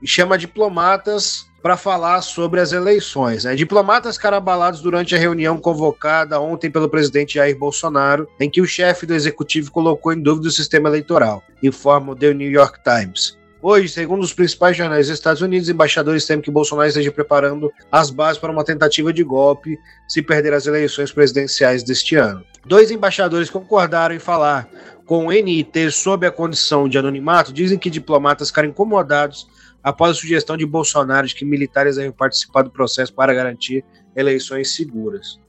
e 0.01 0.07
chama 0.07 0.38
diplomatas 0.38 1.45
para 1.65 1.75
falar 1.75 2.21
sobre 2.21 2.60
as 2.60 2.71
eleições. 2.71 3.43
Né? 3.43 3.56
Diplomatas 3.56 4.19
carabalados 4.19 4.82
durante 4.82 5.15
a 5.15 5.17
reunião 5.17 5.58
convocada 5.58 6.39
ontem 6.39 6.69
pelo 6.69 6.88
presidente 6.88 7.34
Jair 7.34 7.58
Bolsonaro, 7.58 8.30
em 8.39 8.47
que 8.47 8.62
o 8.62 8.67
chefe 8.67 9.08
do 9.08 9.15
executivo 9.15 9.71
colocou 9.71 10.13
em 10.13 10.21
dúvida 10.21 10.47
o 10.47 10.51
sistema 10.51 10.88
eleitoral, 10.89 11.41
informa 11.63 12.12
o 12.12 12.15
The 12.15 12.36
New 12.36 12.51
York 12.51 12.82
Times. 12.84 13.36
Hoje, 13.63 13.89
segundo 13.89 14.21
os 14.21 14.32
principais 14.32 14.78
jornais 14.78 15.08
dos 15.08 15.17
Estados 15.17 15.41
Unidos, 15.41 15.67
embaixadores 15.67 16.28
temem 16.28 16.43
que 16.43 16.51
Bolsonaro 16.51 16.88
esteja 16.88 17.12
preparando 17.12 17.73
as 17.91 18.12
bases 18.12 18.38
para 18.39 18.51
uma 18.51 18.63
tentativa 18.63 19.12
de 19.12 19.23
golpe 19.23 19.75
se 20.08 20.21
perder 20.21 20.54
as 20.54 20.67
eleições 20.67 21.12
presidenciais 21.12 21.82
deste 21.82 22.15
ano. 22.15 22.45
Dois 22.63 22.91
embaixadores 22.91 23.49
concordaram 23.49 24.13
em 24.13 24.19
falar 24.19 24.69
com 25.04 25.25
o 25.28 25.32
NIT 25.32 25.91
sob 25.91 26.28
a 26.28 26.32
condição 26.32 26.88
de 26.88 26.99
anonimato 26.99 27.51
dizem 27.51 27.78
que 27.80 27.89
diplomatas 27.89 28.49
ficaram 28.49 28.69
incomodados 28.69 29.47
após 29.86 30.17
a 30.17 30.19
sugestão 30.19 30.58
de 30.58 30.65
Bolsonaro 30.65 31.28
de 31.28 31.36
que 31.36 31.45
militares 31.45 31.98
devem 31.98 32.12
participar 32.12 32.63
do 32.63 32.71
processo 32.71 33.13
para 33.13 33.36
garantir 33.36 33.86
eleições 34.15 34.76
seguras. 34.76 35.39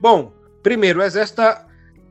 Bom, 0.00 0.32
primeiro, 0.62 1.00
o 1.00 1.02
Exército 1.02 1.42
está 1.42 1.66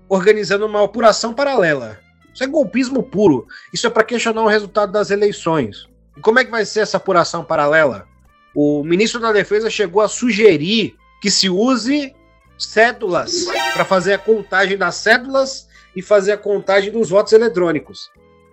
organizando 0.07 0.67
uma 0.67 0.85
apuração 0.85 1.33
paralela. 1.33 1.99
Isso 2.31 2.43
é 2.43 2.47
golpismo 2.47 3.01
puro. 3.01 3.47
Isso 3.73 3.87
é 3.87 3.89
para 3.89 4.03
questionar 4.03 4.43
o 4.43 4.47
resultado 4.47 4.91
das 4.91 5.09
eleições. 5.09 5.89
E 6.15 6.21
como 6.21 6.37
é 6.37 6.45
que 6.45 6.51
vai 6.51 6.65
ser 6.65 6.81
essa 6.81 6.97
apuração 6.97 7.43
paralela? 7.43 8.07
O 8.53 8.83
ministro 8.83 9.19
da 9.19 9.31
Defesa 9.31 9.67
chegou 9.67 10.03
a 10.03 10.07
sugerir 10.07 10.95
que 11.19 11.31
se 11.31 11.49
use 11.49 12.13
cédulas 12.59 13.45
para 13.73 13.83
fazer 13.83 14.13
a 14.13 14.19
contagem 14.19 14.77
das 14.77 14.95
cédulas 14.95 15.67
e 15.95 16.01
fazer 16.03 16.33
a 16.33 16.37
contagem 16.37 16.91
dos 16.91 17.09
votos 17.09 17.33
eletrônicos. 17.33 18.11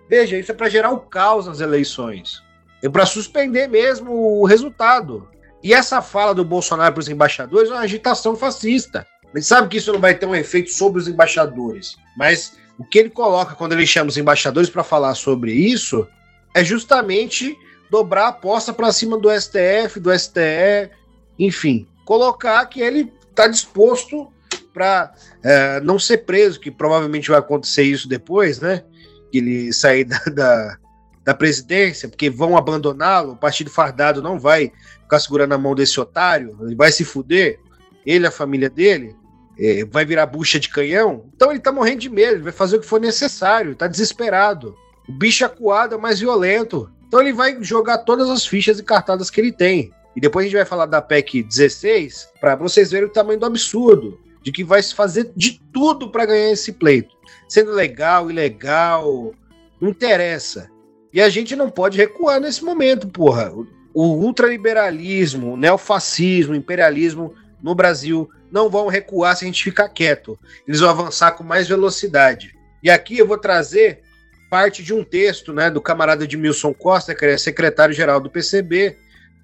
Veja, 0.09 0.35
isso 0.35 0.51
é 0.51 0.55
para 0.55 0.67
gerar 0.67 0.89
o 0.89 0.99
caos 0.99 1.45
nas 1.45 1.59
eleições. 1.59 2.48
Para 2.87 3.05
suspender 3.05 3.67
mesmo 3.67 4.39
o 4.39 4.45
resultado. 4.45 5.27
E 5.61 5.73
essa 5.73 6.01
fala 6.01 6.33
do 6.33 6.45
Bolsonaro 6.45 6.93
para 6.93 7.01
os 7.01 7.09
embaixadores 7.09 7.69
é 7.69 7.73
uma 7.73 7.81
agitação 7.81 8.35
fascista. 8.35 9.05
Ele 9.33 9.43
sabe 9.43 9.67
que 9.67 9.77
isso 9.77 9.91
não 9.91 9.99
vai 9.99 10.15
ter 10.15 10.25
um 10.25 10.35
efeito 10.35 10.71
sobre 10.71 11.01
os 11.01 11.07
embaixadores, 11.07 11.95
mas 12.17 12.53
o 12.77 12.83
que 12.85 12.97
ele 12.97 13.09
coloca 13.09 13.55
quando 13.55 13.73
ele 13.73 13.85
chama 13.85 14.09
os 14.09 14.17
embaixadores 14.17 14.69
para 14.69 14.83
falar 14.83 15.13
sobre 15.15 15.51
isso 15.51 16.07
é 16.55 16.63
justamente 16.63 17.55
dobrar 17.91 18.25
a 18.25 18.29
aposta 18.29 18.71
para 18.71 18.91
cima 18.91 19.17
do 19.17 19.29
STF, 19.29 19.99
do 19.99 20.17
STE, 20.17 20.89
enfim, 21.37 21.87
colocar 22.05 22.65
que 22.65 22.81
ele 22.81 23.11
está 23.29 23.47
disposto 23.47 24.31
para 24.73 25.13
é, 25.43 25.81
não 25.81 25.99
ser 25.99 26.19
preso, 26.19 26.59
que 26.59 26.71
provavelmente 26.71 27.29
vai 27.29 27.39
acontecer 27.39 27.83
isso 27.83 28.07
depois, 28.07 28.59
né? 28.59 28.83
Que 29.31 29.39
ele 29.39 29.73
sair 29.73 30.05
da, 30.05 30.17
da, 30.33 30.77
da 31.23 31.33
presidência, 31.33 32.07
porque 32.07 32.29
vão 32.29 32.57
abandoná-lo, 32.57 33.33
o 33.33 33.37
partido 33.37 33.69
fardado 33.69 34.21
não 34.21 34.39
vai 34.39 34.71
ficar 35.01 35.19
segurando 35.19 35.53
a 35.53 35.57
mão 35.57 35.75
desse 35.75 35.99
otário, 35.99 36.57
ele 36.61 36.75
vai 36.75 36.91
se 36.91 37.03
fuder, 37.03 37.59
ele, 38.05 38.25
a 38.25 38.31
família 38.31 38.69
dele, 38.69 39.15
é, 39.59 39.83
vai 39.85 40.05
virar 40.05 40.25
bucha 40.25 40.59
de 40.59 40.69
canhão. 40.69 41.25
Então 41.35 41.51
ele 41.51 41.59
tá 41.59 41.71
morrendo 41.71 41.99
de 41.99 42.09
medo, 42.09 42.35
ele 42.35 42.43
vai 42.43 42.53
fazer 42.53 42.77
o 42.77 42.79
que 42.79 42.85
for 42.85 42.99
necessário, 42.99 43.75
tá 43.75 43.87
desesperado. 43.87 44.75
O 45.07 45.11
bicho 45.11 45.45
acuado 45.45 45.95
é 45.95 45.97
mais 45.97 46.19
violento. 46.19 46.89
Então 47.07 47.19
ele 47.19 47.33
vai 47.33 47.61
jogar 47.61 47.99
todas 47.99 48.29
as 48.29 48.45
fichas 48.45 48.79
e 48.79 48.83
cartadas 48.83 49.29
que 49.29 49.41
ele 49.41 49.51
tem. 49.51 49.91
E 50.15 50.21
depois 50.21 50.43
a 50.43 50.47
gente 50.47 50.57
vai 50.57 50.65
falar 50.65 50.85
da 50.85 51.01
PEC 51.01 51.43
16 51.43 52.29
para 52.39 52.55
vocês 52.55 52.91
verem 52.91 53.07
o 53.07 53.11
tamanho 53.11 53.39
do 53.39 53.45
absurdo 53.45 54.19
de 54.41 54.51
que 54.51 54.63
vai 54.63 54.81
se 54.81 54.95
fazer 54.95 55.31
de 55.35 55.61
tudo 55.73 56.09
para 56.09 56.25
ganhar 56.25 56.51
esse 56.51 56.71
pleito. 56.71 57.15
Sendo 57.47 57.71
legal, 57.71 58.29
ilegal, 58.29 59.33
não 59.81 59.89
interessa. 59.89 60.69
E 61.11 61.21
a 61.21 61.29
gente 61.29 61.55
não 61.55 61.69
pode 61.69 61.97
recuar 61.97 62.39
nesse 62.39 62.63
momento, 62.63 63.07
porra. 63.07 63.51
O 63.93 64.03
ultraliberalismo, 64.03 65.53
o 65.53 65.57
neofascismo, 65.57 66.53
o 66.53 66.55
imperialismo 66.55 67.33
no 67.61 67.73
Brasil 67.73 68.29
não 68.51 68.69
vão 68.69 68.87
recuar 68.87 69.35
se 69.35 69.45
a 69.45 69.47
gente 69.47 69.63
ficar 69.63 69.89
quieto. 69.89 70.37
Eles 70.67 70.79
vão 70.79 70.89
avançar 70.89 71.31
com 71.31 71.43
mais 71.43 71.67
velocidade. 71.67 72.55
E 72.81 72.89
aqui 72.89 73.17
eu 73.17 73.27
vou 73.27 73.37
trazer 73.37 74.01
parte 74.49 74.81
de 74.83 74.93
um 74.93 75.03
texto 75.03 75.53
né, 75.53 75.69
do 75.69 75.81
camarada 75.81 76.23
Edmilson 76.23 76.73
Costa, 76.73 77.13
que 77.13 77.25
é 77.25 77.37
secretário-geral 77.37 78.19
do 78.19 78.29
PCB, 78.29 78.97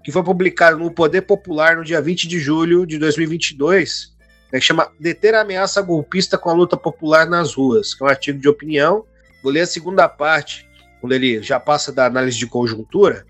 que 0.03 0.11
foi 0.11 0.23
publicado 0.23 0.77
no 0.77 0.91
Poder 0.91 1.21
Popular 1.21 1.77
no 1.77 1.83
dia 1.83 2.01
20 2.01 2.27
de 2.27 2.39
julho 2.39 2.85
de 2.85 2.97
2022, 2.97 4.13
né, 4.51 4.59
que 4.59 4.65
chama 4.65 4.91
Deter 4.99 5.35
a 5.35 5.41
ameaça 5.41 5.81
golpista 5.81 6.37
com 6.37 6.49
a 6.49 6.53
luta 6.53 6.75
popular 6.75 7.27
nas 7.27 7.53
ruas, 7.53 7.93
que 7.93 8.03
é 8.03 8.05
um 8.05 8.09
artigo 8.09 8.39
de 8.39 8.47
opinião. 8.47 9.05
Vou 9.43 9.51
ler 9.51 9.61
a 9.61 9.67
segunda 9.67 10.07
parte, 10.07 10.67
quando 11.01 11.13
ele 11.13 11.41
já 11.41 11.59
passa 11.59 11.91
da 11.91 12.05
análise 12.05 12.37
de 12.37 12.47
conjuntura, 12.47 13.25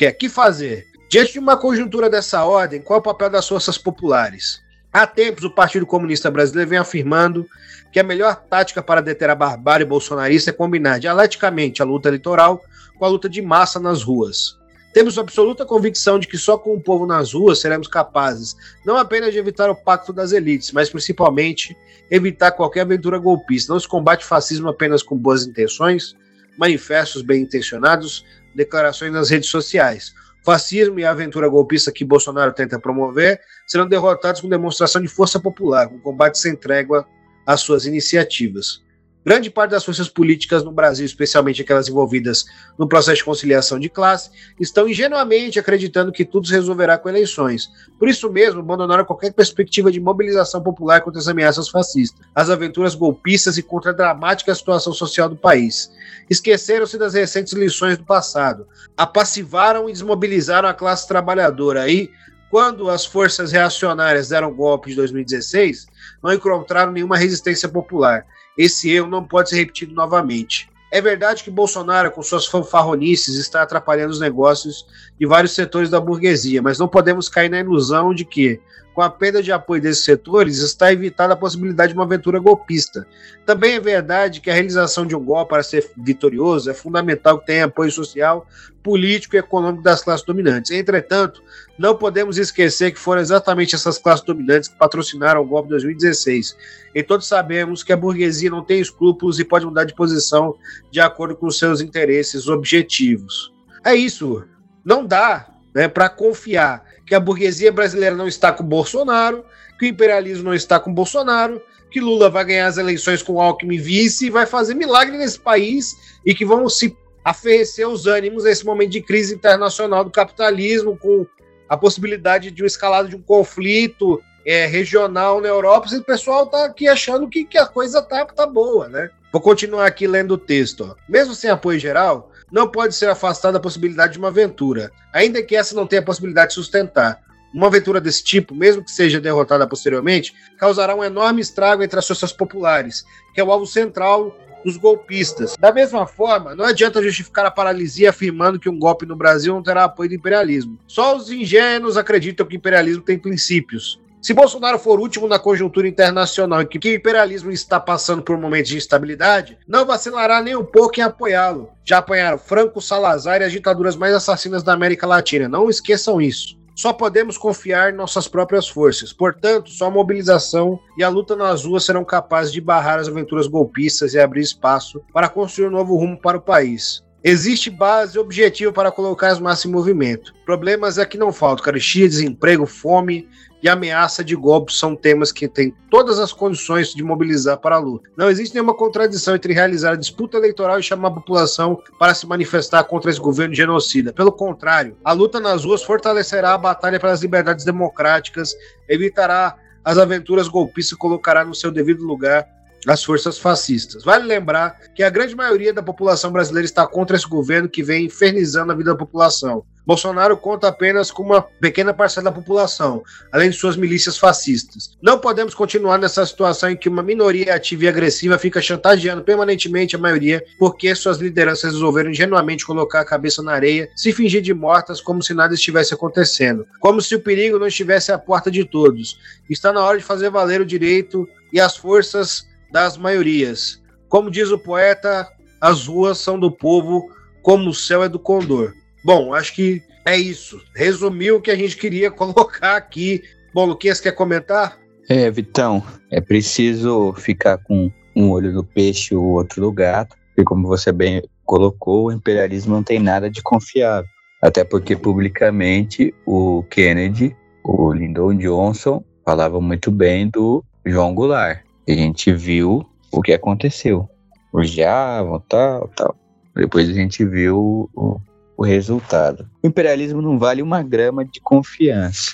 que 0.00 0.06
é 0.06 0.12
que 0.12 0.30
fazer? 0.30 0.86
Diante 1.10 1.34
de 1.34 1.38
uma 1.38 1.58
conjuntura 1.58 2.08
dessa 2.08 2.42
ordem, 2.42 2.80
qual 2.80 2.96
é 2.96 3.00
o 3.00 3.02
papel 3.02 3.28
das 3.28 3.46
forças 3.46 3.76
populares? 3.76 4.62
Há 4.90 5.06
tempos, 5.06 5.44
o 5.44 5.50
Partido 5.50 5.84
Comunista 5.84 6.30
Brasileiro 6.30 6.70
vem 6.70 6.78
afirmando 6.78 7.46
que 7.92 8.00
a 8.00 8.02
melhor 8.02 8.34
tática 8.48 8.82
para 8.82 9.02
deter 9.02 9.28
a 9.28 9.34
barbárie 9.34 9.84
bolsonarista 9.84 10.48
é 10.48 10.54
combinar 10.54 10.98
dialeticamente 11.00 11.82
a 11.82 11.84
luta 11.84 12.08
eleitoral 12.08 12.62
com 12.98 13.04
a 13.04 13.08
luta 13.08 13.28
de 13.28 13.42
massa 13.42 13.78
nas 13.78 14.02
ruas. 14.02 14.58
Temos 14.94 15.18
absoluta 15.18 15.66
convicção 15.66 16.18
de 16.18 16.26
que 16.26 16.38
só 16.38 16.56
com 16.56 16.74
o 16.74 16.80
povo 16.80 17.04
nas 17.04 17.34
ruas 17.34 17.60
seremos 17.60 17.86
capazes 17.86 18.56
não 18.86 18.96
apenas 18.96 19.34
de 19.34 19.38
evitar 19.38 19.68
o 19.68 19.76
pacto 19.76 20.14
das 20.14 20.32
elites, 20.32 20.72
mas 20.72 20.88
principalmente 20.88 21.76
evitar 22.10 22.52
qualquer 22.52 22.80
aventura 22.80 23.18
golpista. 23.18 23.70
Não 23.70 23.78
se 23.78 23.86
combate 23.86 24.24
fascismo 24.24 24.70
apenas 24.70 25.02
com 25.02 25.14
boas 25.14 25.46
intenções, 25.46 26.16
manifestos 26.60 27.22
bem 27.22 27.42
intencionados, 27.42 28.26
declarações 28.54 29.10
nas 29.10 29.30
redes 29.30 29.48
sociais. 29.48 30.14
Fascismo 30.44 31.00
e 31.00 31.04
a 31.04 31.10
aventura 31.10 31.48
golpista 31.48 31.90
que 31.90 32.04
Bolsonaro 32.04 32.52
tenta 32.52 32.78
promover 32.78 33.40
serão 33.66 33.88
derrotados 33.88 34.42
com 34.42 34.48
demonstração 34.48 35.00
de 35.00 35.08
força 35.08 35.40
popular, 35.40 35.88
com 35.88 35.98
combate 35.98 36.38
sem 36.38 36.54
trégua 36.54 37.08
às 37.46 37.62
suas 37.62 37.86
iniciativas. 37.86 38.84
Grande 39.22 39.50
parte 39.50 39.72
das 39.72 39.84
forças 39.84 40.08
políticas 40.08 40.64
no 40.64 40.72
Brasil, 40.72 41.04
especialmente 41.04 41.60
aquelas 41.60 41.88
envolvidas 41.88 42.46
no 42.78 42.88
processo 42.88 43.18
de 43.18 43.24
conciliação 43.24 43.78
de 43.78 43.90
classe, 43.90 44.30
estão 44.58 44.88
ingenuamente 44.88 45.58
acreditando 45.58 46.10
que 46.10 46.24
tudo 46.24 46.46
se 46.46 46.54
resolverá 46.54 46.96
com 46.96 47.06
eleições. 47.06 47.68
Por 47.98 48.08
isso 48.08 48.30
mesmo, 48.32 48.60
abandonaram 48.60 49.04
qualquer 49.04 49.30
perspectiva 49.34 49.92
de 49.92 50.00
mobilização 50.00 50.62
popular 50.62 51.02
contra 51.02 51.20
as 51.20 51.28
ameaças 51.28 51.68
fascistas, 51.68 52.18
as 52.34 52.48
aventuras 52.48 52.94
golpistas 52.94 53.58
e 53.58 53.62
contra 53.62 53.90
a 53.90 53.94
dramática 53.94 54.54
situação 54.54 54.94
social 54.94 55.28
do 55.28 55.36
país. 55.36 55.92
Esqueceram-se 56.30 56.96
das 56.96 57.12
recentes 57.12 57.52
lições 57.52 57.98
do 57.98 58.04
passado, 58.04 58.66
apassivaram 58.96 59.86
e 59.86 59.92
desmobilizaram 59.92 60.66
a 60.66 60.72
classe 60.72 61.06
trabalhadora 61.06 61.86
e, 61.90 62.10
quando 62.50 62.88
as 62.88 63.04
forças 63.04 63.52
reacionárias 63.52 64.30
deram 64.30 64.54
golpe 64.54 64.88
de 64.88 64.96
2016, 64.96 65.86
não 66.22 66.32
encontraram 66.32 66.90
nenhuma 66.90 67.18
resistência 67.18 67.68
popular 67.68 68.24
esse 68.56 68.90
erro 68.90 69.08
não 69.08 69.24
pode 69.24 69.50
ser 69.50 69.56
repetido 69.56 69.94
novamente. 69.94 70.70
É 70.90 71.00
verdade 71.00 71.44
que 71.44 71.50
Bolsonaro, 71.50 72.10
com 72.10 72.22
suas 72.22 72.46
fanfarronices, 72.46 73.36
está 73.36 73.62
atrapalhando 73.62 74.10
os 74.10 74.20
negócios 74.20 74.86
de 75.18 75.24
vários 75.24 75.52
setores 75.52 75.88
da 75.88 76.00
burguesia, 76.00 76.60
mas 76.60 76.78
não 76.78 76.88
podemos 76.88 77.28
cair 77.28 77.48
na 77.48 77.60
ilusão 77.60 78.12
de 78.12 78.24
que, 78.24 78.60
com 78.94 79.02
a 79.02 79.10
perda 79.10 79.42
de 79.42 79.52
apoio 79.52 79.80
desses 79.80 80.04
setores, 80.04 80.58
está 80.58 80.92
evitada 80.92 81.34
a 81.34 81.36
possibilidade 81.36 81.92
de 81.92 81.98
uma 81.98 82.04
aventura 82.04 82.38
golpista. 82.38 83.06
Também 83.46 83.74
é 83.74 83.80
verdade 83.80 84.40
que 84.40 84.50
a 84.50 84.54
realização 84.54 85.06
de 85.06 85.14
um 85.14 85.24
golpe 85.24 85.50
para 85.50 85.62
ser 85.62 85.90
vitorioso 85.96 86.70
é 86.70 86.74
fundamental 86.74 87.38
que 87.38 87.46
tenha 87.46 87.66
apoio 87.66 87.90
social, 87.90 88.46
político 88.82 89.36
e 89.36 89.38
econômico 89.38 89.82
das 89.82 90.02
classes 90.02 90.24
dominantes. 90.24 90.70
Entretanto, 90.70 91.42
não 91.78 91.96
podemos 91.96 92.38
esquecer 92.38 92.92
que 92.92 92.98
foram 92.98 93.20
exatamente 93.20 93.74
essas 93.74 93.98
classes 93.98 94.24
dominantes 94.24 94.68
que 94.68 94.78
patrocinaram 94.78 95.40
o 95.40 95.46
golpe 95.46 95.68
de 95.68 95.74
2016. 95.74 96.56
E 96.94 97.02
todos 97.02 97.26
sabemos 97.26 97.82
que 97.82 97.92
a 97.92 97.96
burguesia 97.96 98.50
não 98.50 98.64
tem 98.64 98.80
escrúpulos 98.80 99.38
e 99.38 99.44
pode 99.44 99.66
mudar 99.66 99.84
de 99.84 99.94
posição 99.94 100.54
de 100.90 101.00
acordo 101.00 101.36
com 101.36 101.50
seus 101.50 101.80
interesses 101.80 102.48
objetivos. 102.48 103.52
É 103.84 103.94
isso. 103.94 104.44
Não 104.84 105.06
dá 105.06 105.48
né, 105.74 105.88
para 105.88 106.08
confiar 106.08 106.84
que 107.10 107.14
a 107.16 107.18
burguesia 107.18 107.72
brasileira 107.72 108.14
não 108.14 108.28
está 108.28 108.52
com 108.52 108.62
Bolsonaro, 108.62 109.44
que 109.76 109.84
o 109.84 109.88
imperialismo 109.88 110.44
não 110.44 110.54
está 110.54 110.78
com 110.78 110.94
Bolsonaro, 110.94 111.60
que 111.90 112.00
Lula 112.00 112.30
vai 112.30 112.44
ganhar 112.44 112.68
as 112.68 112.78
eleições 112.78 113.20
com 113.20 113.40
Alckmin 113.40 113.78
vice 113.78 114.26
e 114.26 114.30
vai 114.30 114.46
fazer 114.46 114.74
milagre 114.74 115.18
nesse 115.18 115.40
país 115.40 115.96
e 116.24 116.32
que 116.32 116.44
vão 116.44 116.68
se 116.68 116.96
aferrecer 117.24 117.84
os 117.88 118.06
ânimos 118.06 118.44
nesse 118.44 118.64
momento 118.64 118.92
de 118.92 119.02
crise 119.02 119.34
internacional 119.34 120.04
do 120.04 120.10
capitalismo, 120.12 120.96
com 120.96 121.26
a 121.68 121.76
possibilidade 121.76 122.52
de 122.52 122.62
um 122.62 122.66
escalado 122.66 123.08
de 123.08 123.16
um 123.16 123.22
conflito 123.22 124.22
é, 124.46 124.66
regional 124.66 125.40
na 125.40 125.48
Europa, 125.48 125.88
e 125.90 125.96
o 125.96 126.04
pessoal 126.04 126.46
tá 126.46 126.64
aqui 126.64 126.86
achando 126.86 127.28
que, 127.28 127.44
que 127.44 127.58
a 127.58 127.66
coisa 127.66 128.00
tá, 128.00 128.24
tá 128.24 128.46
boa, 128.46 128.88
né? 128.88 129.10
Vou 129.32 129.42
continuar 129.42 129.86
aqui 129.86 130.06
lendo 130.06 130.34
o 130.34 130.38
texto. 130.38 130.86
Ó. 130.88 130.94
Mesmo 131.08 131.34
sem 131.34 131.50
apoio 131.50 131.80
geral, 131.80 132.30
não 132.50 132.68
pode 132.68 132.94
ser 132.94 133.08
afastada 133.08 133.58
a 133.58 133.60
possibilidade 133.60 134.14
de 134.14 134.18
uma 134.18 134.28
aventura, 134.28 134.90
ainda 135.12 135.42
que 135.42 135.56
essa 135.56 135.74
não 135.74 135.86
tenha 135.86 136.02
a 136.02 136.04
possibilidade 136.04 136.48
de 136.48 136.54
sustentar. 136.54 137.20
Uma 137.52 137.66
aventura 137.66 138.00
desse 138.00 138.22
tipo, 138.22 138.54
mesmo 138.54 138.84
que 138.84 138.90
seja 138.90 139.20
derrotada 139.20 139.66
posteriormente, 139.66 140.32
causará 140.56 140.94
um 140.94 141.02
enorme 141.02 141.40
estrago 141.40 141.82
entre 141.82 141.98
as 141.98 142.06
forças 142.06 142.32
populares, 142.32 143.04
que 143.34 143.40
é 143.40 143.44
o 143.44 143.50
alvo 143.50 143.66
central 143.66 144.36
dos 144.64 144.76
golpistas. 144.76 145.56
Da 145.58 145.72
mesma 145.72 146.06
forma, 146.06 146.54
não 146.54 146.64
adianta 146.64 147.02
justificar 147.02 147.46
a 147.46 147.50
paralisia 147.50 148.10
afirmando 148.10 148.58
que 148.58 148.68
um 148.68 148.78
golpe 148.78 149.06
no 149.06 149.16
Brasil 149.16 149.54
não 149.54 149.62
terá 149.62 149.84
apoio 149.84 150.10
do 150.10 150.14
imperialismo. 150.14 150.78
Só 150.86 151.16
os 151.16 151.30
ingênuos 151.30 151.96
acreditam 151.96 152.46
que 152.46 152.54
o 152.54 152.58
imperialismo 152.58 153.02
tem 153.02 153.18
princípios. 153.18 153.99
Se 154.22 154.34
Bolsonaro 154.34 154.78
for 154.78 155.00
último 155.00 155.26
na 155.26 155.38
conjuntura 155.38 155.88
internacional 155.88 156.60
e 156.60 156.66
que 156.66 156.90
o 156.90 156.94
imperialismo 156.94 157.50
está 157.50 157.80
passando 157.80 158.22
por 158.22 158.36
momentos 158.36 158.70
de 158.70 158.76
instabilidade, 158.76 159.56
não 159.66 159.86
vacilará 159.86 160.42
nem 160.42 160.54
um 160.54 160.64
pouco 160.64 161.00
em 161.00 161.02
apoiá-lo. 161.02 161.70
Já 161.82 161.98
apanharam 161.98 162.36
Franco, 162.36 162.82
Salazar 162.82 163.40
e 163.40 163.44
as 163.44 163.52
ditaduras 163.52 163.96
mais 163.96 164.14
assassinas 164.14 164.62
da 164.62 164.74
América 164.74 165.06
Latina. 165.06 165.48
Não 165.48 165.70
esqueçam 165.70 166.20
isso. 166.20 166.60
Só 166.76 166.92
podemos 166.92 167.38
confiar 167.38 167.92
em 167.92 167.96
nossas 167.96 168.28
próprias 168.28 168.68
forças. 168.68 169.10
Portanto, 169.10 169.70
só 169.70 169.86
a 169.86 169.90
mobilização 169.90 170.78
e 170.98 171.02
a 171.02 171.08
luta 171.08 171.34
nas 171.34 171.64
ruas 171.64 171.84
serão 171.84 172.04
capazes 172.04 172.52
de 172.52 172.60
barrar 172.60 172.98
as 172.98 173.08
aventuras 173.08 173.46
golpistas 173.46 174.12
e 174.12 174.18
abrir 174.18 174.42
espaço 174.42 175.00
para 175.14 175.30
construir 175.30 175.68
um 175.68 175.72
novo 175.72 175.96
rumo 175.96 176.20
para 176.20 176.36
o 176.36 176.42
país. 176.42 177.02
Existe 177.22 177.68
base 177.68 178.16
e 178.16 178.20
objetivo 178.20 178.72
para 178.72 178.90
colocar 178.90 179.28
as 179.28 179.38
massas 179.38 179.66
em 179.66 179.70
movimento. 179.70 180.32
Problemas 180.46 180.96
é 180.96 181.04
que 181.04 181.18
não 181.18 181.32
faltam: 181.32 181.64
carestia, 181.64 182.08
desemprego, 182.08 182.64
fome, 182.64 183.28
e 183.62 183.68
ameaça 183.68 184.24
de 184.24 184.34
golpe 184.34 184.72
são 184.72 184.96
temas 184.96 185.30
que 185.32 185.48
têm 185.48 185.74
todas 185.90 186.18
as 186.18 186.32
condições 186.32 186.94
de 186.94 187.02
mobilizar 187.02 187.58
para 187.58 187.76
a 187.76 187.78
luta. 187.78 188.08
Não 188.16 188.30
existe 188.30 188.54
nenhuma 188.54 188.74
contradição 188.74 189.34
entre 189.34 189.52
realizar 189.52 189.92
a 189.92 189.96
disputa 189.96 190.36
eleitoral 190.36 190.78
e 190.78 190.82
chamar 190.82 191.08
a 191.08 191.12
população 191.12 191.80
para 191.98 192.14
se 192.14 192.26
manifestar 192.26 192.84
contra 192.84 193.10
esse 193.10 193.20
governo 193.20 193.54
genocida. 193.54 194.12
Pelo 194.12 194.32
contrário, 194.32 194.96
a 195.04 195.12
luta 195.12 195.40
nas 195.40 195.64
ruas 195.64 195.82
fortalecerá 195.82 196.54
a 196.54 196.58
batalha 196.58 197.00
pelas 197.00 197.22
liberdades 197.22 197.64
democráticas, 197.64 198.54
evitará 198.88 199.56
as 199.84 199.98
aventuras 199.98 200.48
golpistas 200.48 200.96
e 200.96 200.98
colocará 200.98 201.44
no 201.44 201.54
seu 201.54 201.70
devido 201.70 202.04
lugar 202.04 202.46
as 202.86 203.04
forças 203.04 203.38
fascistas. 203.38 204.04
Vale 204.04 204.26
lembrar 204.26 204.78
que 204.94 205.02
a 205.02 205.10
grande 205.10 205.34
maioria 205.34 205.72
da 205.72 205.82
população 205.82 206.32
brasileira 206.32 206.64
está 206.64 206.86
contra 206.86 207.16
esse 207.16 207.28
governo 207.28 207.68
que 207.68 207.82
vem 207.82 208.06
infernizando 208.06 208.72
a 208.72 208.74
vida 208.74 208.92
da 208.92 208.96
população. 208.96 209.64
Bolsonaro 209.86 210.36
conta 210.36 210.68
apenas 210.68 211.10
com 211.10 211.22
uma 211.22 211.42
pequena 211.42 211.92
parcela 211.92 212.24
da 212.24 212.32
população, 212.32 213.02
além 213.32 213.50
de 213.50 213.56
suas 213.56 213.76
milícias 213.76 214.16
fascistas. 214.16 214.96
Não 215.02 215.18
podemos 215.18 215.54
continuar 215.54 215.98
nessa 215.98 216.24
situação 216.24 216.70
em 216.70 216.76
que 216.76 216.88
uma 216.88 217.02
minoria 217.02 217.54
ativa 217.54 217.84
e 217.84 217.88
agressiva 217.88 218.38
fica 218.38 218.60
chantageando 218.60 219.24
permanentemente 219.24 219.96
a 219.96 219.98
maioria 219.98 220.44
porque 220.58 220.94
suas 220.94 221.18
lideranças 221.18 221.72
resolveram 221.72 222.10
ingenuamente 222.10 222.64
colocar 222.64 223.00
a 223.00 223.04
cabeça 223.04 223.42
na 223.42 223.52
areia, 223.52 223.88
se 223.96 224.12
fingir 224.12 224.42
de 224.42 224.54
mortas 224.54 225.00
como 225.00 225.22
se 225.22 225.34
nada 225.34 225.54
estivesse 225.54 225.92
acontecendo, 225.94 226.66
como 226.78 227.00
se 227.00 227.14
o 227.14 227.20
perigo 227.20 227.58
não 227.58 227.66
estivesse 227.66 228.12
à 228.12 228.18
porta 228.18 228.50
de 228.50 228.64
todos. 228.64 229.18
Está 229.48 229.72
na 229.72 229.82
hora 229.82 229.98
de 229.98 230.04
fazer 230.04 230.30
valer 230.30 230.60
o 230.60 230.66
direito 230.66 231.28
e 231.52 231.58
as 231.58 231.76
forças 231.76 232.46
das 232.70 232.96
maiorias. 232.96 233.82
Como 234.08 234.30
diz 234.30 234.50
o 234.50 234.58
poeta, 234.58 235.28
as 235.60 235.86
ruas 235.86 236.18
são 236.18 236.38
do 236.38 236.50
povo, 236.50 237.10
como 237.42 237.70
o 237.70 237.74
céu 237.74 238.02
é 238.02 238.08
do 238.08 238.18
condor. 238.18 238.72
Bom, 239.04 239.34
acho 239.34 239.54
que 239.54 239.82
é 240.04 240.16
isso. 240.16 240.60
Resumiu 240.74 241.36
o 241.36 241.40
que 241.40 241.50
a 241.50 241.56
gente 241.56 241.76
queria 241.76 242.10
colocar 242.12 242.76
aqui. 242.76 243.22
Bom, 243.54 243.66
Luquinhas, 243.66 244.00
quer 244.00 244.12
comentar? 244.12 244.78
É, 245.08 245.30
Vitão, 245.30 245.82
é 246.10 246.20
preciso 246.20 247.12
ficar 247.14 247.58
com 247.58 247.90
um 248.14 248.30
olho 248.30 248.52
no 248.52 248.64
peixe 248.64 249.14
e 249.14 249.16
o 249.16 249.22
outro 249.22 249.60
no 249.60 249.72
gato, 249.72 250.16
porque 250.28 250.44
como 250.44 250.68
você 250.68 250.92
bem 250.92 251.22
colocou, 251.44 252.06
o 252.06 252.12
imperialismo 252.12 252.74
não 252.74 252.82
tem 252.82 253.00
nada 253.00 253.28
de 253.28 253.42
confiável. 253.42 254.08
Até 254.40 254.64
porque 254.64 254.96
publicamente 254.96 256.14
o 256.24 256.62
Kennedy, 256.70 257.36
o 257.64 257.92
Lyndon 257.92 258.36
Johnson, 258.36 259.04
falava 259.24 259.60
muito 259.60 259.90
bem 259.90 260.28
do 260.28 260.64
João 260.86 261.14
Goulart. 261.14 261.62
A 261.90 261.94
gente 261.96 262.32
viu 262.32 262.86
o 263.10 263.20
que 263.20 263.32
aconteceu. 263.32 264.08
Urgiavam, 264.52 265.42
tal, 265.48 265.88
tal. 265.88 266.14
Depois 266.54 266.88
a 266.88 266.92
gente 266.92 267.24
viu 267.24 267.90
o, 267.92 268.20
o 268.56 268.64
resultado. 268.64 269.48
O 269.60 269.66
imperialismo 269.66 270.22
não 270.22 270.38
vale 270.38 270.62
uma 270.62 270.84
grama 270.84 271.24
de 271.24 271.40
confiança, 271.40 272.32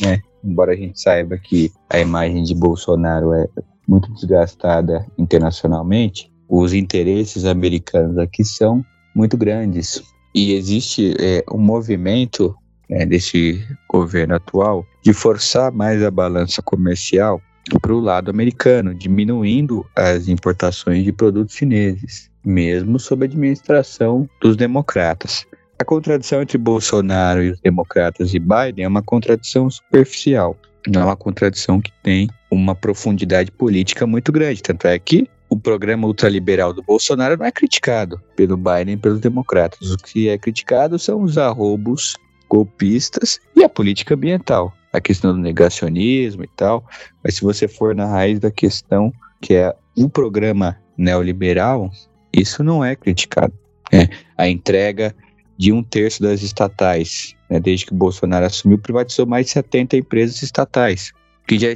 né? 0.00 0.20
Embora 0.44 0.72
a 0.72 0.76
gente 0.76 1.00
saiba 1.00 1.38
que 1.38 1.72
a 1.88 1.98
imagem 1.98 2.42
de 2.42 2.54
Bolsonaro 2.54 3.32
é 3.32 3.48
muito 3.86 4.12
desgastada 4.12 5.06
internacionalmente, 5.16 6.30
os 6.46 6.74
interesses 6.74 7.46
americanos 7.46 8.18
aqui 8.18 8.44
são 8.44 8.84
muito 9.14 9.38
grandes. 9.38 10.02
E 10.34 10.52
existe 10.52 11.14
é, 11.18 11.42
um 11.50 11.58
movimento 11.58 12.54
né, 12.90 13.06
desse 13.06 13.66
governo 13.90 14.34
atual 14.34 14.84
de 15.02 15.14
forçar 15.14 15.72
mais 15.72 16.02
a 16.02 16.10
balança 16.10 16.60
comercial 16.60 17.40
para 17.80 17.92
o 17.92 18.00
lado 18.00 18.30
americano, 18.30 18.94
diminuindo 18.94 19.84
as 19.94 20.28
importações 20.28 21.04
de 21.04 21.12
produtos 21.12 21.54
chineses, 21.54 22.30
mesmo 22.44 22.98
sob 22.98 23.24
a 23.24 23.26
administração 23.26 24.28
dos 24.40 24.56
democratas. 24.56 25.46
A 25.78 25.84
contradição 25.84 26.42
entre 26.42 26.58
Bolsonaro 26.58 27.42
e 27.42 27.50
os 27.50 27.60
democratas 27.60 28.34
e 28.34 28.38
Biden 28.38 28.84
é 28.84 28.88
uma 28.88 29.02
contradição 29.02 29.70
superficial, 29.70 30.56
não 30.86 31.02
é 31.02 31.04
uma 31.04 31.16
contradição 31.16 31.80
que 31.80 31.92
tem 32.02 32.28
uma 32.50 32.74
profundidade 32.74 33.50
política 33.50 34.06
muito 34.06 34.32
grande. 34.32 34.62
Tanto 34.62 34.86
é 34.86 34.98
que 34.98 35.28
o 35.50 35.58
programa 35.58 36.06
ultraliberal 36.06 36.72
do 36.72 36.82
Bolsonaro 36.82 37.36
não 37.36 37.46
é 37.46 37.52
criticado 37.52 38.20
pelo 38.36 38.56
Biden 38.56 38.94
e 38.94 38.96
pelos 38.96 39.20
democratas. 39.20 39.90
O 39.90 39.96
que 39.96 40.28
é 40.28 40.38
criticado 40.38 40.98
são 40.98 41.22
os 41.22 41.38
arrobos 41.38 42.14
golpistas 42.48 43.38
e 43.54 43.62
a 43.62 43.68
política 43.68 44.14
ambiental 44.14 44.72
a 44.92 45.00
questão 45.00 45.32
do 45.32 45.38
negacionismo 45.38 46.44
e 46.44 46.48
tal, 46.56 46.84
mas 47.22 47.34
se 47.34 47.42
você 47.42 47.68
for 47.68 47.94
na 47.94 48.06
raiz 48.06 48.38
da 48.38 48.50
questão, 48.50 49.12
que 49.40 49.54
é 49.54 49.74
o 49.96 50.08
programa 50.08 50.76
neoliberal, 50.96 51.90
isso 52.32 52.62
não 52.62 52.84
é 52.84 52.96
criticado. 52.96 53.52
Né? 53.92 54.08
A 54.36 54.48
entrega 54.48 55.14
de 55.56 55.72
um 55.72 55.82
terço 55.82 56.22
das 56.22 56.42
estatais, 56.42 57.34
né? 57.50 57.60
desde 57.60 57.86
que 57.86 57.94
Bolsonaro 57.94 58.46
assumiu, 58.46 58.78
privatizou 58.78 59.26
mais 59.26 59.46
de 59.46 59.52
70 59.52 59.96
empresas 59.96 60.42
estatais, 60.42 61.12
que 61.46 61.58
já, 61.58 61.68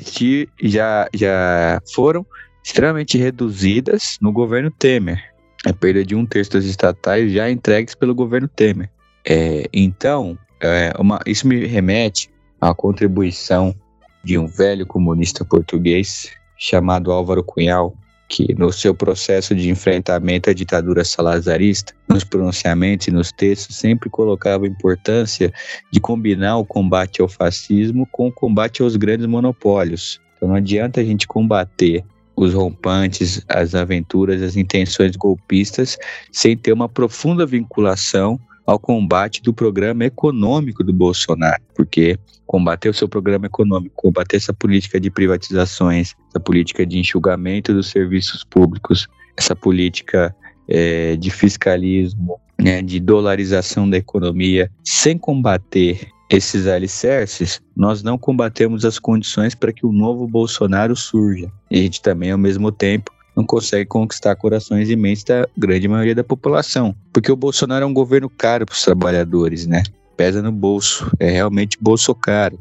já, 0.62 1.08
já 1.14 1.82
foram 1.92 2.24
extremamente 2.64 3.18
reduzidas 3.18 4.18
no 4.20 4.32
governo 4.32 4.70
Temer. 4.70 5.32
A 5.64 5.72
perda 5.72 6.04
de 6.04 6.14
um 6.14 6.26
terço 6.26 6.52
das 6.52 6.64
estatais 6.64 7.32
já 7.32 7.50
entregues 7.50 7.94
pelo 7.94 8.14
governo 8.14 8.48
Temer. 8.48 8.90
É, 9.24 9.68
então, 9.72 10.36
é, 10.60 10.92
uma, 10.98 11.20
isso 11.26 11.46
me 11.46 11.66
remete 11.66 12.31
a 12.62 12.72
contribuição 12.72 13.74
de 14.22 14.38
um 14.38 14.46
velho 14.46 14.86
comunista 14.86 15.44
português 15.44 16.30
chamado 16.56 17.10
Álvaro 17.10 17.42
Cunhal, 17.42 17.92
que 18.28 18.54
no 18.54 18.72
seu 18.72 18.94
processo 18.94 19.52
de 19.52 19.68
enfrentamento 19.68 20.48
à 20.48 20.52
ditadura 20.52 21.04
salazarista, 21.04 21.92
nos 22.08 22.22
pronunciamentos 22.22 23.08
e 23.08 23.10
nos 23.10 23.32
textos, 23.32 23.76
sempre 23.76 24.08
colocava 24.08 24.64
a 24.64 24.68
importância 24.68 25.52
de 25.90 25.98
combinar 25.98 26.56
o 26.56 26.64
combate 26.64 27.20
ao 27.20 27.28
fascismo 27.28 28.06
com 28.12 28.28
o 28.28 28.32
combate 28.32 28.80
aos 28.80 28.94
grandes 28.94 29.26
monopólios. 29.26 30.20
Então 30.36 30.50
não 30.50 30.54
adianta 30.54 31.00
a 31.00 31.04
gente 31.04 31.26
combater 31.26 32.04
os 32.36 32.54
rompantes, 32.54 33.44
as 33.48 33.74
aventuras, 33.74 34.40
as 34.40 34.56
intenções 34.56 35.16
golpistas 35.16 35.98
sem 36.30 36.56
ter 36.56 36.72
uma 36.72 36.88
profunda 36.88 37.44
vinculação 37.44 38.38
ao 38.66 38.78
combate 38.78 39.42
do 39.42 39.52
programa 39.52 40.04
econômico 40.04 40.84
do 40.84 40.92
Bolsonaro, 40.92 41.62
porque 41.74 42.18
combater 42.46 42.88
o 42.88 42.94
seu 42.94 43.08
programa 43.08 43.46
econômico, 43.46 43.94
combater 43.96 44.36
essa 44.36 44.52
política 44.52 45.00
de 45.00 45.10
privatizações, 45.10 46.14
essa 46.28 46.40
política 46.40 46.84
de 46.84 46.98
enxugamento 46.98 47.72
dos 47.72 47.90
serviços 47.90 48.44
públicos, 48.44 49.08
essa 49.36 49.56
política 49.56 50.34
é, 50.68 51.16
de 51.16 51.30
fiscalismo, 51.30 52.38
né, 52.60 52.82
de 52.82 53.00
dolarização 53.00 53.88
da 53.88 53.96
economia, 53.96 54.70
sem 54.84 55.18
combater 55.18 56.08
esses 56.30 56.66
alicerces, 56.66 57.60
nós 57.76 58.02
não 58.02 58.16
combatemos 58.16 58.84
as 58.84 58.98
condições 58.98 59.54
para 59.54 59.72
que 59.72 59.84
o 59.84 59.92
novo 59.92 60.26
Bolsonaro 60.26 60.96
surja. 60.96 61.50
E 61.70 61.78
a 61.78 61.82
gente 61.82 62.00
também, 62.00 62.30
ao 62.30 62.38
mesmo 62.38 62.72
tempo, 62.72 63.12
não 63.36 63.44
consegue 63.44 63.86
conquistar 63.86 64.36
corações 64.36 64.90
e 64.90 64.96
mentes 64.96 65.24
da 65.24 65.48
grande 65.56 65.88
maioria 65.88 66.14
da 66.14 66.24
população. 66.24 66.94
Porque 67.12 67.32
o 67.32 67.36
Bolsonaro 67.36 67.84
é 67.84 67.86
um 67.86 67.94
governo 67.94 68.28
caro 68.28 68.66
para 68.66 68.74
os 68.74 68.84
trabalhadores, 68.84 69.66
né? 69.66 69.82
pesa 70.16 70.42
no 70.42 70.52
bolso, 70.52 71.10
é 71.18 71.30
realmente 71.30 71.76
bolso 71.80 72.14
caro. 72.14 72.58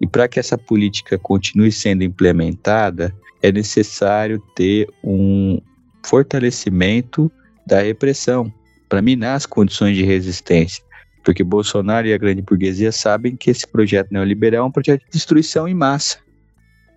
E 0.00 0.06
para 0.06 0.28
que 0.28 0.38
essa 0.38 0.56
política 0.56 1.18
continue 1.18 1.72
sendo 1.72 2.04
implementada, 2.04 3.14
é 3.42 3.50
necessário 3.50 4.40
ter 4.54 4.88
um 5.02 5.60
fortalecimento 6.06 7.30
da 7.66 7.80
repressão 7.80 8.52
para 8.88 9.02
minar 9.02 9.36
as 9.36 9.44
condições 9.44 9.96
de 9.96 10.04
resistência. 10.04 10.82
Porque 11.24 11.44
Bolsonaro 11.44 12.06
e 12.06 12.14
a 12.14 12.18
grande 12.18 12.42
burguesia 12.42 12.92
sabem 12.92 13.36
que 13.36 13.50
esse 13.50 13.66
projeto 13.66 14.10
neoliberal 14.10 14.64
é 14.64 14.68
um 14.68 14.72
projeto 14.72 15.00
de 15.00 15.10
destruição 15.10 15.68
em 15.68 15.74
massa, 15.74 16.18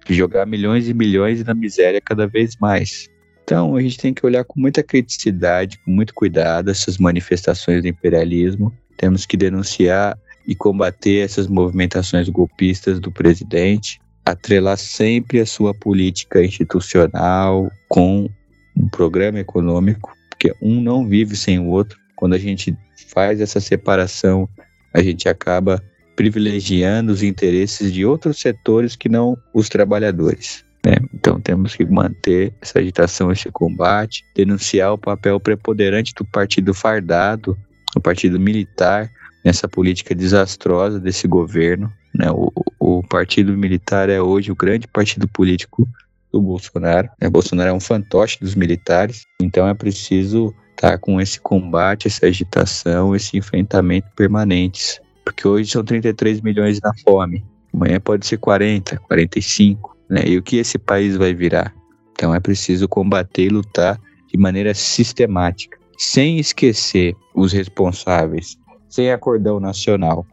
de 0.05 0.13
jogar 0.13 0.45
milhões 0.45 0.87
e 0.87 0.93
milhões 0.93 1.43
na 1.43 1.53
miséria 1.53 1.99
cada 1.99 2.25
vez 2.25 2.55
mais. 2.57 3.09
Então 3.43 3.75
a 3.75 3.81
gente 3.81 3.97
tem 3.97 4.13
que 4.13 4.25
olhar 4.25 4.43
com 4.43 4.59
muita 4.59 4.81
criticidade, 4.81 5.77
com 5.79 5.91
muito 5.91 6.13
cuidado 6.13 6.71
essas 6.71 6.97
manifestações 6.97 7.81
do 7.81 7.87
imperialismo. 7.87 8.71
Temos 8.97 9.25
que 9.25 9.35
denunciar 9.35 10.17
e 10.47 10.55
combater 10.55 11.19
essas 11.19 11.47
movimentações 11.47 12.27
golpistas 12.29 12.99
do 12.99 13.11
presidente, 13.11 13.99
atrelar 14.25 14.77
sempre 14.77 15.39
a 15.39 15.45
sua 15.45 15.73
política 15.73 16.43
institucional 16.43 17.69
com 17.89 18.29
um 18.75 18.87
programa 18.89 19.39
econômico, 19.39 20.13
porque 20.29 20.53
um 20.61 20.81
não 20.81 21.07
vive 21.07 21.35
sem 21.35 21.59
o 21.59 21.67
outro. 21.67 21.97
Quando 22.15 22.33
a 22.33 22.39
gente 22.39 22.75
faz 23.09 23.41
essa 23.41 23.59
separação, 23.59 24.47
a 24.93 25.01
gente 25.01 25.27
acaba 25.27 25.83
privilegiando 26.15 27.11
os 27.11 27.23
interesses 27.23 27.91
de 27.91 28.05
outros 28.05 28.39
setores 28.39 28.95
que 28.95 29.09
não 29.09 29.37
os 29.53 29.67
trabalhadores. 29.67 30.63
Né? 30.85 30.97
Então 31.13 31.39
temos 31.39 31.75
que 31.75 31.85
manter 31.85 32.53
essa 32.61 32.79
agitação, 32.79 33.31
esse 33.31 33.49
combate, 33.49 34.25
denunciar 34.35 34.93
o 34.93 34.97
papel 34.97 35.39
preponderante 35.39 36.13
do 36.13 36.25
partido 36.25 36.73
fardado, 36.73 37.57
o 37.95 38.01
partido 38.01 38.39
militar, 38.39 39.09
nessa 39.43 39.67
política 39.67 40.15
desastrosa 40.15 40.99
desse 40.99 41.27
governo. 41.27 41.91
Né? 42.13 42.29
O, 42.31 42.51
o 42.79 43.03
partido 43.03 43.55
militar 43.57 44.09
é 44.09 44.21
hoje 44.21 44.51
o 44.51 44.55
grande 44.55 44.87
partido 44.87 45.27
político 45.27 45.87
do 46.31 46.41
Bolsonaro. 46.41 47.09
Né? 47.21 47.29
Bolsonaro 47.29 47.69
é 47.69 47.73
um 47.73 47.79
fantoche 47.79 48.39
dos 48.39 48.55
militares, 48.55 49.25
então 49.41 49.67
é 49.67 49.73
preciso 49.73 50.53
estar 50.71 50.91
tá 50.91 50.97
com 50.97 51.21
esse 51.21 51.39
combate, 51.39 52.07
essa 52.07 52.25
agitação, 52.25 53.15
esse 53.15 53.37
enfrentamento 53.37 54.07
permanentes. 54.15 54.99
Porque 55.23 55.47
hoje 55.47 55.71
são 55.71 55.83
33 55.83 56.41
milhões 56.41 56.81
na 56.81 56.91
fome, 57.03 57.45
amanhã 57.73 57.99
pode 57.99 58.25
ser 58.25 58.37
40, 58.37 58.97
45, 58.97 59.92
né? 60.09 60.23
E 60.25 60.37
o 60.37 60.43
que 60.43 60.57
esse 60.57 60.77
país 60.77 61.17
vai 61.17 61.33
virar? 61.33 61.73
Então 62.11 62.33
é 62.33 62.39
preciso 62.39 62.87
combater 62.87 63.43
e 63.43 63.49
lutar 63.49 63.99
de 64.31 64.37
maneira 64.37 64.73
sistemática, 64.73 65.77
sem 65.97 66.39
esquecer 66.39 67.15
os 67.35 67.51
responsáveis, 67.51 68.57
sem 68.89 69.11
acordão 69.11 69.59
nacional. 69.59 70.25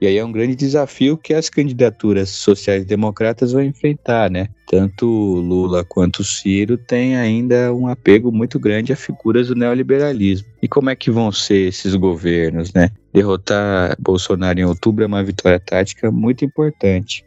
E 0.00 0.06
aí 0.06 0.16
é 0.16 0.24
um 0.24 0.32
grande 0.32 0.56
desafio 0.56 1.18
que 1.18 1.34
as 1.34 1.50
candidaturas 1.50 2.30
sociais-democratas 2.30 3.52
vão 3.52 3.62
enfrentar, 3.62 4.30
né? 4.30 4.48
Tanto 4.66 5.06
Lula 5.06 5.84
quanto 5.84 6.24
Ciro 6.24 6.78
têm 6.78 7.16
ainda 7.16 7.74
um 7.74 7.86
apego 7.86 8.32
muito 8.32 8.58
grande 8.58 8.94
a 8.94 8.96
figuras 8.96 9.48
do 9.48 9.54
neoliberalismo. 9.54 10.48
E 10.62 10.66
como 10.66 10.88
é 10.88 10.96
que 10.96 11.10
vão 11.10 11.30
ser 11.30 11.68
esses 11.68 11.94
governos, 11.94 12.72
né? 12.72 12.90
Derrotar 13.12 13.94
Bolsonaro 14.00 14.58
em 14.58 14.64
outubro 14.64 15.04
é 15.04 15.06
uma 15.06 15.22
vitória 15.22 15.60
tática 15.60 16.10
muito 16.10 16.46
importante. 16.46 17.22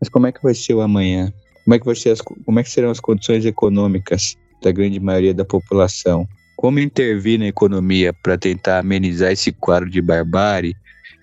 Mas 0.00 0.08
como 0.08 0.26
é 0.26 0.32
que 0.32 0.42
vai 0.42 0.54
ser 0.54 0.74
o 0.74 0.80
amanhã? 0.80 1.32
Como 1.64 1.74
é 1.74 1.78
que, 1.78 1.86
vai 1.86 1.94
ser 1.94 2.10
as, 2.10 2.20
como 2.20 2.60
é 2.60 2.62
que 2.62 2.70
serão 2.70 2.90
as 2.90 3.00
condições 3.00 3.44
econômicas 3.44 4.36
da 4.62 4.70
grande 4.70 5.00
maioria 5.00 5.32
da 5.32 5.44
população? 5.44 6.28
Como 6.56 6.78
intervir 6.78 7.38
na 7.38 7.46
economia 7.46 8.12
para 8.12 8.36
tentar 8.36 8.80
amenizar 8.80 9.32
esse 9.32 9.50
quadro 9.52 9.88
de 9.88 10.00
barbárie 10.00 10.76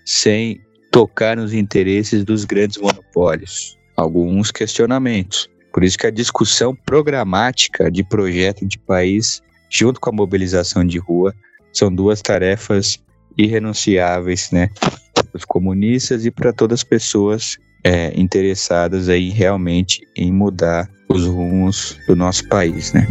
sem 0.05 0.59
tocar 0.91 1.37
nos 1.37 1.53
interesses 1.53 2.25
dos 2.25 2.43
grandes 2.43 2.77
monopólios. 2.77 3.77
Alguns 3.95 4.51
questionamentos. 4.51 5.49
Por 5.71 5.83
isso 5.83 5.97
que 5.97 6.07
a 6.07 6.11
discussão 6.11 6.75
programática 6.75 7.89
de 7.89 8.03
projeto 8.03 8.65
de 8.65 8.77
país, 8.77 9.41
junto 9.69 10.01
com 10.01 10.09
a 10.09 10.13
mobilização 10.13 10.83
de 10.83 10.97
rua, 10.97 11.33
são 11.71 11.93
duas 11.93 12.21
tarefas 12.21 12.99
irrenunciáveis, 13.37 14.51
né? 14.51 14.69
Para 15.13 15.37
os 15.37 15.45
comunistas 15.45 16.25
e 16.25 16.31
para 16.31 16.51
todas 16.51 16.79
as 16.79 16.83
pessoas 16.83 17.57
é, 17.83 18.11
interessadas 18.19 19.09
aí 19.09 19.29
realmente 19.29 20.07
em 20.15 20.31
mudar 20.31 20.89
os 21.09 21.25
rumos 21.25 21.97
do 22.07 22.15
nosso 22.15 22.47
país, 22.47 22.93
né? 22.93 23.07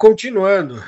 Continuando, 0.00 0.82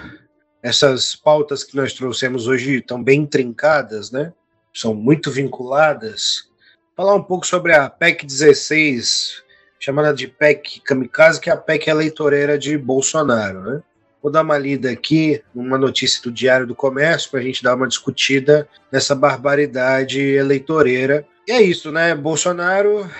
essas 0.62 1.14
pautas 1.14 1.62
que 1.62 1.76
nós 1.76 1.92
trouxemos 1.92 2.46
hoje 2.46 2.78
estão 2.78 3.04
bem 3.04 3.26
trincadas, 3.26 4.10
né? 4.10 4.32
São 4.72 4.94
muito 4.94 5.30
vinculadas. 5.30 6.48
Falar 6.96 7.14
um 7.14 7.22
pouco 7.22 7.46
sobre 7.46 7.74
a 7.74 7.90
PEC 7.90 8.24
16, 8.24 9.42
chamada 9.78 10.14
de 10.14 10.26
PEC 10.26 10.80
Kamikaze, 10.80 11.38
que 11.38 11.50
é 11.50 11.52
a 11.52 11.58
PEC 11.58 11.90
eleitoreira 11.90 12.58
de 12.58 12.78
Bolsonaro, 12.78 13.60
né? 13.60 13.82
Vou 14.22 14.32
dar 14.32 14.40
uma 14.40 14.56
lida 14.56 14.90
aqui 14.90 15.42
numa 15.54 15.76
notícia 15.76 16.22
do 16.22 16.32
Diário 16.32 16.66
do 16.66 16.74
Comércio 16.74 17.30
para 17.30 17.40
a 17.40 17.42
gente 17.42 17.62
dar 17.62 17.74
uma 17.74 17.88
discutida 17.88 18.66
nessa 18.90 19.14
barbaridade 19.14 20.22
eleitoreira. 20.22 21.26
E 21.46 21.52
é 21.52 21.60
isso, 21.60 21.92
né? 21.92 22.14
Bolsonaro, 22.14 23.10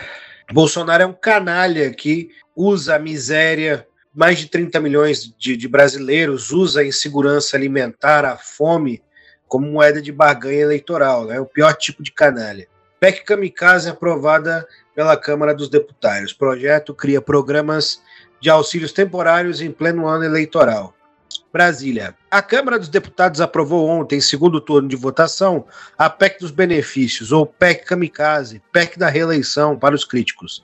Bolsonaro 0.51 1.03
é 1.03 1.07
um 1.07 1.13
canalha 1.13 1.93
que 1.93 2.31
usa 2.57 2.97
a 2.97 2.99
miséria 2.99 3.87
mais 4.15 4.39
de 4.39 4.47
30 4.49 4.79
milhões 4.81 5.35
de, 5.39 5.57
de, 5.57 5.69
brasileiros 5.69 6.51
usa 6.51 6.81
a 6.81 6.87
insegurança 6.87 7.57
alimentar, 7.57 8.25
a 8.25 8.37
fome, 8.37 9.03
como 9.49 9.71
moeda 9.71 10.01
de 10.01 10.13
barganha 10.13 10.61
eleitoral, 10.61 11.27
né? 11.27 11.41
o 11.41 11.47
pior 11.47 11.75
tipo 11.75 12.03
de 12.03 12.13
canalha. 12.13 12.67
PEC 13.01 13.25
Kamikaze 13.25 13.89
é 13.89 13.91
aprovada 13.91 14.67
pela 14.95 15.17
Câmara 15.17 15.55
dos 15.55 15.69
Deputados. 15.69 16.33
Projeto 16.33 16.95
cria 16.95 17.21
programas 17.21 18.01
de 18.41 18.49
auxílios 18.49 18.93
temporários 18.93 19.61
em 19.61 19.71
pleno 19.71 20.07
ano 20.07 20.25
eleitoral. 20.25 20.95
Brasília. 21.53 22.15
A 22.31 22.41
Câmara 22.41 22.79
dos 22.79 22.89
Deputados 22.89 23.41
aprovou 23.41 23.87
ontem, 23.87 24.17
em 24.17 24.23
segundo 24.23 24.61
turno 24.61 24.89
de 24.89 24.97
votação, 24.97 25.67
a 25.99 26.09
PEC 26.09 26.41
dos 26.41 26.51
benefícios, 26.51 27.31
ou 27.31 27.45
PEC 27.45 27.85
Kamikaze, 27.85 28.63
PEC 28.73 28.99
da 28.99 29.09
reeleição 29.09 29.79
para 29.79 29.95
os 29.95 30.05
críticos 30.05 30.63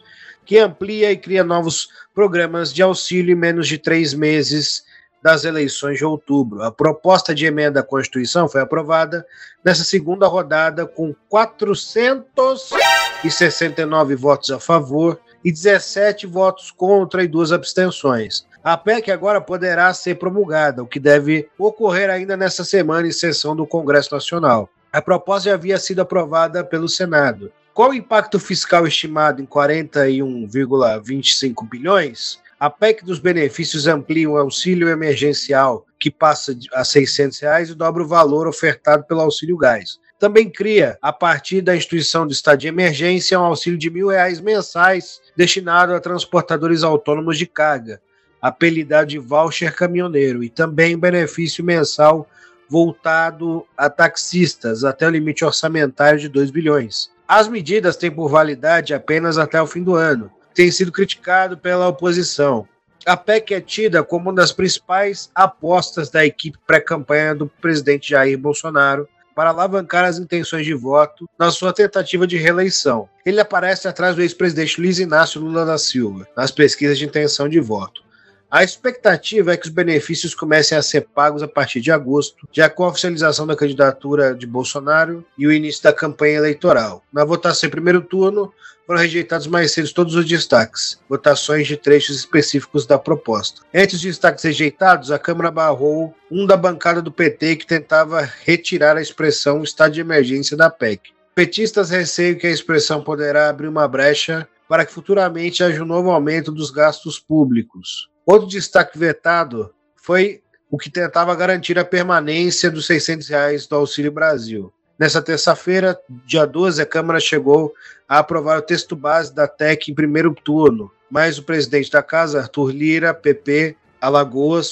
que 0.48 0.58
amplia 0.58 1.12
e 1.12 1.16
cria 1.16 1.44
novos 1.44 1.90
programas 2.14 2.72
de 2.72 2.82
auxílio 2.82 3.32
em 3.32 3.38
menos 3.38 3.68
de 3.68 3.76
três 3.76 4.14
meses 4.14 4.82
das 5.22 5.44
eleições 5.44 5.98
de 5.98 6.06
outubro. 6.06 6.62
A 6.62 6.72
proposta 6.72 7.34
de 7.34 7.44
emenda 7.44 7.80
à 7.80 7.82
Constituição 7.82 8.48
foi 8.48 8.62
aprovada 8.62 9.26
nessa 9.62 9.84
segunda 9.84 10.26
rodada 10.26 10.86
com 10.86 11.14
469 11.28 14.14
votos 14.14 14.50
a 14.50 14.58
favor 14.58 15.20
e 15.44 15.52
17 15.52 16.26
votos 16.26 16.70
contra 16.70 17.22
e 17.22 17.28
duas 17.28 17.52
abstenções. 17.52 18.46
A 18.64 18.74
PEC 18.74 19.10
agora 19.10 19.42
poderá 19.42 19.92
ser 19.92 20.14
promulgada, 20.14 20.82
o 20.82 20.86
que 20.86 20.98
deve 20.98 21.46
ocorrer 21.58 22.08
ainda 22.08 22.38
nessa 22.38 22.64
semana 22.64 23.06
em 23.06 23.12
sessão 23.12 23.54
do 23.54 23.66
Congresso 23.66 24.14
Nacional. 24.14 24.70
A 24.90 25.02
proposta 25.02 25.50
já 25.50 25.54
havia 25.54 25.78
sido 25.78 26.00
aprovada 26.00 26.64
pelo 26.64 26.88
Senado. 26.88 27.52
Qual 27.78 27.90
o 27.90 27.94
impacto 27.94 28.40
fiscal 28.40 28.88
estimado 28.88 29.40
em 29.40 29.46
41,25 29.46 31.68
bilhões? 31.68 32.40
A 32.58 32.68
PEC 32.68 33.04
dos 33.04 33.20
benefícios 33.20 33.86
amplia 33.86 34.28
o 34.28 34.36
auxílio 34.36 34.88
emergencial, 34.88 35.86
que 35.96 36.10
passa 36.10 36.58
a 36.74 36.82
600 36.82 37.38
reais 37.38 37.70
e 37.70 37.76
dobra 37.76 38.02
o 38.02 38.08
valor 38.08 38.48
ofertado 38.48 39.04
pelo 39.04 39.20
auxílio 39.20 39.56
gás. 39.56 40.00
Também 40.18 40.50
cria, 40.50 40.98
a 41.00 41.12
partir 41.12 41.60
da 41.60 41.76
instituição 41.76 42.26
do 42.26 42.32
estado 42.32 42.58
de 42.58 42.66
emergência, 42.66 43.38
um 43.38 43.44
auxílio 43.44 43.78
de 43.78 43.90
mil 43.90 44.08
reais 44.08 44.40
mensais 44.40 45.20
destinado 45.36 45.94
a 45.94 46.00
transportadores 46.00 46.82
autônomos 46.82 47.38
de 47.38 47.46
carga, 47.46 48.02
apelidado 48.42 49.06
de 49.06 49.20
voucher 49.20 49.72
caminhoneiro, 49.72 50.42
e 50.42 50.50
também 50.50 50.98
benefício 50.98 51.62
mensal 51.62 52.28
voltado 52.68 53.64
a 53.76 53.88
taxistas, 53.88 54.82
até 54.82 55.06
o 55.06 55.10
limite 55.10 55.44
orçamentário 55.44 56.18
de 56.18 56.28
2 56.28 56.50
bilhões. 56.50 57.16
As 57.28 57.46
medidas 57.46 57.94
têm 57.94 58.10
por 58.10 58.30
validade 58.30 58.94
apenas 58.94 59.36
até 59.36 59.60
o 59.60 59.66
fim 59.66 59.82
do 59.82 59.94
ano. 59.94 60.32
Tem 60.54 60.70
sido 60.70 60.90
criticado 60.90 61.58
pela 61.58 61.86
oposição. 61.86 62.66
A 63.04 63.18
PEC 63.18 63.52
é 63.52 63.60
tida 63.60 64.02
como 64.02 64.30
uma 64.30 64.34
das 64.34 64.50
principais 64.50 65.30
apostas 65.34 66.08
da 66.08 66.24
equipe 66.24 66.56
pré-campanha 66.66 67.34
do 67.34 67.46
presidente 67.46 68.08
Jair 68.08 68.38
Bolsonaro 68.38 69.06
para 69.34 69.50
alavancar 69.50 70.06
as 70.06 70.18
intenções 70.18 70.64
de 70.64 70.72
voto 70.72 71.28
na 71.38 71.50
sua 71.50 71.70
tentativa 71.70 72.26
de 72.26 72.38
reeleição. 72.38 73.10
Ele 73.26 73.40
aparece 73.40 73.86
atrás 73.86 74.16
do 74.16 74.22
ex-presidente 74.22 74.80
Luiz 74.80 74.98
Inácio 74.98 75.38
Lula 75.38 75.66
da 75.66 75.76
Silva 75.76 76.26
nas 76.34 76.50
pesquisas 76.50 76.96
de 76.96 77.04
intenção 77.04 77.46
de 77.46 77.60
voto. 77.60 78.07
A 78.50 78.64
expectativa 78.64 79.52
é 79.52 79.58
que 79.58 79.66
os 79.66 79.72
benefícios 79.72 80.34
comecem 80.34 80.78
a 80.78 80.80
ser 80.80 81.02
pagos 81.02 81.42
a 81.42 81.48
partir 81.48 81.82
de 81.82 81.92
agosto, 81.92 82.48
já 82.50 82.66
com 82.70 82.82
a 82.84 82.88
oficialização 82.88 83.46
da 83.46 83.54
candidatura 83.54 84.34
de 84.34 84.46
Bolsonaro 84.46 85.22
e 85.36 85.46
o 85.46 85.52
início 85.52 85.82
da 85.82 85.92
campanha 85.92 86.38
eleitoral. 86.38 87.04
Na 87.12 87.26
votação 87.26 87.66
em 87.66 87.70
primeiro 87.70 88.00
turno, 88.00 88.50
foram 88.86 89.00
rejeitados 89.00 89.46
mais 89.46 89.72
cedo 89.72 89.92
todos 89.92 90.14
os 90.14 90.24
destaques, 90.24 90.98
votações 91.06 91.66
de 91.66 91.76
trechos 91.76 92.16
específicos 92.16 92.86
da 92.86 92.98
proposta. 92.98 93.60
Entre 93.74 93.96
os 93.96 94.00
destaques 94.00 94.42
rejeitados, 94.42 95.10
a 95.10 95.18
Câmara 95.18 95.50
barrou 95.50 96.14
um 96.30 96.46
da 96.46 96.56
bancada 96.56 97.02
do 97.02 97.12
PT 97.12 97.56
que 97.56 97.66
tentava 97.66 98.22
retirar 98.46 98.96
a 98.96 99.02
expressão 99.02 99.62
estado 99.62 99.92
de 99.92 100.00
emergência 100.00 100.56
da 100.56 100.70
PEC. 100.70 101.10
Petistas 101.34 101.90
receiam 101.90 102.38
que 102.38 102.46
a 102.46 102.50
expressão 102.50 103.04
poderá 103.04 103.50
abrir 103.50 103.68
uma 103.68 103.86
brecha 103.86 104.48
para 104.66 104.86
que 104.86 104.92
futuramente 104.92 105.62
haja 105.62 105.82
um 105.82 105.86
novo 105.86 106.10
aumento 106.10 106.50
dos 106.50 106.70
gastos 106.70 107.18
públicos. 107.18 108.08
Outro 108.30 108.46
destaque 108.46 108.98
vetado 108.98 109.72
foi 109.96 110.42
o 110.70 110.76
que 110.76 110.90
tentava 110.90 111.34
garantir 111.34 111.78
a 111.78 111.84
permanência 111.84 112.70
dos 112.70 112.84
600 112.84 113.26
reais 113.26 113.66
do 113.66 113.74
Auxílio 113.74 114.12
Brasil. 114.12 114.70
Nessa 114.98 115.22
terça-feira, 115.22 115.98
dia 116.26 116.44
12, 116.44 116.82
a 116.82 116.84
Câmara 116.84 117.20
chegou 117.20 117.72
a 118.06 118.18
aprovar 118.18 118.58
o 118.58 118.62
texto 118.62 118.94
base 118.94 119.34
da 119.34 119.48
TEC 119.48 119.90
em 119.90 119.94
primeiro 119.94 120.34
turno, 120.34 120.92
mas 121.10 121.38
o 121.38 121.42
presidente 121.42 121.90
da 121.90 122.02
casa, 122.02 122.40
Arthur 122.40 122.70
Lira, 122.70 123.14
PP, 123.14 123.74
Alagoas, 123.98 124.70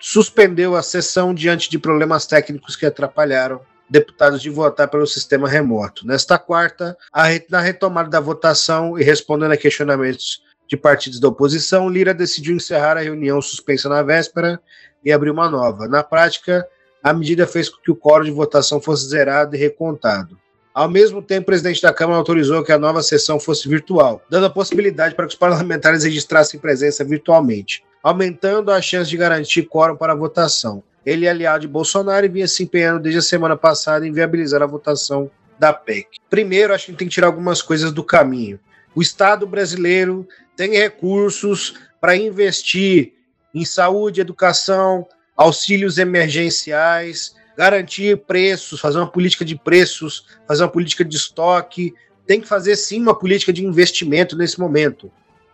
suspendeu 0.00 0.74
a 0.74 0.82
sessão 0.82 1.32
diante 1.32 1.70
de 1.70 1.78
problemas 1.78 2.26
técnicos 2.26 2.74
que 2.74 2.86
atrapalharam 2.86 3.60
deputados 3.88 4.42
de 4.42 4.50
votar 4.50 4.88
pelo 4.88 5.06
sistema 5.06 5.48
remoto. 5.48 6.04
Nesta 6.04 6.40
quarta, 6.40 6.98
re 7.14 7.46
na 7.48 7.60
retomada 7.60 8.08
da 8.08 8.18
votação 8.18 8.98
e 8.98 9.04
respondendo 9.04 9.52
a 9.52 9.56
questionamentos 9.56 10.44
de 10.68 10.76
partidos 10.76 11.20
da 11.20 11.28
oposição, 11.28 11.88
Lira 11.88 12.12
decidiu 12.12 12.56
encerrar 12.56 12.96
a 12.96 13.02
reunião 13.02 13.40
suspensa 13.40 13.88
na 13.88 14.02
véspera 14.02 14.60
e 15.04 15.12
abrir 15.12 15.30
uma 15.30 15.48
nova. 15.48 15.86
Na 15.86 16.02
prática, 16.02 16.66
a 17.02 17.12
medida 17.12 17.46
fez 17.46 17.68
com 17.68 17.80
que 17.80 17.90
o 17.90 17.96
quórum 17.96 18.24
de 18.24 18.30
votação 18.30 18.80
fosse 18.80 19.08
zerado 19.08 19.54
e 19.54 19.58
recontado. 19.58 20.36
Ao 20.74 20.90
mesmo 20.90 21.22
tempo, 21.22 21.42
o 21.42 21.46
presidente 21.46 21.80
da 21.80 21.92
Câmara 21.92 22.18
autorizou 22.18 22.62
que 22.62 22.72
a 22.72 22.78
nova 22.78 23.02
sessão 23.02 23.40
fosse 23.40 23.68
virtual, 23.68 24.20
dando 24.28 24.46
a 24.46 24.50
possibilidade 24.50 25.14
para 25.14 25.26
que 25.26 25.32
os 25.32 25.38
parlamentares 25.38 26.04
registrassem 26.04 26.60
presença 26.60 27.02
virtualmente, 27.02 27.82
aumentando 28.02 28.70
a 28.70 28.82
chance 28.82 29.08
de 29.08 29.16
garantir 29.16 29.62
quórum 29.62 29.96
para 29.96 30.12
a 30.12 30.16
votação. 30.16 30.82
Ele 31.06 31.24
é 31.24 31.30
aliado 31.30 31.60
de 31.60 31.68
Bolsonaro 31.68 32.26
e 32.26 32.28
vinha 32.28 32.48
se 32.48 32.64
empenhando 32.64 33.00
desde 33.00 33.20
a 33.20 33.22
semana 33.22 33.56
passada 33.56 34.06
em 34.06 34.12
viabilizar 34.12 34.60
a 34.60 34.66
votação 34.66 35.30
da 35.58 35.72
PEC. 35.72 36.18
Primeiro, 36.28 36.74
acho 36.74 36.86
que 36.86 36.92
tem 36.92 37.08
que 37.08 37.14
tirar 37.14 37.28
algumas 37.28 37.62
coisas 37.62 37.92
do 37.92 38.02
caminho. 38.02 38.58
O 38.94 39.00
Estado 39.00 39.46
brasileiro 39.46 40.26
tem 40.56 40.72
recursos 40.72 41.74
para 42.00 42.16
investir 42.16 43.12
em 43.54 43.64
saúde, 43.64 44.20
educação, 44.20 45.06
auxílios 45.36 45.98
emergenciais, 45.98 47.34
garantir 47.56 48.16
preços, 48.18 48.80
fazer 48.80 48.98
uma 48.98 49.10
política 49.10 49.44
de 49.44 49.56
preços, 49.56 50.26
fazer 50.46 50.62
uma 50.62 50.70
política 50.70 51.04
de 51.04 51.16
estoque. 51.16 51.94
Tem 52.26 52.40
que 52.40 52.48
fazer 52.48 52.76
sim 52.76 53.00
uma 53.00 53.18
política 53.18 53.52
de 53.52 53.64
investimento 53.64 54.36
nesse 54.36 54.58
momento. 54.58 55.10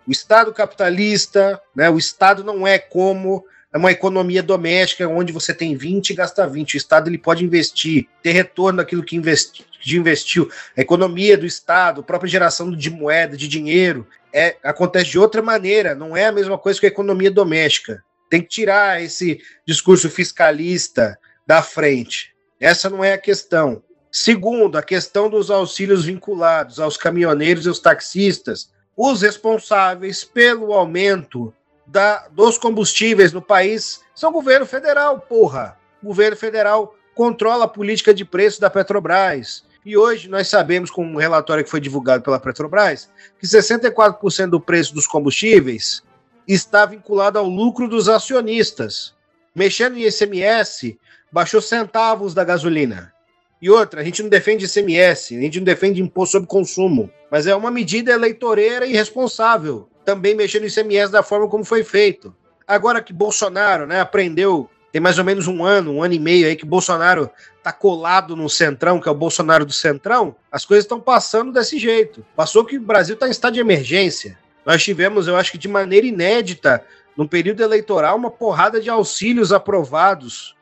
O 0.07 0.11
Estado 0.11 0.53
capitalista, 0.53 1.61
né, 1.75 1.89
o 1.89 1.99
Estado 1.99 2.43
não 2.43 2.67
é 2.67 2.79
como 2.79 3.45
uma 3.79 3.91
economia 3.91 4.43
doméstica 4.43 5.09
onde 5.09 5.33
você 5.33 5.55
tem 5.55 5.75
20 5.75 6.11
e 6.11 6.15
gasta 6.15 6.47
20. 6.47 6.75
O 6.75 6.77
Estado 6.77 7.09
ele 7.09 7.19
pode 7.19 7.45
investir, 7.45 8.07
ter 8.23 8.33
retorno 8.33 8.79
daquilo 8.79 9.03
que 9.03 9.17
investi, 9.17 9.65
investiu. 9.87 10.51
A 10.77 10.81
economia 10.81 11.39
do 11.39 11.47
Estado, 11.47 12.01
a 12.01 12.05
própria 12.05 12.31
geração 12.31 12.71
de 12.71 12.91
moeda, 12.91 13.37
de 13.37 13.49
dinheiro, 13.49 14.07
é, 14.33 14.57
acontece 14.63 15.11
de 15.11 15.19
outra 15.19 15.43
maneira, 15.43 15.95
não 15.95 16.17
é 16.17 16.27
a 16.27 16.33
mesma 16.33 16.59
coisa 16.59 16.79
que 16.79 16.87
a 16.87 16.91
economia 16.91 17.31
doméstica. 17.31 18.03
Tem 18.31 18.43
que 18.43 18.49
tirar 18.49 19.03
esse 19.03 19.41
discurso 19.67 20.09
fiscalista 20.09 21.19
da 21.47 21.63
frente. 21.63 22.35
Essa 22.59 22.89
não 22.89 23.03
é 23.03 23.15
a 23.15 23.19
questão. 23.19 23.83
Segundo, 24.11 24.77
a 24.77 24.83
questão 24.83 25.29
dos 25.31 25.51
auxílios 25.51 26.05
vinculados 26.05 26.79
aos 26.79 26.97
caminhoneiros 26.97 27.65
e 27.65 27.69
aos 27.69 27.81
taxistas, 27.81 28.71
os 28.97 29.23
responsáveis 29.23 30.23
pelo 30.23 30.73
aumento 30.73 31.53
da, 31.93 32.27
dos 32.29 32.57
combustíveis 32.57 33.35
no 33.35 33.43
país 33.43 34.01
são 34.15 34.33
governo 34.33 34.65
federal, 34.65 35.21
porra. 35.21 35.77
O 36.03 36.07
governo 36.07 36.37
federal 36.39 36.97
controla 37.15 37.67
a 37.67 37.69
política 37.69 38.15
de 38.15 38.25
preço 38.25 38.59
da 38.59 38.71
Petrobras. 38.71 39.63
E 39.85 39.95
hoje 39.95 40.27
nós 40.27 40.49
sabemos, 40.49 40.91
com 40.91 41.05
um 41.05 41.17
relatório 41.17 41.63
que 41.63 41.71
foi 41.71 41.81
divulgado 41.81 42.25
pela 42.25 42.41
Petrobras, 42.41 43.11
que 43.39 43.47
64% 43.47 44.47
do 44.47 44.59
preço 44.59 44.95
dos 44.95 45.07
combustíveis 45.07 46.03
está 46.49 46.87
vinculado 46.87 47.39
ao 47.39 47.47
lucro 47.47 47.87
dos 47.87 48.09
acionistas. 48.09 49.15
Mexendo 49.55 49.99
em 49.99 50.07
ICMS, 50.07 50.99
baixou 51.31 51.61
centavos 51.61 52.33
da 52.33 52.43
gasolina. 52.43 53.13
E 53.63 53.71
outra, 53.71 54.01
a 54.01 54.05
gente 54.05 54.21
não 54.25 54.29
defende 54.29 54.65
ICMS, 54.65 55.37
a 55.37 55.41
gente 55.41 55.59
não 55.61 55.65
defende 55.65 56.03
imposto 56.03 56.33
sobre 56.33 56.49
consumo, 56.49 57.09
mas 57.31 57.47
é 57.47 57.55
uma 57.55 57.71
medida 57.71 58.11
eleitoreira 58.11 58.85
irresponsável, 58.85 59.89
também 60.05 60.35
mexendo 60.35 60.63
no 60.63 60.69
ICMS 60.69 61.13
da 61.13 61.23
forma 61.23 61.47
como 61.49 61.65
foi 61.65 61.85
feito. 61.85 62.35
Agora 62.67 63.01
que 63.01 63.13
Bolsonaro 63.13 63.87
né, 63.87 64.01
aprendeu, 64.01 64.69
tem 64.91 65.01
mais 65.01 65.17
ou 65.17 65.25
menos 65.25 65.47
um 65.47 65.65
ano, 65.65 65.93
um 65.93 66.03
ano 66.03 66.13
e 66.13 66.19
meio 66.19 66.49
aí 66.49 66.57
que 66.57 66.67
Bolsonaro 66.67 67.31
tá 67.63 67.73
colado 67.73 68.35
no 68.35 68.51
Centrão, 68.51 69.01
que 69.01 69.09
é 69.09 69.13
o 69.13 69.15
Bolsonaro 69.15 69.65
do 69.65 69.73
Centrão, 69.73 70.35
as 70.51 70.65
coisas 70.65 70.85
estão 70.85 70.99
passando 71.01 71.53
desse 71.53 71.79
jeito. 71.79 72.27
Passou 72.35 72.65
que 72.65 72.79
o 72.79 72.83
Brasil 72.83 73.15
está 73.15 73.29
em 73.29 73.31
estado 73.31 73.55
de 73.55 73.61
emergência. 73.61 74.37
Nós 74.67 74.83
tivemos, 74.83 75.29
eu 75.29 75.37
acho 75.37 75.53
que 75.53 75.59
de 75.59 75.69
maneira 75.69 76.05
inédita, 76.05 76.85
no 77.17 77.29
período 77.29 77.63
eleitoral, 77.63 78.17
uma 78.17 78.31
porrada 78.31 78.81
de 78.81 78.89
auxílios 78.89 79.53
aprovados, 79.53 80.57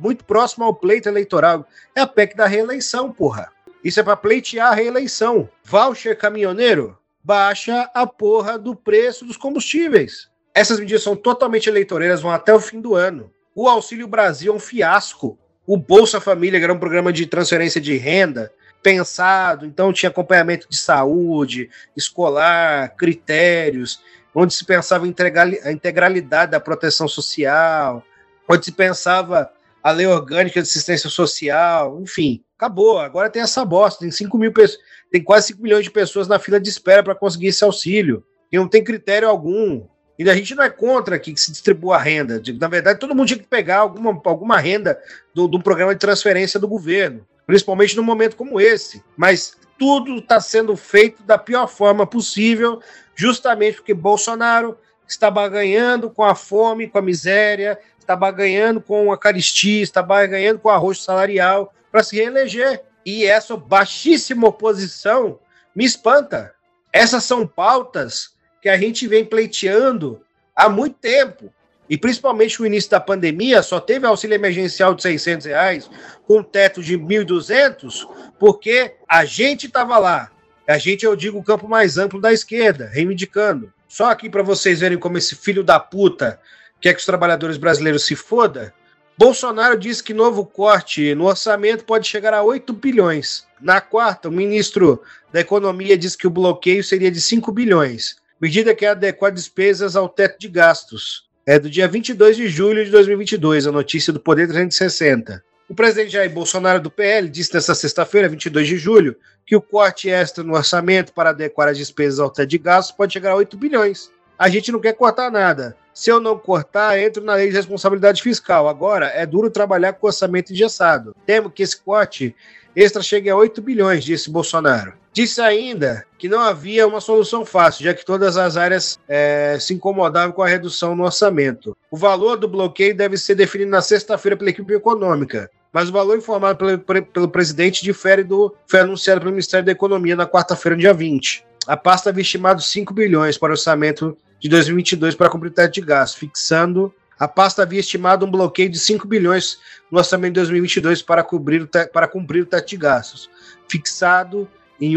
muito 0.00 0.24
próximo 0.24 0.64
ao 0.64 0.74
pleito 0.74 1.08
eleitoral. 1.08 1.66
É 1.94 2.00
a 2.00 2.06
PEC 2.06 2.36
da 2.36 2.46
reeleição, 2.46 3.12
porra. 3.12 3.50
Isso 3.84 4.00
é 4.00 4.02
para 4.02 4.16
pleitear 4.16 4.72
a 4.72 4.74
reeleição. 4.74 5.48
Voucher 5.64 6.16
caminhoneiro, 6.18 6.98
baixa 7.22 7.88
a 7.94 8.06
porra 8.06 8.58
do 8.58 8.74
preço 8.74 9.24
dos 9.24 9.36
combustíveis. 9.36 10.28
Essas 10.54 10.78
medidas 10.78 11.02
são 11.02 11.16
totalmente 11.16 11.68
eleitoreiras, 11.68 12.20
vão 12.20 12.30
até 12.30 12.52
o 12.52 12.60
fim 12.60 12.80
do 12.80 12.94
ano. 12.94 13.30
O 13.54 13.68
Auxílio 13.68 14.06
Brasil 14.06 14.52
é 14.52 14.56
um 14.56 14.60
fiasco. 14.60 15.38
O 15.66 15.76
Bolsa 15.76 16.20
Família, 16.20 16.58
que 16.58 16.64
era 16.64 16.72
um 16.72 16.78
programa 16.78 17.12
de 17.12 17.26
transferência 17.26 17.80
de 17.80 17.96
renda, 17.96 18.52
pensado, 18.82 19.64
então 19.64 19.92
tinha 19.92 20.10
acompanhamento 20.10 20.66
de 20.68 20.76
saúde, 20.76 21.70
escolar, 21.96 22.96
critérios, 22.96 24.02
onde 24.34 24.54
se 24.54 24.64
pensava 24.64 25.04
a 25.04 25.72
integralidade 25.72 26.52
da 26.52 26.60
proteção 26.60 27.06
social, 27.06 28.02
onde 28.48 28.64
se 28.64 28.72
pensava 28.72 29.50
a 29.82 29.90
lei 29.90 30.06
orgânica 30.06 30.60
de 30.60 30.68
assistência 30.68 31.10
social, 31.10 32.00
enfim, 32.00 32.42
acabou. 32.56 32.98
Agora 32.98 33.28
tem 33.28 33.42
essa 33.42 33.64
bosta, 33.64 34.00
tem 34.00 34.10
5 34.10 34.38
mil 34.38 34.52
pessoas, 34.52 34.80
tem 35.10 35.22
quase 35.22 35.48
5 35.48 35.62
milhões 35.62 35.84
de 35.84 35.90
pessoas 35.90 36.28
na 36.28 36.38
fila 36.38 36.60
de 36.60 36.68
espera 36.68 37.02
para 37.02 37.14
conseguir 37.14 37.48
esse 37.48 37.64
auxílio. 37.64 38.24
E 38.50 38.56
não 38.56 38.68
tem 38.68 38.84
critério 38.84 39.28
algum. 39.28 39.86
E 40.18 40.28
a 40.28 40.34
gente 40.34 40.54
não 40.54 40.62
é 40.62 40.70
contra 40.70 41.18
que 41.18 41.36
se 41.36 41.50
distribua 41.50 41.96
a 41.96 41.98
renda. 41.98 42.40
Na 42.60 42.68
verdade, 42.68 43.00
todo 43.00 43.14
mundo 43.14 43.26
tinha 43.26 43.38
que 43.38 43.46
pegar 43.46 43.78
alguma, 43.78 44.20
alguma 44.24 44.58
renda 44.58 44.98
do, 45.34 45.48
do 45.48 45.60
programa 45.60 45.94
de 45.94 46.00
transferência 46.00 46.60
do 46.60 46.68
governo 46.68 47.26
principalmente 47.46 47.96
num 47.96 48.02
momento 48.02 48.36
como 48.36 48.60
esse. 48.60 49.02
Mas 49.16 49.56
tudo 49.82 50.18
está 50.18 50.40
sendo 50.40 50.76
feito 50.76 51.24
da 51.24 51.36
pior 51.36 51.66
forma 51.66 52.06
possível, 52.06 52.80
justamente 53.16 53.78
porque 53.78 53.92
Bolsonaro 53.92 54.78
está 55.08 55.28
baganhando 55.28 56.08
com 56.08 56.22
a 56.22 56.36
fome, 56.36 56.86
com 56.86 56.98
a 56.98 57.02
miséria, 57.02 57.76
está 57.98 58.14
baganhando 58.14 58.80
com 58.80 59.10
a 59.10 59.18
caristia, 59.18 59.82
está 59.82 60.00
baganhando 60.00 60.60
com 60.60 60.68
o 60.68 60.70
arroz 60.70 61.02
salarial 61.02 61.74
para 61.90 62.04
se 62.04 62.14
reeleger. 62.14 62.80
E 63.04 63.26
essa 63.26 63.56
baixíssima 63.56 64.46
oposição 64.46 65.40
me 65.74 65.84
espanta. 65.84 66.54
Essas 66.92 67.24
são 67.24 67.44
pautas 67.44 68.36
que 68.62 68.68
a 68.68 68.78
gente 68.78 69.08
vem 69.08 69.24
pleiteando 69.24 70.24
há 70.54 70.68
muito 70.68 70.94
tempo 71.00 71.52
e 71.88 71.98
principalmente 71.98 72.58
no 72.60 72.66
início 72.66 72.90
da 72.90 73.00
pandemia, 73.00 73.62
só 73.62 73.80
teve 73.80 74.06
auxílio 74.06 74.34
emergencial 74.34 74.94
de 74.94 75.02
600 75.02 75.46
reais, 75.46 75.90
com 76.26 76.42
teto 76.42 76.82
de 76.82 76.98
1.200, 76.98 78.06
porque 78.38 78.94
a 79.08 79.24
gente 79.24 79.66
estava 79.66 79.98
lá. 79.98 80.30
A 80.66 80.78
gente, 80.78 81.04
eu 81.04 81.16
digo, 81.16 81.38
o 81.38 81.44
campo 81.44 81.68
mais 81.68 81.98
amplo 81.98 82.20
da 82.20 82.32
esquerda, 82.32 82.88
reivindicando. 82.92 83.72
Só 83.88 84.10
aqui 84.10 84.30
para 84.30 84.42
vocês 84.42 84.80
verem 84.80 84.98
como 84.98 85.18
esse 85.18 85.34
filho 85.34 85.62
da 85.62 85.78
puta 85.78 86.40
quer 86.80 86.94
que 86.94 87.00
os 87.00 87.06
trabalhadores 87.06 87.56
brasileiros 87.56 88.04
se 88.04 88.16
foda. 88.16 88.72
Bolsonaro 89.18 89.78
disse 89.78 90.02
que 90.02 90.14
novo 90.14 90.46
corte 90.46 91.14
no 91.14 91.26
orçamento 91.26 91.84
pode 91.84 92.08
chegar 92.08 92.32
a 92.32 92.42
8 92.42 92.72
bilhões. 92.72 93.46
Na 93.60 93.80
quarta, 93.80 94.28
o 94.28 94.32
ministro 94.32 95.02
da 95.30 95.40
Economia 95.40 95.96
disse 95.98 96.16
que 96.16 96.26
o 96.26 96.30
bloqueio 96.30 96.82
seria 96.82 97.10
de 97.10 97.20
5 97.20 97.52
bilhões, 97.52 98.16
medida 98.40 98.74
que 98.74 98.86
adequa 98.86 99.30
despesas 99.30 99.94
ao 99.94 100.08
teto 100.08 100.40
de 100.40 100.48
gastos. 100.48 101.28
É 101.44 101.58
do 101.58 101.68
dia 101.68 101.88
22 101.88 102.36
de 102.36 102.46
julho 102.46 102.84
de 102.84 102.90
2022, 102.92 103.66
a 103.66 103.72
notícia 103.72 104.12
do 104.12 104.20
Poder 104.20 104.46
360. 104.46 105.42
O 105.68 105.74
presidente 105.74 106.12
Jair 106.12 106.30
Bolsonaro 106.30 106.78
do 106.80 106.88
PL 106.88 107.28
disse 107.28 107.52
nesta 107.52 107.74
sexta-feira, 107.74 108.28
22 108.28 108.68
de 108.68 108.78
julho, 108.78 109.16
que 109.44 109.56
o 109.56 109.60
corte 109.60 110.08
extra 110.08 110.44
no 110.44 110.54
orçamento 110.54 111.12
para 111.12 111.30
adequar 111.30 111.66
as 111.66 111.76
despesas 111.76 112.20
ao 112.20 112.30
teto 112.30 112.48
de 112.48 112.58
gastos 112.58 112.94
pode 112.94 113.12
chegar 113.12 113.32
a 113.32 113.34
8 113.34 113.56
bilhões. 113.56 114.08
A 114.38 114.48
gente 114.48 114.70
não 114.70 114.78
quer 114.78 114.92
cortar 114.92 115.32
nada. 115.32 115.76
Se 115.92 116.10
eu 116.10 116.20
não 116.20 116.38
cortar, 116.38 116.96
entro 117.00 117.24
na 117.24 117.34
lei 117.34 117.48
de 117.48 117.56
responsabilidade 117.56 118.22
fiscal. 118.22 118.68
Agora, 118.68 119.06
é 119.06 119.26
duro 119.26 119.50
trabalhar 119.50 119.94
com 119.94 120.06
orçamento 120.06 120.52
engessado. 120.52 121.12
Temo 121.26 121.50
que 121.50 121.64
esse 121.64 121.76
corte 121.76 122.36
extra 122.76 123.02
chegue 123.02 123.28
a 123.28 123.36
8 123.36 123.60
bilhões, 123.60 124.04
disse 124.04 124.30
Bolsonaro. 124.30 125.01
Disse 125.12 125.42
ainda 125.42 126.06
que 126.16 126.26
não 126.26 126.40
havia 126.40 126.86
uma 126.86 127.00
solução 127.00 127.44
fácil, 127.44 127.84
já 127.84 127.92
que 127.92 128.04
todas 128.04 128.38
as 128.38 128.56
áreas 128.56 128.98
é, 129.06 129.58
se 129.60 129.74
incomodavam 129.74 130.32
com 130.32 130.42
a 130.42 130.48
redução 130.48 130.96
no 130.96 131.04
orçamento. 131.04 131.76
O 131.90 131.96
valor 131.98 132.36
do 132.36 132.48
bloqueio 132.48 132.96
deve 132.96 133.18
ser 133.18 133.34
definido 133.34 133.70
na 133.70 133.82
sexta-feira 133.82 134.36
pela 134.36 134.48
equipe 134.48 134.72
econômica, 134.72 135.50
mas 135.70 135.90
o 135.90 135.92
valor 135.92 136.16
informado 136.16 136.58
pelo, 136.58 137.02
pelo 137.04 137.28
presidente 137.28 137.82
difere 137.82 138.24
do 138.24 138.54
foi 138.66 138.80
anunciado 138.80 139.20
pelo 139.20 139.32
Ministério 139.32 139.66
da 139.66 139.72
Economia 139.72 140.16
na 140.16 140.26
quarta-feira, 140.26 140.76
dia 140.76 140.94
20. 140.94 141.44
A 141.66 141.76
pasta 141.76 142.08
havia 142.08 142.22
estimado 142.22 142.62
5 142.62 142.94
bilhões 142.94 143.36
para 143.36 143.50
o 143.50 143.52
orçamento 143.52 144.16
de 144.40 144.48
2022 144.48 145.14
para 145.14 145.28
cumprir 145.28 145.50
o 145.50 145.54
teto 145.54 145.74
de 145.74 145.80
gasto, 145.82 146.18
fixando 146.18 146.92
a 147.22 147.28
pasta 147.28 147.62
havia 147.62 147.78
estimado 147.78 148.26
um 148.26 148.30
bloqueio 148.30 148.68
de 148.68 148.78
5 148.78 149.06
bilhões 149.06 149.58
no 149.90 149.98
orçamento 149.98 150.32
de 150.32 150.40
2022 150.40 151.02
para, 151.02 151.22
cobrir 151.22 151.68
para 151.92 152.08
cumprir 152.08 152.42
o 152.42 152.46
teto 152.46 152.70
de 152.70 152.76
gastos, 152.76 153.30
fixado 153.68 154.48
em 154.82 154.96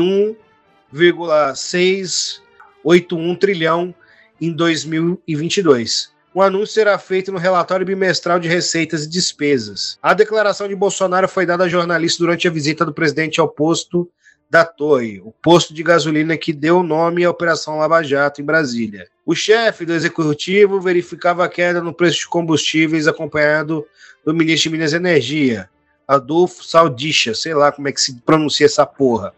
1,681 0.92 3.36
trilhão 3.36 3.96
em 4.42 4.52
2022. 4.52 6.12
O 6.34 6.42
anúncio 6.42 6.74
será 6.74 6.98
feito 6.98 7.32
no 7.32 7.38
relatório 7.38 7.86
bimestral 7.86 8.40
de 8.40 8.48
receitas 8.48 9.04
e 9.04 9.10
despesas. 9.10 10.00
A 10.02 10.16
declaração 10.16 10.68
de 10.68 10.76
Bolsonaro 10.76 11.30
foi 11.30 11.46
dada 11.46 11.66
a 11.66 11.70
jornalistas 11.70 12.18
durante 12.18 12.48
a 12.48 12.52
visita 12.52 12.84
do 12.84 12.92
presidente 12.92 13.40
ao 13.40 13.48
posto 13.48 14.10
da 14.50 14.66
Torre, 14.66 15.22
o 15.24 15.32
posto 15.32 15.72
de 15.74 15.84
gasolina 15.84 16.36
que 16.36 16.52
deu 16.52 16.82
nome 16.82 17.24
à 17.24 17.30
Operação 17.30 17.78
Lava 17.78 18.02
Jato 18.02 18.42
em 18.42 18.46
Brasília. 18.46 19.08
O 19.24 19.36
chefe 19.36 19.86
do 19.86 19.94
executivo 19.94 20.82
verificava 20.82 21.46
a 21.46 21.50
queda 21.50 21.80
no 21.80 21.94
preço 21.94 22.22
de 22.22 22.28
combustíveis, 22.28 23.08
acompanhado 23.08 23.86
do 24.26 24.34
ministro 24.34 24.72
de 24.72 24.78
Minas 24.78 24.94
e 24.94 24.96
Energia, 24.96 25.70
Adolfo 26.08 26.64
Saldicha, 26.64 27.34
sei 27.34 27.54
lá 27.54 27.72
como 27.72 27.88
é 27.88 27.92
que 27.92 28.02
se 28.02 28.16
pronuncia 28.22 28.66
essa 28.66 28.86
porra. 28.86 29.34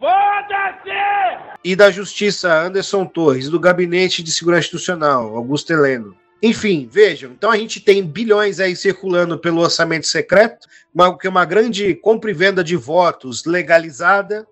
E 1.63 1.76
da 1.76 1.91
Justiça, 1.91 2.53
Anderson 2.53 3.05
Torres, 3.05 3.49
do 3.49 3.59
Gabinete 3.59 4.24
de 4.24 4.32
Segurança 4.32 4.65
Institucional, 4.65 5.36
Augusto 5.36 5.72
Heleno. 5.74 6.15
Enfim, 6.41 6.88
vejam, 6.91 7.32
então 7.32 7.49
a 7.49 7.57
gente 7.57 7.80
tem 7.80 8.03
bilhões 8.03 8.59
aí 8.59 8.76
circulando 8.76 9.39
pelo 9.39 9.61
orçamento 9.61 10.05
secreto, 10.05 10.68
uma, 10.93 11.18
que 11.18 11.26
é 11.26 11.30
uma 11.30 11.45
grande 11.45 11.95
compra 11.95 12.30
e 12.30 12.34
venda 12.34 12.63
de 12.63 12.76
votos 12.76 13.43
legalizada, 13.45 14.47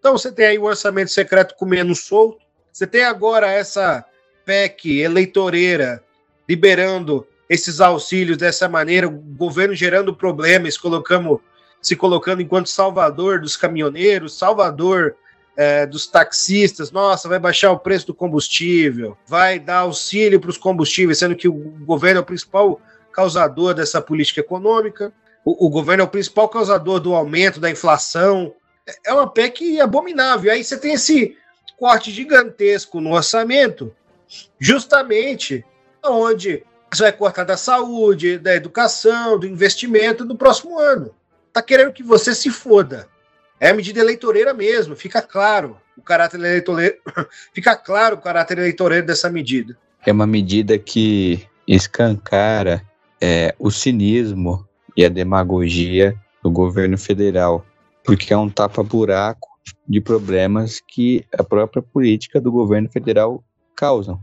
então 0.00 0.16
você 0.16 0.32
tem 0.32 0.46
aí 0.46 0.58
o 0.58 0.64
orçamento 0.64 1.10
secreto 1.10 1.54
comendo 1.54 1.94
solto. 1.94 2.38
Você 2.72 2.86
tem 2.86 3.04
agora 3.04 3.52
essa 3.52 4.04
PEC 4.46 5.00
eleitoreira 5.00 6.02
liberando 6.48 7.26
esses 7.48 7.80
auxílios 7.80 8.38
dessa 8.38 8.68
maneira, 8.68 9.06
o 9.06 9.10
governo 9.10 9.74
gerando 9.74 10.14
problemas, 10.14 10.78
colocamos, 10.78 11.40
se 11.80 11.96
colocando 11.96 12.42
enquanto 12.42 12.68
salvador 12.68 13.40
dos 13.40 13.56
caminhoneiros, 13.56 14.38
salvador 14.38 15.16
é, 15.56 15.86
dos 15.86 16.06
taxistas. 16.06 16.90
Nossa, 16.90 17.28
vai 17.28 17.38
baixar 17.38 17.70
o 17.70 17.78
preço 17.78 18.08
do 18.08 18.14
combustível, 18.14 19.16
vai 19.26 19.58
dar 19.58 19.78
auxílio 19.78 20.40
para 20.40 20.50
os 20.50 20.58
combustíveis, 20.58 21.18
sendo 21.18 21.36
que 21.36 21.48
o 21.48 21.52
governo 21.52 22.18
é 22.18 22.22
o 22.22 22.26
principal 22.26 22.80
causador 23.12 23.74
dessa 23.74 24.00
política 24.00 24.40
econômica. 24.40 25.12
O, 25.44 25.66
o 25.66 25.70
governo 25.70 26.02
é 26.02 26.06
o 26.06 26.10
principal 26.10 26.48
causador 26.48 27.00
do 27.00 27.14
aumento 27.14 27.60
da 27.60 27.70
inflação, 27.70 28.54
é 29.04 29.12
uma 29.12 29.30
PEC 29.30 29.80
abominável. 29.80 30.52
Aí 30.52 30.62
você 30.62 30.76
tem 30.76 30.94
esse 30.94 31.36
corte 31.78 32.10
gigantesco 32.10 33.00
no 33.00 33.14
orçamento, 33.14 33.94
justamente 34.58 35.64
onde 36.04 36.64
você 36.92 37.04
vai 37.04 37.12
cortar 37.12 37.44
da 37.44 37.56
saúde, 37.56 38.38
da 38.38 38.54
educação, 38.54 39.38
do 39.38 39.46
investimento 39.46 40.24
no 40.24 40.36
próximo 40.36 40.78
ano. 40.78 41.14
Tá 41.52 41.62
querendo 41.62 41.92
que 41.92 42.02
você 42.02 42.34
se 42.34 42.50
foda. 42.50 43.08
É 43.58 43.72
medida 43.72 44.00
eleitoreira 44.00 44.54
mesmo, 44.54 44.96
fica 44.96 45.20
claro 45.20 45.76
o 45.96 46.02
caráter 46.02 46.40
eleitoreiro, 46.40 46.96
fica 47.52 47.76
claro 47.76 48.16
o 48.16 48.20
caráter 48.20 48.58
eleitoreiro 48.58 49.06
dessa 49.06 49.28
medida. 49.28 49.76
É 50.06 50.12
uma 50.12 50.26
medida 50.26 50.78
que 50.78 51.46
escancara 51.68 52.82
é, 53.20 53.54
o 53.58 53.70
cinismo 53.70 54.66
e 54.96 55.04
a 55.04 55.08
demagogia 55.10 56.16
do 56.42 56.50
governo 56.50 56.96
federal 56.96 57.66
porque 58.04 58.32
é 58.32 58.36
um 58.36 58.48
tapa-buraco 58.48 59.48
de 59.88 60.00
problemas 60.00 60.80
que 60.80 61.24
a 61.32 61.44
própria 61.44 61.82
política 61.82 62.40
do 62.40 62.50
governo 62.50 62.88
federal 62.88 63.44
causam. 63.76 64.20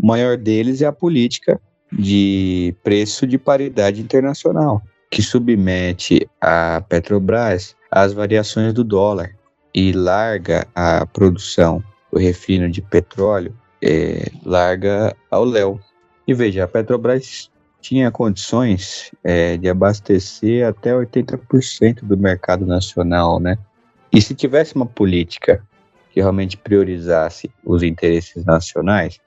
O 0.00 0.06
maior 0.06 0.36
deles 0.36 0.80
é 0.80 0.86
a 0.86 0.92
política 0.92 1.60
de 1.92 2.74
preço 2.82 3.26
de 3.26 3.36
paridade 3.36 4.00
internacional, 4.00 4.82
que 5.10 5.22
submete 5.22 6.28
a 6.40 6.82
Petrobras 6.88 7.76
às 7.90 8.12
variações 8.12 8.72
do 8.72 8.84
dólar 8.84 9.34
e 9.74 9.92
larga 9.92 10.66
a 10.74 11.04
produção, 11.04 11.82
o 12.12 12.18
refino 12.18 12.70
de 12.70 12.80
petróleo, 12.80 13.54
é, 13.82 14.30
larga 14.44 15.16
ao 15.30 15.44
léu. 15.44 15.80
E 16.26 16.32
veja, 16.32 16.64
a 16.64 16.68
Petrobras 16.68 17.50
tinha 17.80 18.10
condições 18.10 19.10
é, 19.24 19.56
de 19.56 19.68
abastecer 19.68 20.66
até 20.66 20.92
80% 20.92 22.04
do 22.04 22.16
mercado 22.16 22.64
nacional, 22.66 23.40
né? 23.40 23.58
E 24.12 24.20
se 24.20 24.34
tivesse 24.34 24.74
uma 24.74 24.86
política 24.86 25.64
que 26.12 26.20
realmente 26.20 26.56
priorizasse 26.56 27.50
os 27.64 27.82
interesses 27.82 28.44
nacionais, 28.44 29.18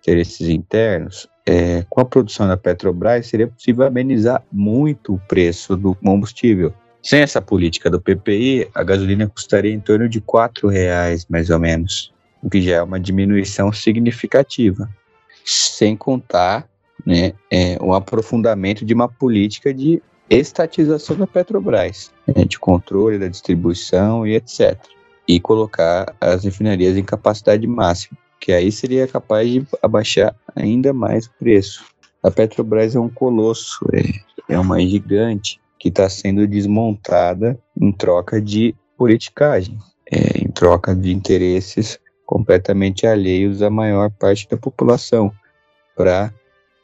interesses 0.00 0.48
internos, 0.48 1.28
é, 1.46 1.84
com 1.88 2.00
a 2.00 2.04
produção 2.04 2.48
da 2.48 2.56
Petrobras 2.56 3.28
seria 3.28 3.46
possível 3.46 3.86
amenizar 3.86 4.42
muito 4.50 5.14
o 5.14 5.18
preço 5.28 5.76
do 5.76 5.94
combustível. 5.94 6.74
Sem 7.00 7.20
essa 7.20 7.40
política 7.40 7.88
do 7.88 8.00
PPI, 8.00 8.68
a 8.74 8.82
gasolina 8.82 9.28
custaria 9.28 9.72
em 9.72 9.78
torno 9.78 10.08
de 10.08 10.18
R$ 10.18 10.70
reais, 10.70 11.24
mais 11.30 11.50
ou 11.50 11.58
menos, 11.60 12.12
o 12.42 12.50
que 12.50 12.60
já 12.60 12.76
é 12.76 12.82
uma 12.82 12.98
diminuição 12.98 13.72
significativa. 13.72 14.90
Sem 15.44 15.96
contar 15.96 16.68
né, 17.04 17.32
é, 17.48 17.78
um 17.80 17.92
aprofundamento 17.92 18.84
de 18.84 18.92
uma 18.92 19.08
política 19.08 19.72
de 19.72 20.02
estatização 20.28 21.16
da 21.16 21.28
Petrobras, 21.28 22.10
né, 22.26 22.44
de 22.44 22.58
controle 22.58 23.20
da 23.20 23.28
distribuição 23.28 24.26
e 24.26 24.34
etc. 24.34 24.76
E 25.28 25.38
colocar 25.38 26.12
as 26.20 26.44
refinarias 26.44 26.96
em 26.96 27.04
capacidade 27.04 27.64
máxima, 27.68 28.18
que 28.40 28.52
aí 28.52 28.70
seria 28.70 29.06
capaz 29.06 29.48
de 29.50 29.66
abaixar 29.82 30.34
ainda 30.54 30.92
mais 30.92 31.26
o 31.26 31.30
preço. 31.38 31.84
A 32.22 32.30
Petrobras 32.30 32.96
é 32.96 33.00
um 33.00 33.08
colosso, 33.08 33.86
é, 33.92 34.54
é 34.54 34.58
uma 34.58 34.80
gigante 34.80 35.60
que 35.78 35.88
está 35.88 36.08
sendo 36.08 36.46
desmontada 36.46 37.58
em 37.80 37.92
troca 37.92 38.40
de 38.40 38.74
politicagem, 38.96 39.78
é, 40.10 40.38
em 40.38 40.50
troca 40.50 40.94
de 40.94 41.12
interesses 41.12 41.98
completamente 42.24 43.06
alheios 43.06 43.62
à 43.62 43.70
maior 43.70 44.10
parte 44.10 44.48
da 44.48 44.56
população, 44.56 45.32
para 45.94 46.32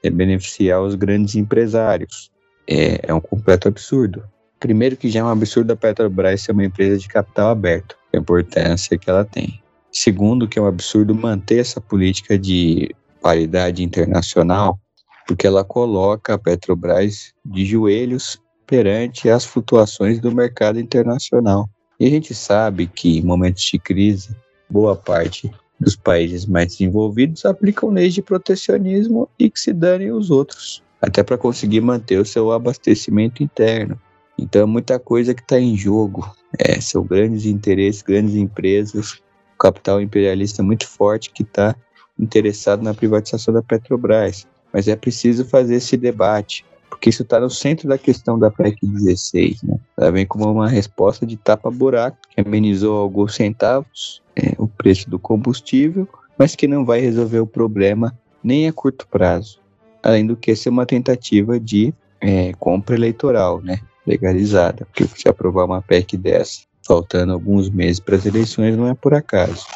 é 0.03 0.11
beneficiar 0.11 0.82
os 0.82 0.94
grandes 0.94 1.36
empresários. 1.36 2.30
É, 2.68 3.00
é 3.09 3.14
um 3.14 3.20
completo 3.20 3.68
absurdo. 3.68 4.24
Primeiro 4.59 4.96
que 4.96 5.09
já 5.09 5.20
é 5.20 5.24
um 5.24 5.28
absurdo 5.28 5.72
a 5.72 5.76
Petrobras 5.76 6.42
ser 6.42 6.53
uma 6.53 6.64
empresa 6.64 6.98
de 6.98 7.09
capital 7.09 7.50
aberto, 7.50 7.96
a 8.12 8.18
importância 8.18 8.98
que 8.98 9.09
ela 9.09 9.24
tem. 9.24 9.61
Segundo 9.93 10.49
que 10.49 10.59
é 10.59 10.62
um 10.62 10.66
absurdo 10.66 11.14
manter 11.14 11.59
essa 11.59 11.80
política 11.80 12.38
de 12.38 12.95
paridade 13.20 13.82
internacional, 13.82 14.80
porque 15.26 15.47
ela 15.47 15.62
coloca 15.62 16.34
a 16.34 16.38
Petrobras 16.38 17.32
de 17.45 17.66
joelhos 17.66 18.40
perante 18.66 19.28
as 19.28 19.45
flutuações 19.45 20.18
do 20.18 20.34
mercado 20.34 20.80
internacional. 20.80 21.68
E 22.01 22.07
a 22.07 22.11
gente 22.11 22.34
sabe 22.34 22.86
que 22.86 23.18
em 23.18 23.22
momentos 23.22 23.62
de 23.62 23.78
crise, 23.78 24.34
boa 24.68 24.97
parte 24.97 25.51
dos 25.78 25.95
países 25.95 26.47
mais 26.47 26.68
desenvolvidos 26.68 27.45
aplicam 27.45 27.90
leis 27.90 28.14
de 28.14 28.22
protecionismo 28.22 29.28
e 29.38 29.51
que 29.51 29.61
se 29.61 29.72
danem 29.72 30.11
os 30.11 30.30
outros, 30.30 30.82
até 31.03 31.22
para 31.22 31.36
conseguir 31.36 31.82
manter 31.82 32.18
o 32.18 32.24
seu 32.24 32.51
abastecimento 32.51 33.43
interno. 33.43 34.01
Então, 34.38 34.62
é 34.62 34.66
muita 34.66 34.99
coisa 34.99 35.34
que 35.34 35.43
está 35.43 35.61
em 35.61 35.76
jogo. 35.76 36.34
É, 36.59 36.80
são 36.80 37.05
grandes 37.05 37.45
interesses, 37.45 38.03
grandes 38.03 38.34
empresas, 38.34 39.20
capital 39.62 40.00
imperialista 40.00 40.60
muito 40.60 40.88
forte 40.88 41.30
que 41.30 41.44
está 41.44 41.76
interessado 42.18 42.82
na 42.82 42.92
privatização 42.92 43.54
da 43.54 43.62
Petrobras. 43.62 44.46
Mas 44.72 44.88
é 44.88 44.96
preciso 44.96 45.44
fazer 45.44 45.76
esse 45.76 45.96
debate, 45.96 46.64
porque 46.90 47.10
isso 47.10 47.22
está 47.22 47.38
no 47.38 47.48
centro 47.48 47.88
da 47.88 47.96
questão 47.96 48.36
da 48.36 48.50
PEC 48.50 48.84
16. 48.84 49.62
Né? 49.62 49.76
Ela 49.96 50.10
vem 50.10 50.26
como 50.26 50.50
uma 50.50 50.68
resposta 50.68 51.24
de 51.24 51.36
tapa-buraco, 51.36 52.18
que 52.28 52.40
amenizou 52.40 52.98
alguns 52.98 53.36
centavos 53.36 54.20
é, 54.34 54.54
o 54.58 54.66
preço 54.66 55.08
do 55.08 55.18
combustível, 55.18 56.08
mas 56.36 56.56
que 56.56 56.66
não 56.66 56.84
vai 56.84 57.00
resolver 57.00 57.38
o 57.38 57.46
problema 57.46 58.18
nem 58.42 58.66
a 58.66 58.72
curto 58.72 59.06
prazo. 59.06 59.60
Além 60.02 60.26
do 60.26 60.36
que 60.36 60.56
ser 60.56 60.70
uma 60.70 60.86
tentativa 60.86 61.60
de 61.60 61.94
é, 62.20 62.52
compra 62.58 62.96
eleitoral, 62.96 63.60
né? 63.60 63.78
legalizada, 64.04 64.84
porque 64.86 65.06
se 65.16 65.28
aprovar 65.28 65.64
uma 65.64 65.80
PEC 65.80 66.16
dessa, 66.16 66.62
faltando 66.85 67.33
alguns 67.33 67.70
meses 67.70 68.01
para 68.01 68.16
as 68.16 68.26
eleições, 68.26 68.76
não 68.76 68.89
é 68.89 68.95
por 68.95 69.14
acaso. 69.14 69.66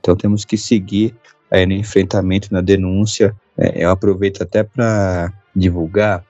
Então 0.00 0.16
temos 0.16 0.44
que 0.44 0.56
seguir 0.56 1.14
aí 1.50 1.66
no 1.66 1.72
enfrentamento, 1.72 2.52
na 2.52 2.60
denúncia. 2.60 3.34
É, 3.56 3.84
eu 3.84 3.90
aproveito 3.90 4.42
até 4.42 4.62
para 4.62 5.32
divulgar 5.54 6.24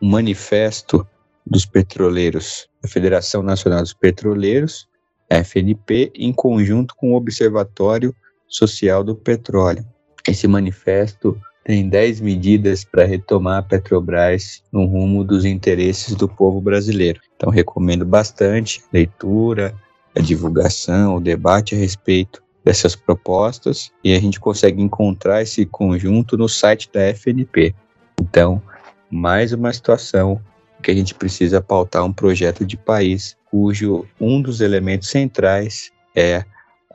um 0.00 0.08
manifesto 0.08 1.06
dos 1.46 1.66
petroleiros, 1.66 2.68
a 2.82 2.88
Federação 2.88 3.42
Nacional 3.42 3.80
dos 3.80 3.92
Petroleiros, 3.92 4.88
FNP, 5.28 6.12
em 6.14 6.32
conjunto 6.32 6.94
com 6.96 7.12
o 7.12 7.16
Observatório 7.16 8.14
Social 8.48 9.04
do 9.04 9.14
Petróleo. 9.14 9.84
Esse 10.26 10.46
manifesto 10.48 11.40
tem 11.64 11.88
10 11.88 12.20
medidas 12.20 12.84
para 12.84 13.04
retomar 13.04 13.58
a 13.58 13.62
Petrobras 13.62 14.62
no 14.72 14.86
rumo 14.86 15.22
dos 15.22 15.44
interesses 15.44 16.14
do 16.14 16.28
povo 16.28 16.60
brasileiro. 16.60 17.20
Então, 17.36 17.50
recomendo 17.50 18.04
bastante 18.04 18.80
a 18.80 18.88
leitura, 18.92 19.74
a 20.16 20.20
divulgação, 20.20 21.16
o 21.16 21.20
debate 21.20 21.74
a 21.74 21.78
respeito 21.78 22.42
dessas 22.64 22.94
propostas 22.94 23.90
e 24.02 24.14
a 24.14 24.20
gente 24.20 24.40
consegue 24.40 24.82
encontrar 24.82 25.42
esse 25.42 25.64
conjunto 25.66 26.36
no 26.36 26.48
site 26.48 26.90
da 26.92 27.00
FNP. 27.14 27.74
Então, 28.20 28.62
mais 29.10 29.52
uma 29.52 29.72
situação 29.72 30.40
que 30.82 30.90
a 30.90 30.94
gente 30.94 31.14
precisa 31.14 31.60
pautar 31.60 32.04
um 32.04 32.12
projeto 32.12 32.64
de 32.64 32.76
país 32.76 33.36
cujo 33.50 34.06
um 34.20 34.40
dos 34.40 34.60
elementos 34.60 35.08
centrais 35.08 35.90
é 36.16 36.44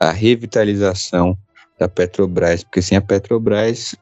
a 0.00 0.10
revitalização 0.10 1.36
da 1.78 1.88
Petrobras, 1.88 2.64
porque 2.64 2.82
sem 2.82 2.96
a 2.96 3.02
Petrobras 3.02 3.94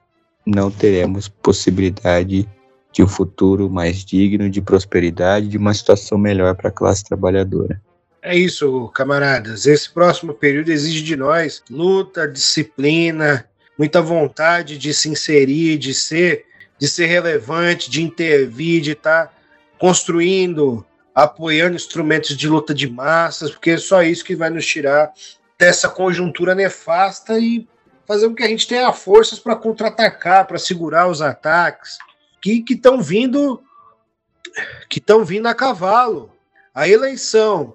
não 0.47 0.71
teremos 0.71 1.29
possibilidade 1.29 2.49
de 2.93 3.03
um 3.03 3.09
futuro 3.09 3.69
mais 3.69 4.05
digno, 4.05 4.49
de 4.49 4.61
prosperidade, 4.63 5.49
de 5.49 5.59
uma 5.59 5.75
situação 5.75 6.17
melhor 6.17 6.55
para 6.55 6.69
a 6.69 6.73
classe 6.73 7.05
trabalhadora. 7.05 7.81
É 8.23 8.37
isso, 8.37 8.89
camaradas. 8.95 9.67
Esse 9.67 9.93
próximo 9.93 10.33
período 10.33 10.71
exige 10.71 11.03
de 11.03 11.17
nós 11.17 11.63
luta, 11.69 12.29
disciplina, 12.29 13.45
muita 13.77 14.01
vontade 14.01 14.79
de 14.79 14.95
se 14.95 15.09
inserir, 15.09 15.77
de 15.77 15.93
ser, 15.93 16.45
de 16.79 16.89
ser 16.89 17.07
relevante, 17.07 17.91
de 17.91 18.03
intervir, 18.03 18.81
de 18.81 18.93
estar 18.93 19.27
tá 19.27 19.33
construindo, 19.79 20.87
apoiando 21.15 21.77
instrumentos 21.77 22.37
de 22.37 22.49
luta 22.49 22.73
de 22.73 22.89
massas, 22.89 23.51
porque 23.51 23.73
é 23.73 23.77
só 23.77 24.03
isso 24.03 24.25
que 24.25 24.37
vai 24.37 24.51
nos 24.51 24.65
tirar 24.65 25.13
dessa 25.59 25.89
conjuntura 25.89 26.55
nefasta 26.55 27.39
e 27.39 27.67
fazer 28.07 28.29
com 28.29 28.35
que 28.35 28.43
a 28.43 28.49
gente 28.49 28.67
tenha 28.67 28.93
forças 28.93 29.39
para 29.39 29.57
contra-atacar, 29.57 30.47
para 30.47 30.59
segurar 30.59 31.09
os 31.09 31.23
ataques 31.23 31.99
que 32.41 32.65
estão 32.69 33.01
vindo 33.01 33.63
que 34.89 34.99
estão 34.99 35.25
vindo 35.25 35.47
a 35.47 35.55
cavalo. 35.55 36.31
A 36.75 36.89
eleição 36.89 37.75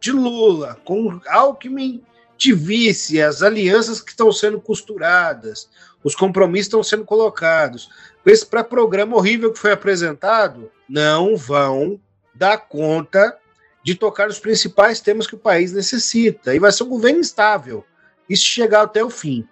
de 0.00 0.12
Lula 0.12 0.78
com 0.84 1.20
Alckmin 1.26 2.04
de 2.36 2.52
vice, 2.52 3.20
as 3.20 3.42
alianças 3.42 4.00
que 4.00 4.10
estão 4.10 4.30
sendo 4.30 4.60
costuradas, 4.60 5.68
os 6.04 6.14
compromissos 6.14 6.66
estão 6.66 6.82
sendo 6.82 7.04
colocados. 7.04 7.88
Esse 8.24 8.44
pré-programa 8.44 9.16
horrível 9.16 9.52
que 9.52 9.58
foi 9.58 9.72
apresentado 9.72 10.70
não 10.88 11.36
vão 11.36 11.98
dar 12.34 12.58
conta 12.58 13.36
de 13.82 13.94
tocar 13.94 14.28
os 14.28 14.38
principais 14.38 15.00
temas 15.00 15.26
que 15.26 15.34
o 15.34 15.38
país 15.38 15.72
necessita. 15.72 16.54
E 16.54 16.58
vai 16.58 16.70
ser 16.70 16.84
um 16.84 16.88
governo 16.88 17.20
instável. 17.20 17.84
Isso 18.28 18.44
chegar 18.44 18.82
até 18.82 19.02
o 19.02 19.10
fim 19.10 19.48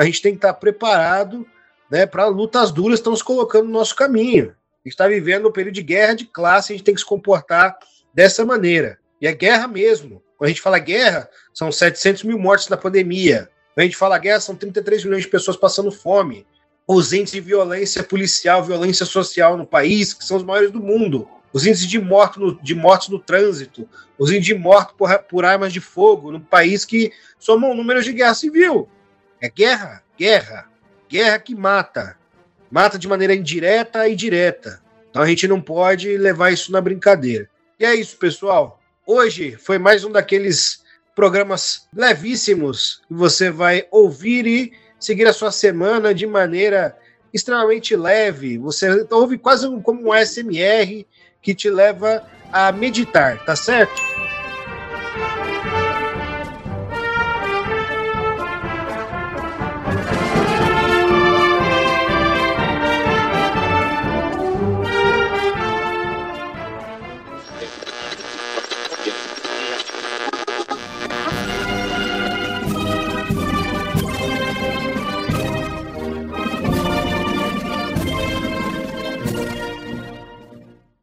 a 0.00 0.04
gente 0.06 0.22
tem 0.22 0.32
que 0.32 0.38
estar 0.38 0.54
preparado 0.54 1.46
né, 1.90 2.06
para 2.06 2.26
lutas 2.26 2.72
duras 2.72 2.98
que 2.98 3.00
estão 3.02 3.14
se 3.14 3.22
colocando 3.22 3.66
no 3.66 3.72
nosso 3.72 3.94
caminho. 3.94 4.46
A 4.46 4.88
gente 4.88 4.94
está 4.94 5.06
vivendo 5.06 5.46
um 5.46 5.52
período 5.52 5.74
de 5.74 5.82
guerra 5.82 6.14
de 6.14 6.24
classe, 6.24 6.72
a 6.72 6.74
gente 6.74 6.86
tem 6.86 6.94
que 6.94 7.02
se 7.02 7.06
comportar 7.06 7.76
dessa 8.14 8.42
maneira. 8.42 8.98
E 9.20 9.26
é 9.26 9.34
guerra 9.34 9.68
mesmo. 9.68 10.22
Quando 10.38 10.46
a 10.46 10.48
gente 10.48 10.62
fala 10.62 10.78
guerra, 10.78 11.28
são 11.52 11.70
700 11.70 12.22
mil 12.22 12.38
mortes 12.38 12.66
na 12.68 12.78
pandemia. 12.78 13.50
Quando 13.74 13.80
a 13.80 13.82
gente 13.82 13.96
fala 13.96 14.16
guerra, 14.16 14.40
são 14.40 14.56
33 14.56 15.04
milhões 15.04 15.24
de 15.24 15.28
pessoas 15.28 15.58
passando 15.58 15.92
fome. 15.92 16.46
Os 16.88 17.12
índices 17.12 17.34
de 17.34 17.40
violência 17.42 18.02
policial, 18.02 18.64
violência 18.64 19.04
social 19.04 19.54
no 19.54 19.66
país, 19.66 20.14
que 20.14 20.24
são 20.24 20.38
os 20.38 20.42
maiores 20.42 20.70
do 20.70 20.80
mundo. 20.80 21.28
Os 21.52 21.66
índices 21.66 21.86
de, 21.86 21.98
morto 21.98 22.40
no, 22.40 22.62
de 22.62 22.74
mortes 22.74 23.10
no 23.10 23.18
trânsito. 23.18 23.86
Os 24.18 24.30
índices 24.30 24.46
de 24.46 24.54
mortes 24.54 24.94
por, 24.96 25.18
por 25.24 25.44
armas 25.44 25.74
de 25.74 25.80
fogo 25.80 26.32
no 26.32 26.40
país 26.40 26.86
que 26.86 27.12
somam 27.38 27.74
números 27.74 28.06
de 28.06 28.14
guerra 28.14 28.32
civil. 28.32 28.88
É 29.42 29.48
guerra, 29.48 30.02
guerra, 30.18 30.68
guerra 31.08 31.38
que 31.38 31.54
mata. 31.54 32.14
Mata 32.70 32.98
de 32.98 33.08
maneira 33.08 33.34
indireta 33.34 34.06
e 34.06 34.14
direta. 34.14 34.82
Então 35.08 35.22
a 35.22 35.26
gente 35.26 35.48
não 35.48 35.60
pode 35.62 36.18
levar 36.18 36.52
isso 36.52 36.70
na 36.70 36.80
brincadeira. 36.80 37.48
E 37.78 37.84
é 37.86 37.94
isso, 37.94 38.18
pessoal. 38.18 38.78
Hoje 39.06 39.56
foi 39.56 39.78
mais 39.78 40.04
um 40.04 40.12
daqueles 40.12 40.82
programas 41.14 41.88
levíssimos 41.90 43.00
que 43.08 43.14
você 43.14 43.50
vai 43.50 43.86
ouvir 43.90 44.46
e 44.46 44.72
seguir 44.98 45.26
a 45.26 45.32
sua 45.32 45.50
semana 45.50 46.14
de 46.14 46.26
maneira 46.26 46.94
extremamente 47.32 47.96
leve. 47.96 48.58
Você 48.58 49.06
ouve 49.10 49.38
quase 49.38 49.66
como 49.80 50.10
um 50.10 50.14
SMR 50.14 51.06
que 51.40 51.54
te 51.54 51.70
leva 51.70 52.22
a 52.52 52.70
meditar, 52.72 53.42
tá 53.44 53.56
certo? 53.56 54.02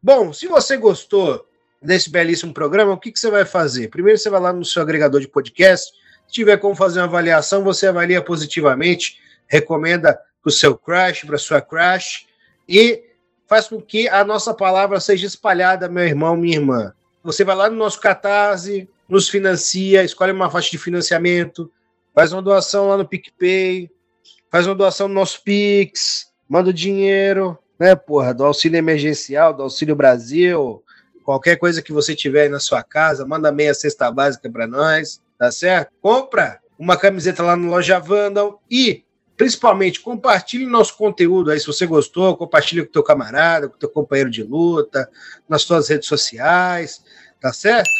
Bom, 0.08 0.32
se 0.32 0.46
você 0.46 0.78
gostou 0.78 1.46
desse 1.82 2.08
belíssimo 2.08 2.54
programa, 2.54 2.94
o 2.94 2.96
que, 2.96 3.12
que 3.12 3.20
você 3.20 3.30
vai 3.30 3.44
fazer? 3.44 3.88
Primeiro, 3.88 4.18
você 4.18 4.30
vai 4.30 4.40
lá 4.40 4.54
no 4.54 4.64
seu 4.64 4.80
agregador 4.80 5.20
de 5.20 5.28
podcast. 5.28 5.92
Se 6.26 6.32
tiver 6.32 6.56
como 6.56 6.74
fazer 6.74 7.00
uma 7.00 7.04
avaliação, 7.04 7.62
você 7.62 7.88
avalia 7.88 8.22
positivamente, 8.22 9.20
recomenda 9.46 10.14
para 10.14 10.48
o 10.48 10.50
seu 10.50 10.78
crush, 10.78 11.26
para 11.26 11.36
sua 11.36 11.60
crush, 11.60 12.26
e 12.66 13.04
faz 13.46 13.68
com 13.68 13.82
que 13.82 14.08
a 14.08 14.24
nossa 14.24 14.54
palavra 14.54 14.98
seja 14.98 15.26
espalhada, 15.26 15.90
meu 15.90 16.04
irmão, 16.04 16.38
minha 16.38 16.56
irmã. 16.56 16.94
Você 17.22 17.44
vai 17.44 17.54
lá 17.54 17.68
no 17.68 17.76
nosso 17.76 18.00
Catarse, 18.00 18.88
nos 19.06 19.28
financia, 19.28 20.02
escolhe 20.02 20.32
uma 20.32 20.50
faixa 20.50 20.70
de 20.70 20.78
financiamento, 20.78 21.70
faz 22.14 22.32
uma 22.32 22.40
doação 22.40 22.88
lá 22.88 22.96
no 22.96 23.06
PicPay, 23.06 23.90
faz 24.50 24.66
uma 24.66 24.74
doação 24.74 25.06
no 25.06 25.12
nosso 25.12 25.44
Pix, 25.44 26.32
manda 26.48 26.70
o 26.70 26.72
dinheiro, 26.72 27.58
né, 27.78 27.94
porra, 27.94 28.34
do 28.34 28.44
auxílio 28.44 28.76
emergencial, 28.76 29.54
do 29.54 29.62
auxílio 29.62 29.94
Brasil, 29.94 30.82
qualquer 31.24 31.56
coisa 31.56 31.82
que 31.82 31.92
você 31.92 32.14
tiver 32.14 32.42
aí 32.42 32.48
na 32.48 32.58
sua 32.58 32.82
casa, 32.82 33.26
manda 33.26 33.52
meia 33.52 33.74
cesta 33.74 34.10
básica 34.10 34.50
para 34.50 34.66
nós, 34.66 35.20
tá 35.38 35.50
certo? 35.52 35.92
Compra 36.00 36.58
uma 36.78 36.96
camiseta 36.96 37.42
lá 37.42 37.56
no 37.56 37.68
Loja 37.68 37.98
Vandal 37.98 38.62
e, 38.70 39.04
principalmente, 39.36 40.00
compartilhe 40.00 40.66
nosso 40.66 40.96
conteúdo 40.96 41.50
aí, 41.50 41.60
se 41.60 41.66
você 41.66 41.86
gostou, 41.86 42.36
compartilhe 42.36 42.84
com 42.84 42.92
teu 42.92 43.02
camarada, 43.02 43.68
com 43.68 43.78
teu 43.78 43.88
companheiro 43.88 44.30
de 44.30 44.42
luta, 44.42 45.08
nas 45.48 45.62
suas 45.62 45.88
redes 45.88 46.08
sociais, 46.08 47.02
tá 47.40 47.52
certo? 47.52 47.90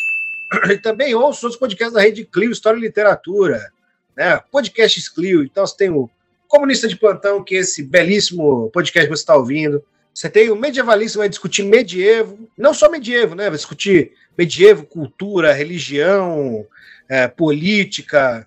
E 0.70 0.78
também 0.78 1.14
ouça 1.14 1.46
os 1.46 1.56
podcasts 1.56 1.94
da 1.94 2.00
Rede 2.00 2.24
Clio, 2.24 2.50
História 2.50 2.78
e 2.78 2.80
Literatura, 2.80 3.70
né? 4.16 4.40
Podcast 4.50 5.14
Clio, 5.14 5.44
então 5.44 5.66
você 5.66 5.76
tem 5.76 5.90
o 5.90 6.08
Comunista 6.48 6.88
de 6.88 6.96
Plantão, 6.96 7.44
que 7.44 7.54
é 7.54 7.60
esse 7.60 7.82
belíssimo 7.82 8.70
podcast 8.70 9.08
que 9.08 9.14
você 9.14 9.22
está 9.22 9.36
ouvindo. 9.36 9.84
Você 10.14 10.28
tem 10.28 10.50
o 10.50 10.56
Medievalista, 10.56 11.18
vai 11.18 11.28
discutir 11.28 11.62
medievo, 11.62 12.48
não 12.56 12.74
só 12.74 12.90
medievo, 12.90 13.36
né? 13.36 13.44
Vai 13.44 13.56
discutir 13.56 14.12
medievo, 14.36 14.86
cultura, 14.86 15.52
religião, 15.52 16.66
é, 17.08 17.28
política, 17.28 18.46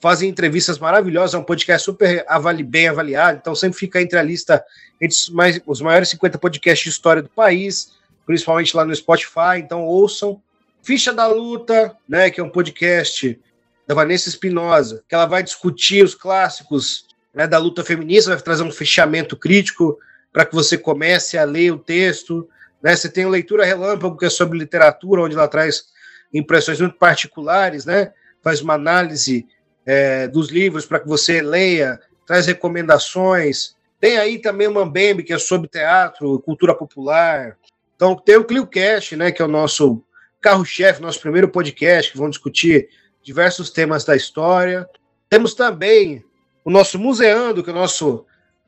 fazem 0.00 0.28
entrevistas 0.28 0.78
maravilhosas, 0.78 1.34
é 1.34 1.38
um 1.38 1.44
podcast 1.44 1.84
super 1.84 2.24
avali, 2.26 2.62
bem 2.62 2.88
avaliado, 2.88 3.38
então 3.40 3.54
sempre 3.54 3.78
fica 3.78 4.00
entre 4.00 4.18
a 4.18 4.22
lista 4.22 4.64
entre 5.00 5.16
os, 5.16 5.28
mais, 5.28 5.60
os 5.66 5.80
maiores 5.80 6.08
50 6.10 6.38
podcasts 6.38 6.84
de 6.84 6.90
história 6.90 7.22
do 7.22 7.28
país, 7.28 7.92
principalmente 8.26 8.76
lá 8.76 8.84
no 8.84 8.94
Spotify, 8.94 9.58
então 9.58 9.84
ouçam. 9.84 10.40
Ficha 10.82 11.12
da 11.12 11.26
Luta, 11.26 11.94
né, 12.08 12.30
que 12.30 12.40
é 12.40 12.44
um 12.44 12.48
podcast 12.48 13.38
da 13.86 13.94
Vanessa 13.94 14.28
Espinosa, 14.28 15.02
que 15.08 15.14
ela 15.14 15.26
vai 15.26 15.42
discutir 15.42 16.02
os 16.02 16.14
clássicos 16.14 17.06
né, 17.34 17.46
da 17.46 17.58
luta 17.58 17.84
feminista, 17.84 18.30
vai 18.30 18.42
trazer 18.42 18.62
um 18.62 18.72
fechamento 18.72 19.36
crítico 19.36 19.98
para 20.32 20.44
que 20.44 20.54
você 20.54 20.76
comece 20.76 21.38
a 21.38 21.44
ler 21.44 21.72
o 21.72 21.78
texto. 21.78 22.48
Né? 22.82 22.94
Você 22.94 23.08
tem 23.08 23.28
Leitura 23.28 23.64
Relâmpago, 23.64 24.16
que 24.16 24.26
é 24.26 24.30
sobre 24.30 24.58
literatura, 24.58 25.22
onde 25.22 25.34
ela 25.34 25.48
traz 25.48 25.84
impressões 26.32 26.80
muito 26.80 26.96
particulares, 26.96 27.84
né? 27.84 28.12
faz 28.42 28.60
uma 28.60 28.74
análise 28.74 29.46
é, 29.84 30.28
dos 30.28 30.50
livros 30.50 30.86
para 30.86 31.00
que 31.00 31.08
você 31.08 31.40
leia, 31.40 32.00
traz 32.26 32.46
recomendações. 32.46 33.74
Tem 33.98 34.18
aí 34.18 34.38
também 34.38 34.66
o 34.66 34.74
Mambembe, 34.74 35.22
que 35.22 35.32
é 35.32 35.38
sobre 35.38 35.68
teatro, 35.68 36.40
cultura 36.40 36.74
popular. 36.74 37.56
Então 37.96 38.16
tem 38.16 38.36
o 38.36 38.44
ClioCast, 38.44 39.16
né, 39.16 39.30
que 39.30 39.42
é 39.42 39.44
o 39.44 39.48
nosso 39.48 40.02
carro-chefe, 40.40 41.02
nosso 41.02 41.20
primeiro 41.20 41.48
podcast, 41.48 42.12
que 42.12 42.18
vão 42.18 42.30
discutir 42.30 42.88
diversos 43.22 43.70
temas 43.70 44.04
da 44.04 44.16
história. 44.16 44.88
Temos 45.28 45.54
também 45.54 46.24
o 46.64 46.70
nosso 46.70 46.98
Museando, 46.98 47.62
que 47.62 47.70
é 47.70 47.72
o 47.72 47.76
nosso 47.76 48.24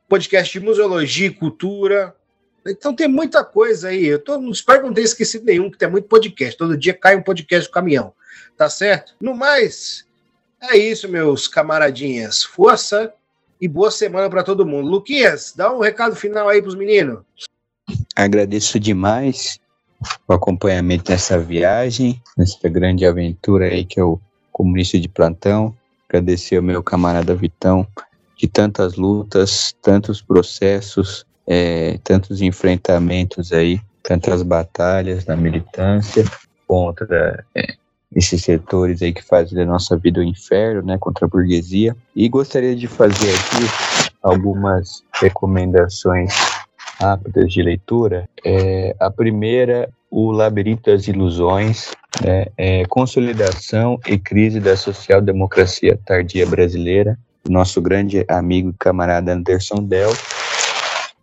podcast 0.08 0.58
de 0.58 0.64
museologia 0.64 1.26
e 1.26 1.34
cultura. 1.34 2.14
Então 2.66 2.94
tem 2.94 3.08
muita 3.08 3.44
coisa 3.44 3.88
aí. 3.88 4.06
Eu 4.06 4.18
tô, 4.18 4.38
espero 4.50 4.80
que 4.80 4.86
não 4.86 4.94
tenha 4.94 5.04
esquecido 5.04 5.44
nenhum, 5.44 5.70
que 5.70 5.78
tem 5.78 5.90
muito 5.90 6.08
podcast. 6.08 6.56
Todo 6.56 6.76
dia 6.76 6.94
cai 6.94 7.16
um 7.16 7.22
podcast 7.22 7.68
do 7.68 7.72
caminhão. 7.72 8.12
Tá 8.56 8.68
certo? 8.68 9.14
No 9.20 9.34
mais, 9.34 10.06
é 10.60 10.76
isso, 10.76 11.08
meus 11.08 11.48
camaradinhas. 11.48 12.42
Força 12.42 13.12
e 13.60 13.66
boa 13.66 13.90
semana 13.90 14.28
para 14.28 14.42
todo 14.42 14.66
mundo. 14.66 14.88
Luquinhas, 14.88 15.52
dá 15.56 15.72
um 15.72 15.80
recado 15.80 16.14
final 16.14 16.48
aí 16.48 16.60
pros 16.60 16.74
meninos. 16.74 17.24
Agradeço 18.14 18.78
demais 18.78 19.58
o 20.26 20.32
acompanhamento 20.32 21.10
nessa 21.10 21.38
viagem, 21.38 22.20
nessa 22.36 22.68
grande 22.68 23.06
aventura 23.06 23.66
aí 23.66 23.84
que 23.84 24.00
é 24.00 24.04
o 24.04 24.20
comunista 24.52 24.98
de 24.98 25.08
plantão. 25.08 25.74
Agradecer 26.12 26.56
ao 26.56 26.62
meu 26.62 26.82
camarada 26.82 27.34
Vitão 27.34 27.86
de 28.36 28.46
tantas 28.46 28.96
lutas, 28.96 29.74
tantos 29.80 30.20
processos, 30.20 31.24
é, 31.46 31.98
tantos 32.04 32.42
enfrentamentos 32.42 33.50
aí, 33.50 33.80
tantas 34.02 34.42
batalhas 34.42 35.24
na 35.24 35.34
militância 35.34 36.22
contra 36.68 37.42
é, 37.54 37.76
esses 38.14 38.42
setores 38.42 39.00
aí 39.00 39.14
que 39.14 39.24
fazem 39.24 39.56
da 39.56 39.64
nossa 39.64 39.96
vida 39.96 40.20
o 40.20 40.22
inferno, 40.22 40.82
né, 40.82 40.98
contra 40.98 41.24
a 41.24 41.28
burguesia. 41.28 41.96
E 42.14 42.28
gostaria 42.28 42.76
de 42.76 42.86
fazer 42.86 43.30
aqui 43.30 44.04
algumas 44.22 45.02
recomendações 45.14 46.34
rápidas 47.00 47.50
de 47.50 47.62
leitura. 47.62 48.28
É, 48.44 48.94
a 49.00 49.10
primeira, 49.10 49.88
O 50.10 50.30
Labirinto 50.30 50.90
das 50.90 51.08
Ilusões, 51.08 51.90
né, 52.20 52.46
é 52.56 52.84
Consolidação 52.86 53.98
e 54.06 54.18
Crise 54.18 54.60
da 54.60 54.76
Social-Democracia 54.76 55.98
Tardia 56.04 56.46
Brasileira, 56.46 57.18
nosso 57.48 57.80
grande 57.80 58.24
amigo 58.28 58.70
e 58.70 58.74
camarada 58.78 59.32
Anderson 59.32 59.82
Del. 59.82 60.12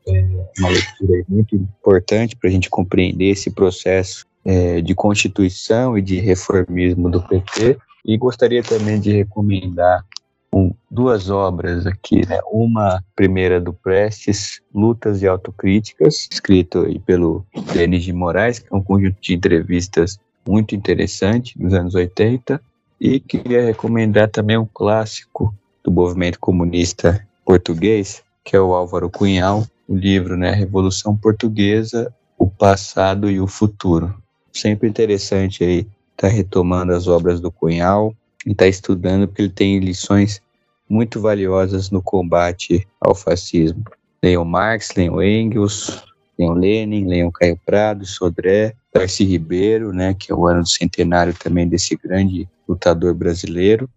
É 0.08 0.26
uma 0.60 0.70
leitura 0.70 1.24
muito 1.28 1.56
importante 1.56 2.36
para 2.36 2.50
a 2.50 2.52
gente 2.52 2.70
compreender 2.70 3.30
esse 3.30 3.52
processo 3.52 4.26
é, 4.44 4.82
de 4.82 4.96
constituição 4.96 5.98
e 5.98 6.02
de 6.02 6.20
reformismo 6.20 7.10
do 7.10 7.22
PT. 7.22 7.78
E 8.06 8.18
gostaria 8.18 8.64
também 8.64 9.00
de 9.00 9.12
recomendar 9.12 10.04
um, 10.52 10.74
duas 10.90 11.30
obras 11.30 11.86
aqui, 11.86 12.28
né? 12.28 12.40
Uma 12.52 13.04
primeira 13.16 13.62
do 13.62 13.72
Prestes, 13.72 14.62
Lutas 14.74 15.22
e 15.22 15.28
Autocríticas, 15.28 16.28
escrito 16.32 16.86
aí 16.86 16.98
pelo 16.98 17.46
Denis 17.74 18.04
de 18.04 18.14
Moraes, 18.14 18.58
que 18.60 18.68
é 18.72 18.76
um 18.76 18.82
conjunto 18.82 19.18
de 19.22 19.36
entrevistas 19.36 20.18
muito 20.50 20.76
interessante 20.76 21.58
dos 21.58 21.74
anos 21.74 21.94
80, 21.94 22.60
e 23.00 23.20
queria 23.20 23.64
recomendar 23.64 24.30
também 24.30 24.58
um 24.58 24.66
clássico 24.66 25.54
do 25.84 25.92
movimento 25.92 26.40
comunista 26.40 27.26
português, 27.46 28.24
que 28.44 28.56
é 28.56 28.60
o 28.60 28.74
Álvaro 28.74 29.10
Cunhal, 29.10 29.66
o 29.88 29.96
livro, 29.96 30.36
né, 30.36 30.52
Revolução 30.52 31.16
Portuguesa, 31.16 32.12
o 32.38 32.50
passado 32.50 33.30
e 33.30 33.40
o 33.40 33.48
futuro. 33.48 34.14
Sempre 34.52 34.90
interessante 34.90 35.64
aí 35.64 35.88
tá 36.18 36.28
retomando 36.28 36.94
as 36.94 37.08
obras 37.08 37.40
do 37.40 37.52
Cunhal, 37.52 38.14
e 38.46 38.52
está 38.52 38.68
estudando 38.68 39.28
porque 39.28 39.44
ele 39.44 39.50
tem 39.50 39.80
lições 39.80 40.42
muito 40.90 41.22
valiosas 41.22 41.92
no 41.92 42.02
combate 42.02 42.88
ao 43.00 43.14
fascismo. 43.14 43.84
Leiam 44.24 44.44
Marx, 44.44 44.90
leiam 44.96 45.22
Engels, 45.22 46.04
leiam 46.38 46.56
Lenin, 46.56 47.08
leiam 47.08 47.32
Caio 47.32 47.60
Prado, 47.66 48.06
Sodré, 48.06 48.76
Darcy 48.94 49.24
Ribeiro, 49.24 49.94
né, 49.94 50.16
que 50.18 50.32
é 50.32 50.36
o 50.36 50.48
ano 50.48 50.64
do 50.64 50.70
centenário 50.70 51.34
também 51.34 51.68
desse 51.68 51.96
grande 51.96 52.48
lutador 52.68 53.14
brasileiro. 53.14 53.90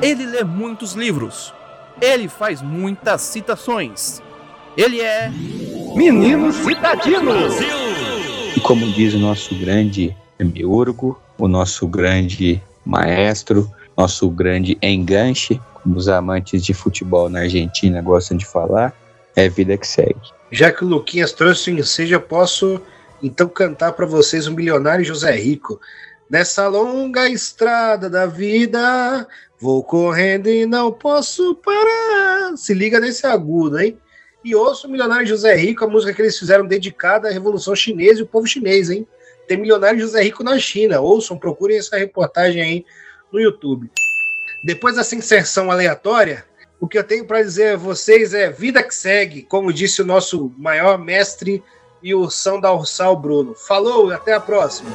Ele 0.00 0.26
lê 0.26 0.44
muitos 0.44 0.94
livros. 0.94 1.52
Ele 2.00 2.28
faz 2.28 2.62
muitas 2.62 3.22
citações. 3.22 4.22
Ele 4.76 5.00
é 5.00 5.30
Menino 5.94 6.52
Citadino. 6.52 7.32
E 8.56 8.60
como 8.60 8.90
diz 8.92 9.14
o 9.14 9.18
nosso 9.18 9.54
grande 9.56 10.16
demiurgo, 10.38 11.20
o 11.38 11.46
nosso 11.46 11.86
grande 11.86 12.62
maestro, 12.84 13.70
nosso 13.96 14.28
grande 14.30 14.78
enganche, 14.82 15.60
como 15.74 15.96
os 15.96 16.08
amantes 16.08 16.64
de 16.64 16.72
futebol 16.72 17.28
na 17.28 17.40
Argentina 17.40 18.00
gostam 18.00 18.36
de 18.36 18.46
falar, 18.46 18.94
é 19.36 19.48
vida 19.48 19.76
que 19.76 19.86
segue. 19.86 20.20
Já 20.50 20.70
que 20.70 20.84
o 20.84 20.88
Luquinhas 20.88 21.32
trouxe 21.32 21.70
o 21.70 21.78
ensejo, 21.78 22.14
eu 22.14 22.20
posso 22.20 22.80
então 23.22 23.48
cantar 23.48 23.92
para 23.92 24.04
vocês 24.04 24.46
o 24.46 24.54
milionário 24.54 25.04
José 25.04 25.30
Rico. 25.32 25.80
Nessa 26.28 26.66
longa 26.66 27.28
estrada 27.28 28.08
da 28.10 28.26
vida, 28.26 29.26
vou 29.60 29.84
correndo 29.84 30.48
e 30.48 30.66
não 30.66 30.90
posso 30.90 31.54
parar. 31.56 32.56
Se 32.56 32.74
liga 32.74 32.98
nesse 32.98 33.26
agudo, 33.26 33.78
hein? 33.78 33.98
E 34.44 34.56
ouço 34.56 34.88
o 34.88 34.90
Milionário 34.90 35.26
José 35.26 35.54
Rico, 35.54 35.84
a 35.84 35.88
música 35.88 36.12
que 36.12 36.20
eles 36.20 36.36
fizeram 36.36 36.66
dedicada 36.66 37.28
à 37.28 37.30
Revolução 37.30 37.76
Chinesa 37.76 38.20
e 38.20 38.22
o 38.22 38.26
povo 38.26 38.46
chinês, 38.46 38.90
hein? 38.90 39.06
Tem 39.46 39.56
Milionário 39.56 40.00
José 40.00 40.20
Rico 40.22 40.42
na 40.42 40.58
China. 40.58 41.00
Ouçam, 41.00 41.38
procurem 41.38 41.78
essa 41.78 41.96
reportagem 41.96 42.60
aí 42.60 42.84
no 43.32 43.40
YouTube. 43.40 43.88
Depois 44.64 44.96
dessa 44.96 45.14
inserção 45.14 45.70
aleatória, 45.70 46.44
o 46.80 46.88
que 46.88 46.98
eu 46.98 47.04
tenho 47.04 47.24
para 47.24 47.42
dizer 47.42 47.74
a 47.74 47.76
vocês 47.76 48.34
é 48.34 48.50
vida 48.50 48.82
que 48.82 48.94
segue, 48.94 49.42
como 49.42 49.72
disse 49.72 50.02
o 50.02 50.04
nosso 50.04 50.52
maior 50.58 50.98
mestre 50.98 51.62
e 52.02 52.14
o 52.14 52.28
São 52.28 52.60
da 52.60 52.72
Ursal 52.72 53.16
Bruno. 53.16 53.54
Falou, 53.54 54.10
até 54.10 54.34
a 54.34 54.40
próxima. 54.40 54.90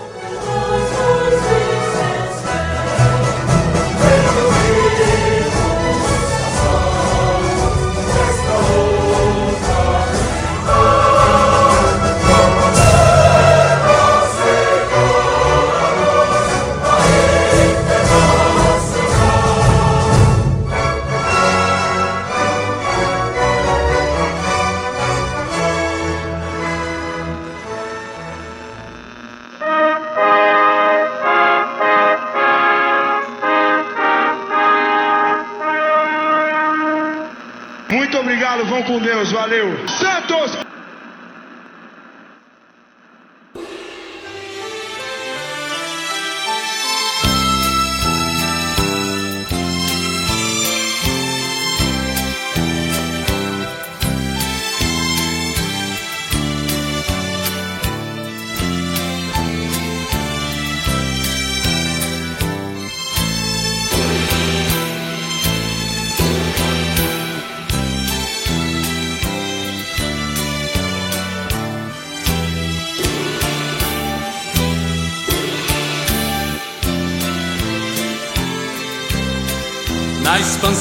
Com 38.83 38.99
Deus, 38.99 39.31
valeu. 39.31 39.87
Santos! 39.87 40.36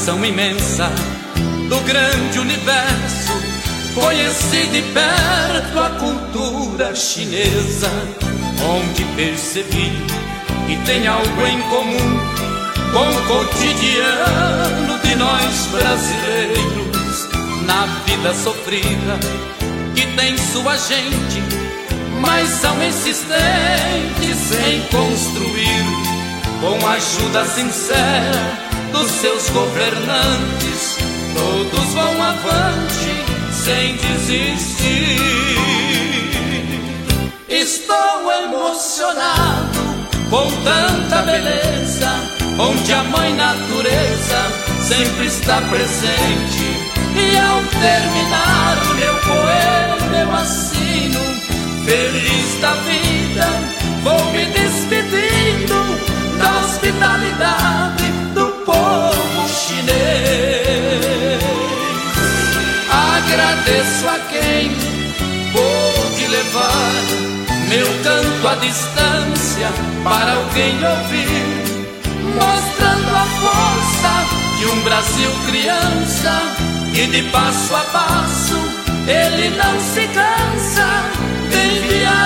Expansão 0.07 0.23
imensa 0.23 0.89
do 1.67 1.81
grande 1.81 2.39
universo, 2.39 3.33
conheci 3.93 4.67
de 4.67 4.81
perto 4.93 5.79
a 5.79 5.89
cultura 5.99 6.95
chinesa, 6.95 7.91
onde 8.63 9.03
percebi 9.17 9.91
que 10.65 10.77
tem 10.85 11.05
algo 11.07 11.45
em 11.45 11.61
comum 11.63 12.19
com 12.93 13.09
o 13.09 13.27
cotidiano 13.27 14.97
de 15.03 15.15
nós 15.17 15.67
brasileiros, 15.73 17.27
na 17.65 17.85
vida 18.05 18.33
sofrida 18.33 19.19
que 19.93 20.07
tem 20.15 20.37
sua 20.37 20.77
gente, 20.77 21.43
mas 22.21 22.47
são 22.47 22.81
insistentes 22.81 24.53
em 24.69 24.81
construir 24.89 25.83
com 26.61 26.87
ajuda 26.87 27.45
sincera 27.45 28.66
dos 28.97 29.11
seus 29.11 29.49
governantes, 29.49 30.97
todos 31.35 31.93
vão 31.93 32.23
avante 32.23 33.25
sem 33.51 33.95
desistir. 33.95 35.19
Estou 37.47 38.31
emocionado 38.43 39.79
com 40.29 40.49
tanta 40.63 41.21
beleza, 41.21 42.09
onde 42.57 42.91
a 42.91 43.03
mãe 43.03 43.35
natureza 43.35 44.39
sempre 44.81 45.27
está 45.27 45.61
presente. 45.61 46.87
E 47.15 47.37
ao 47.37 47.61
terminar 47.79 48.77
o 48.83 48.93
meu 48.95 49.15
poema, 49.15 50.17
eu 50.17 50.35
assino, 50.35 51.19
feliz 51.85 52.59
da 52.61 52.73
vida, 52.73 53.47
vou 54.03 54.31
me 54.31 54.45
despedindo 54.45 56.07
da 56.37 56.59
hospitalidade 56.59 58.06
povo 58.87 59.49
chinês. 59.49 61.41
Agradeço 62.89 64.07
a 64.07 64.19
quem 64.31 64.71
pôde 65.53 66.27
levar 66.27 67.03
meu 67.69 67.87
canto 68.03 68.47
à 68.47 68.55
distância 68.55 69.69
para 70.03 70.33
alguém 70.33 70.75
ouvir, 70.95 71.45
mostrando 72.33 73.15
a 73.15 73.25
força 73.41 74.13
de 74.57 74.65
um 74.67 74.81
Brasil 74.83 75.31
criança 75.47 76.33
e 76.93 77.07
de 77.07 77.23
passo 77.29 77.75
a 77.75 77.83
passo 77.91 78.87
ele 79.07 79.49
não 79.55 79.79
se 79.79 80.07
cansa 80.07 80.87
de 81.49 81.77
enviar 81.77 82.16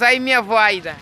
Deus, 0.00 0.02
ai 0.02 0.18
minha 0.18 0.40
voida. 0.40 0.96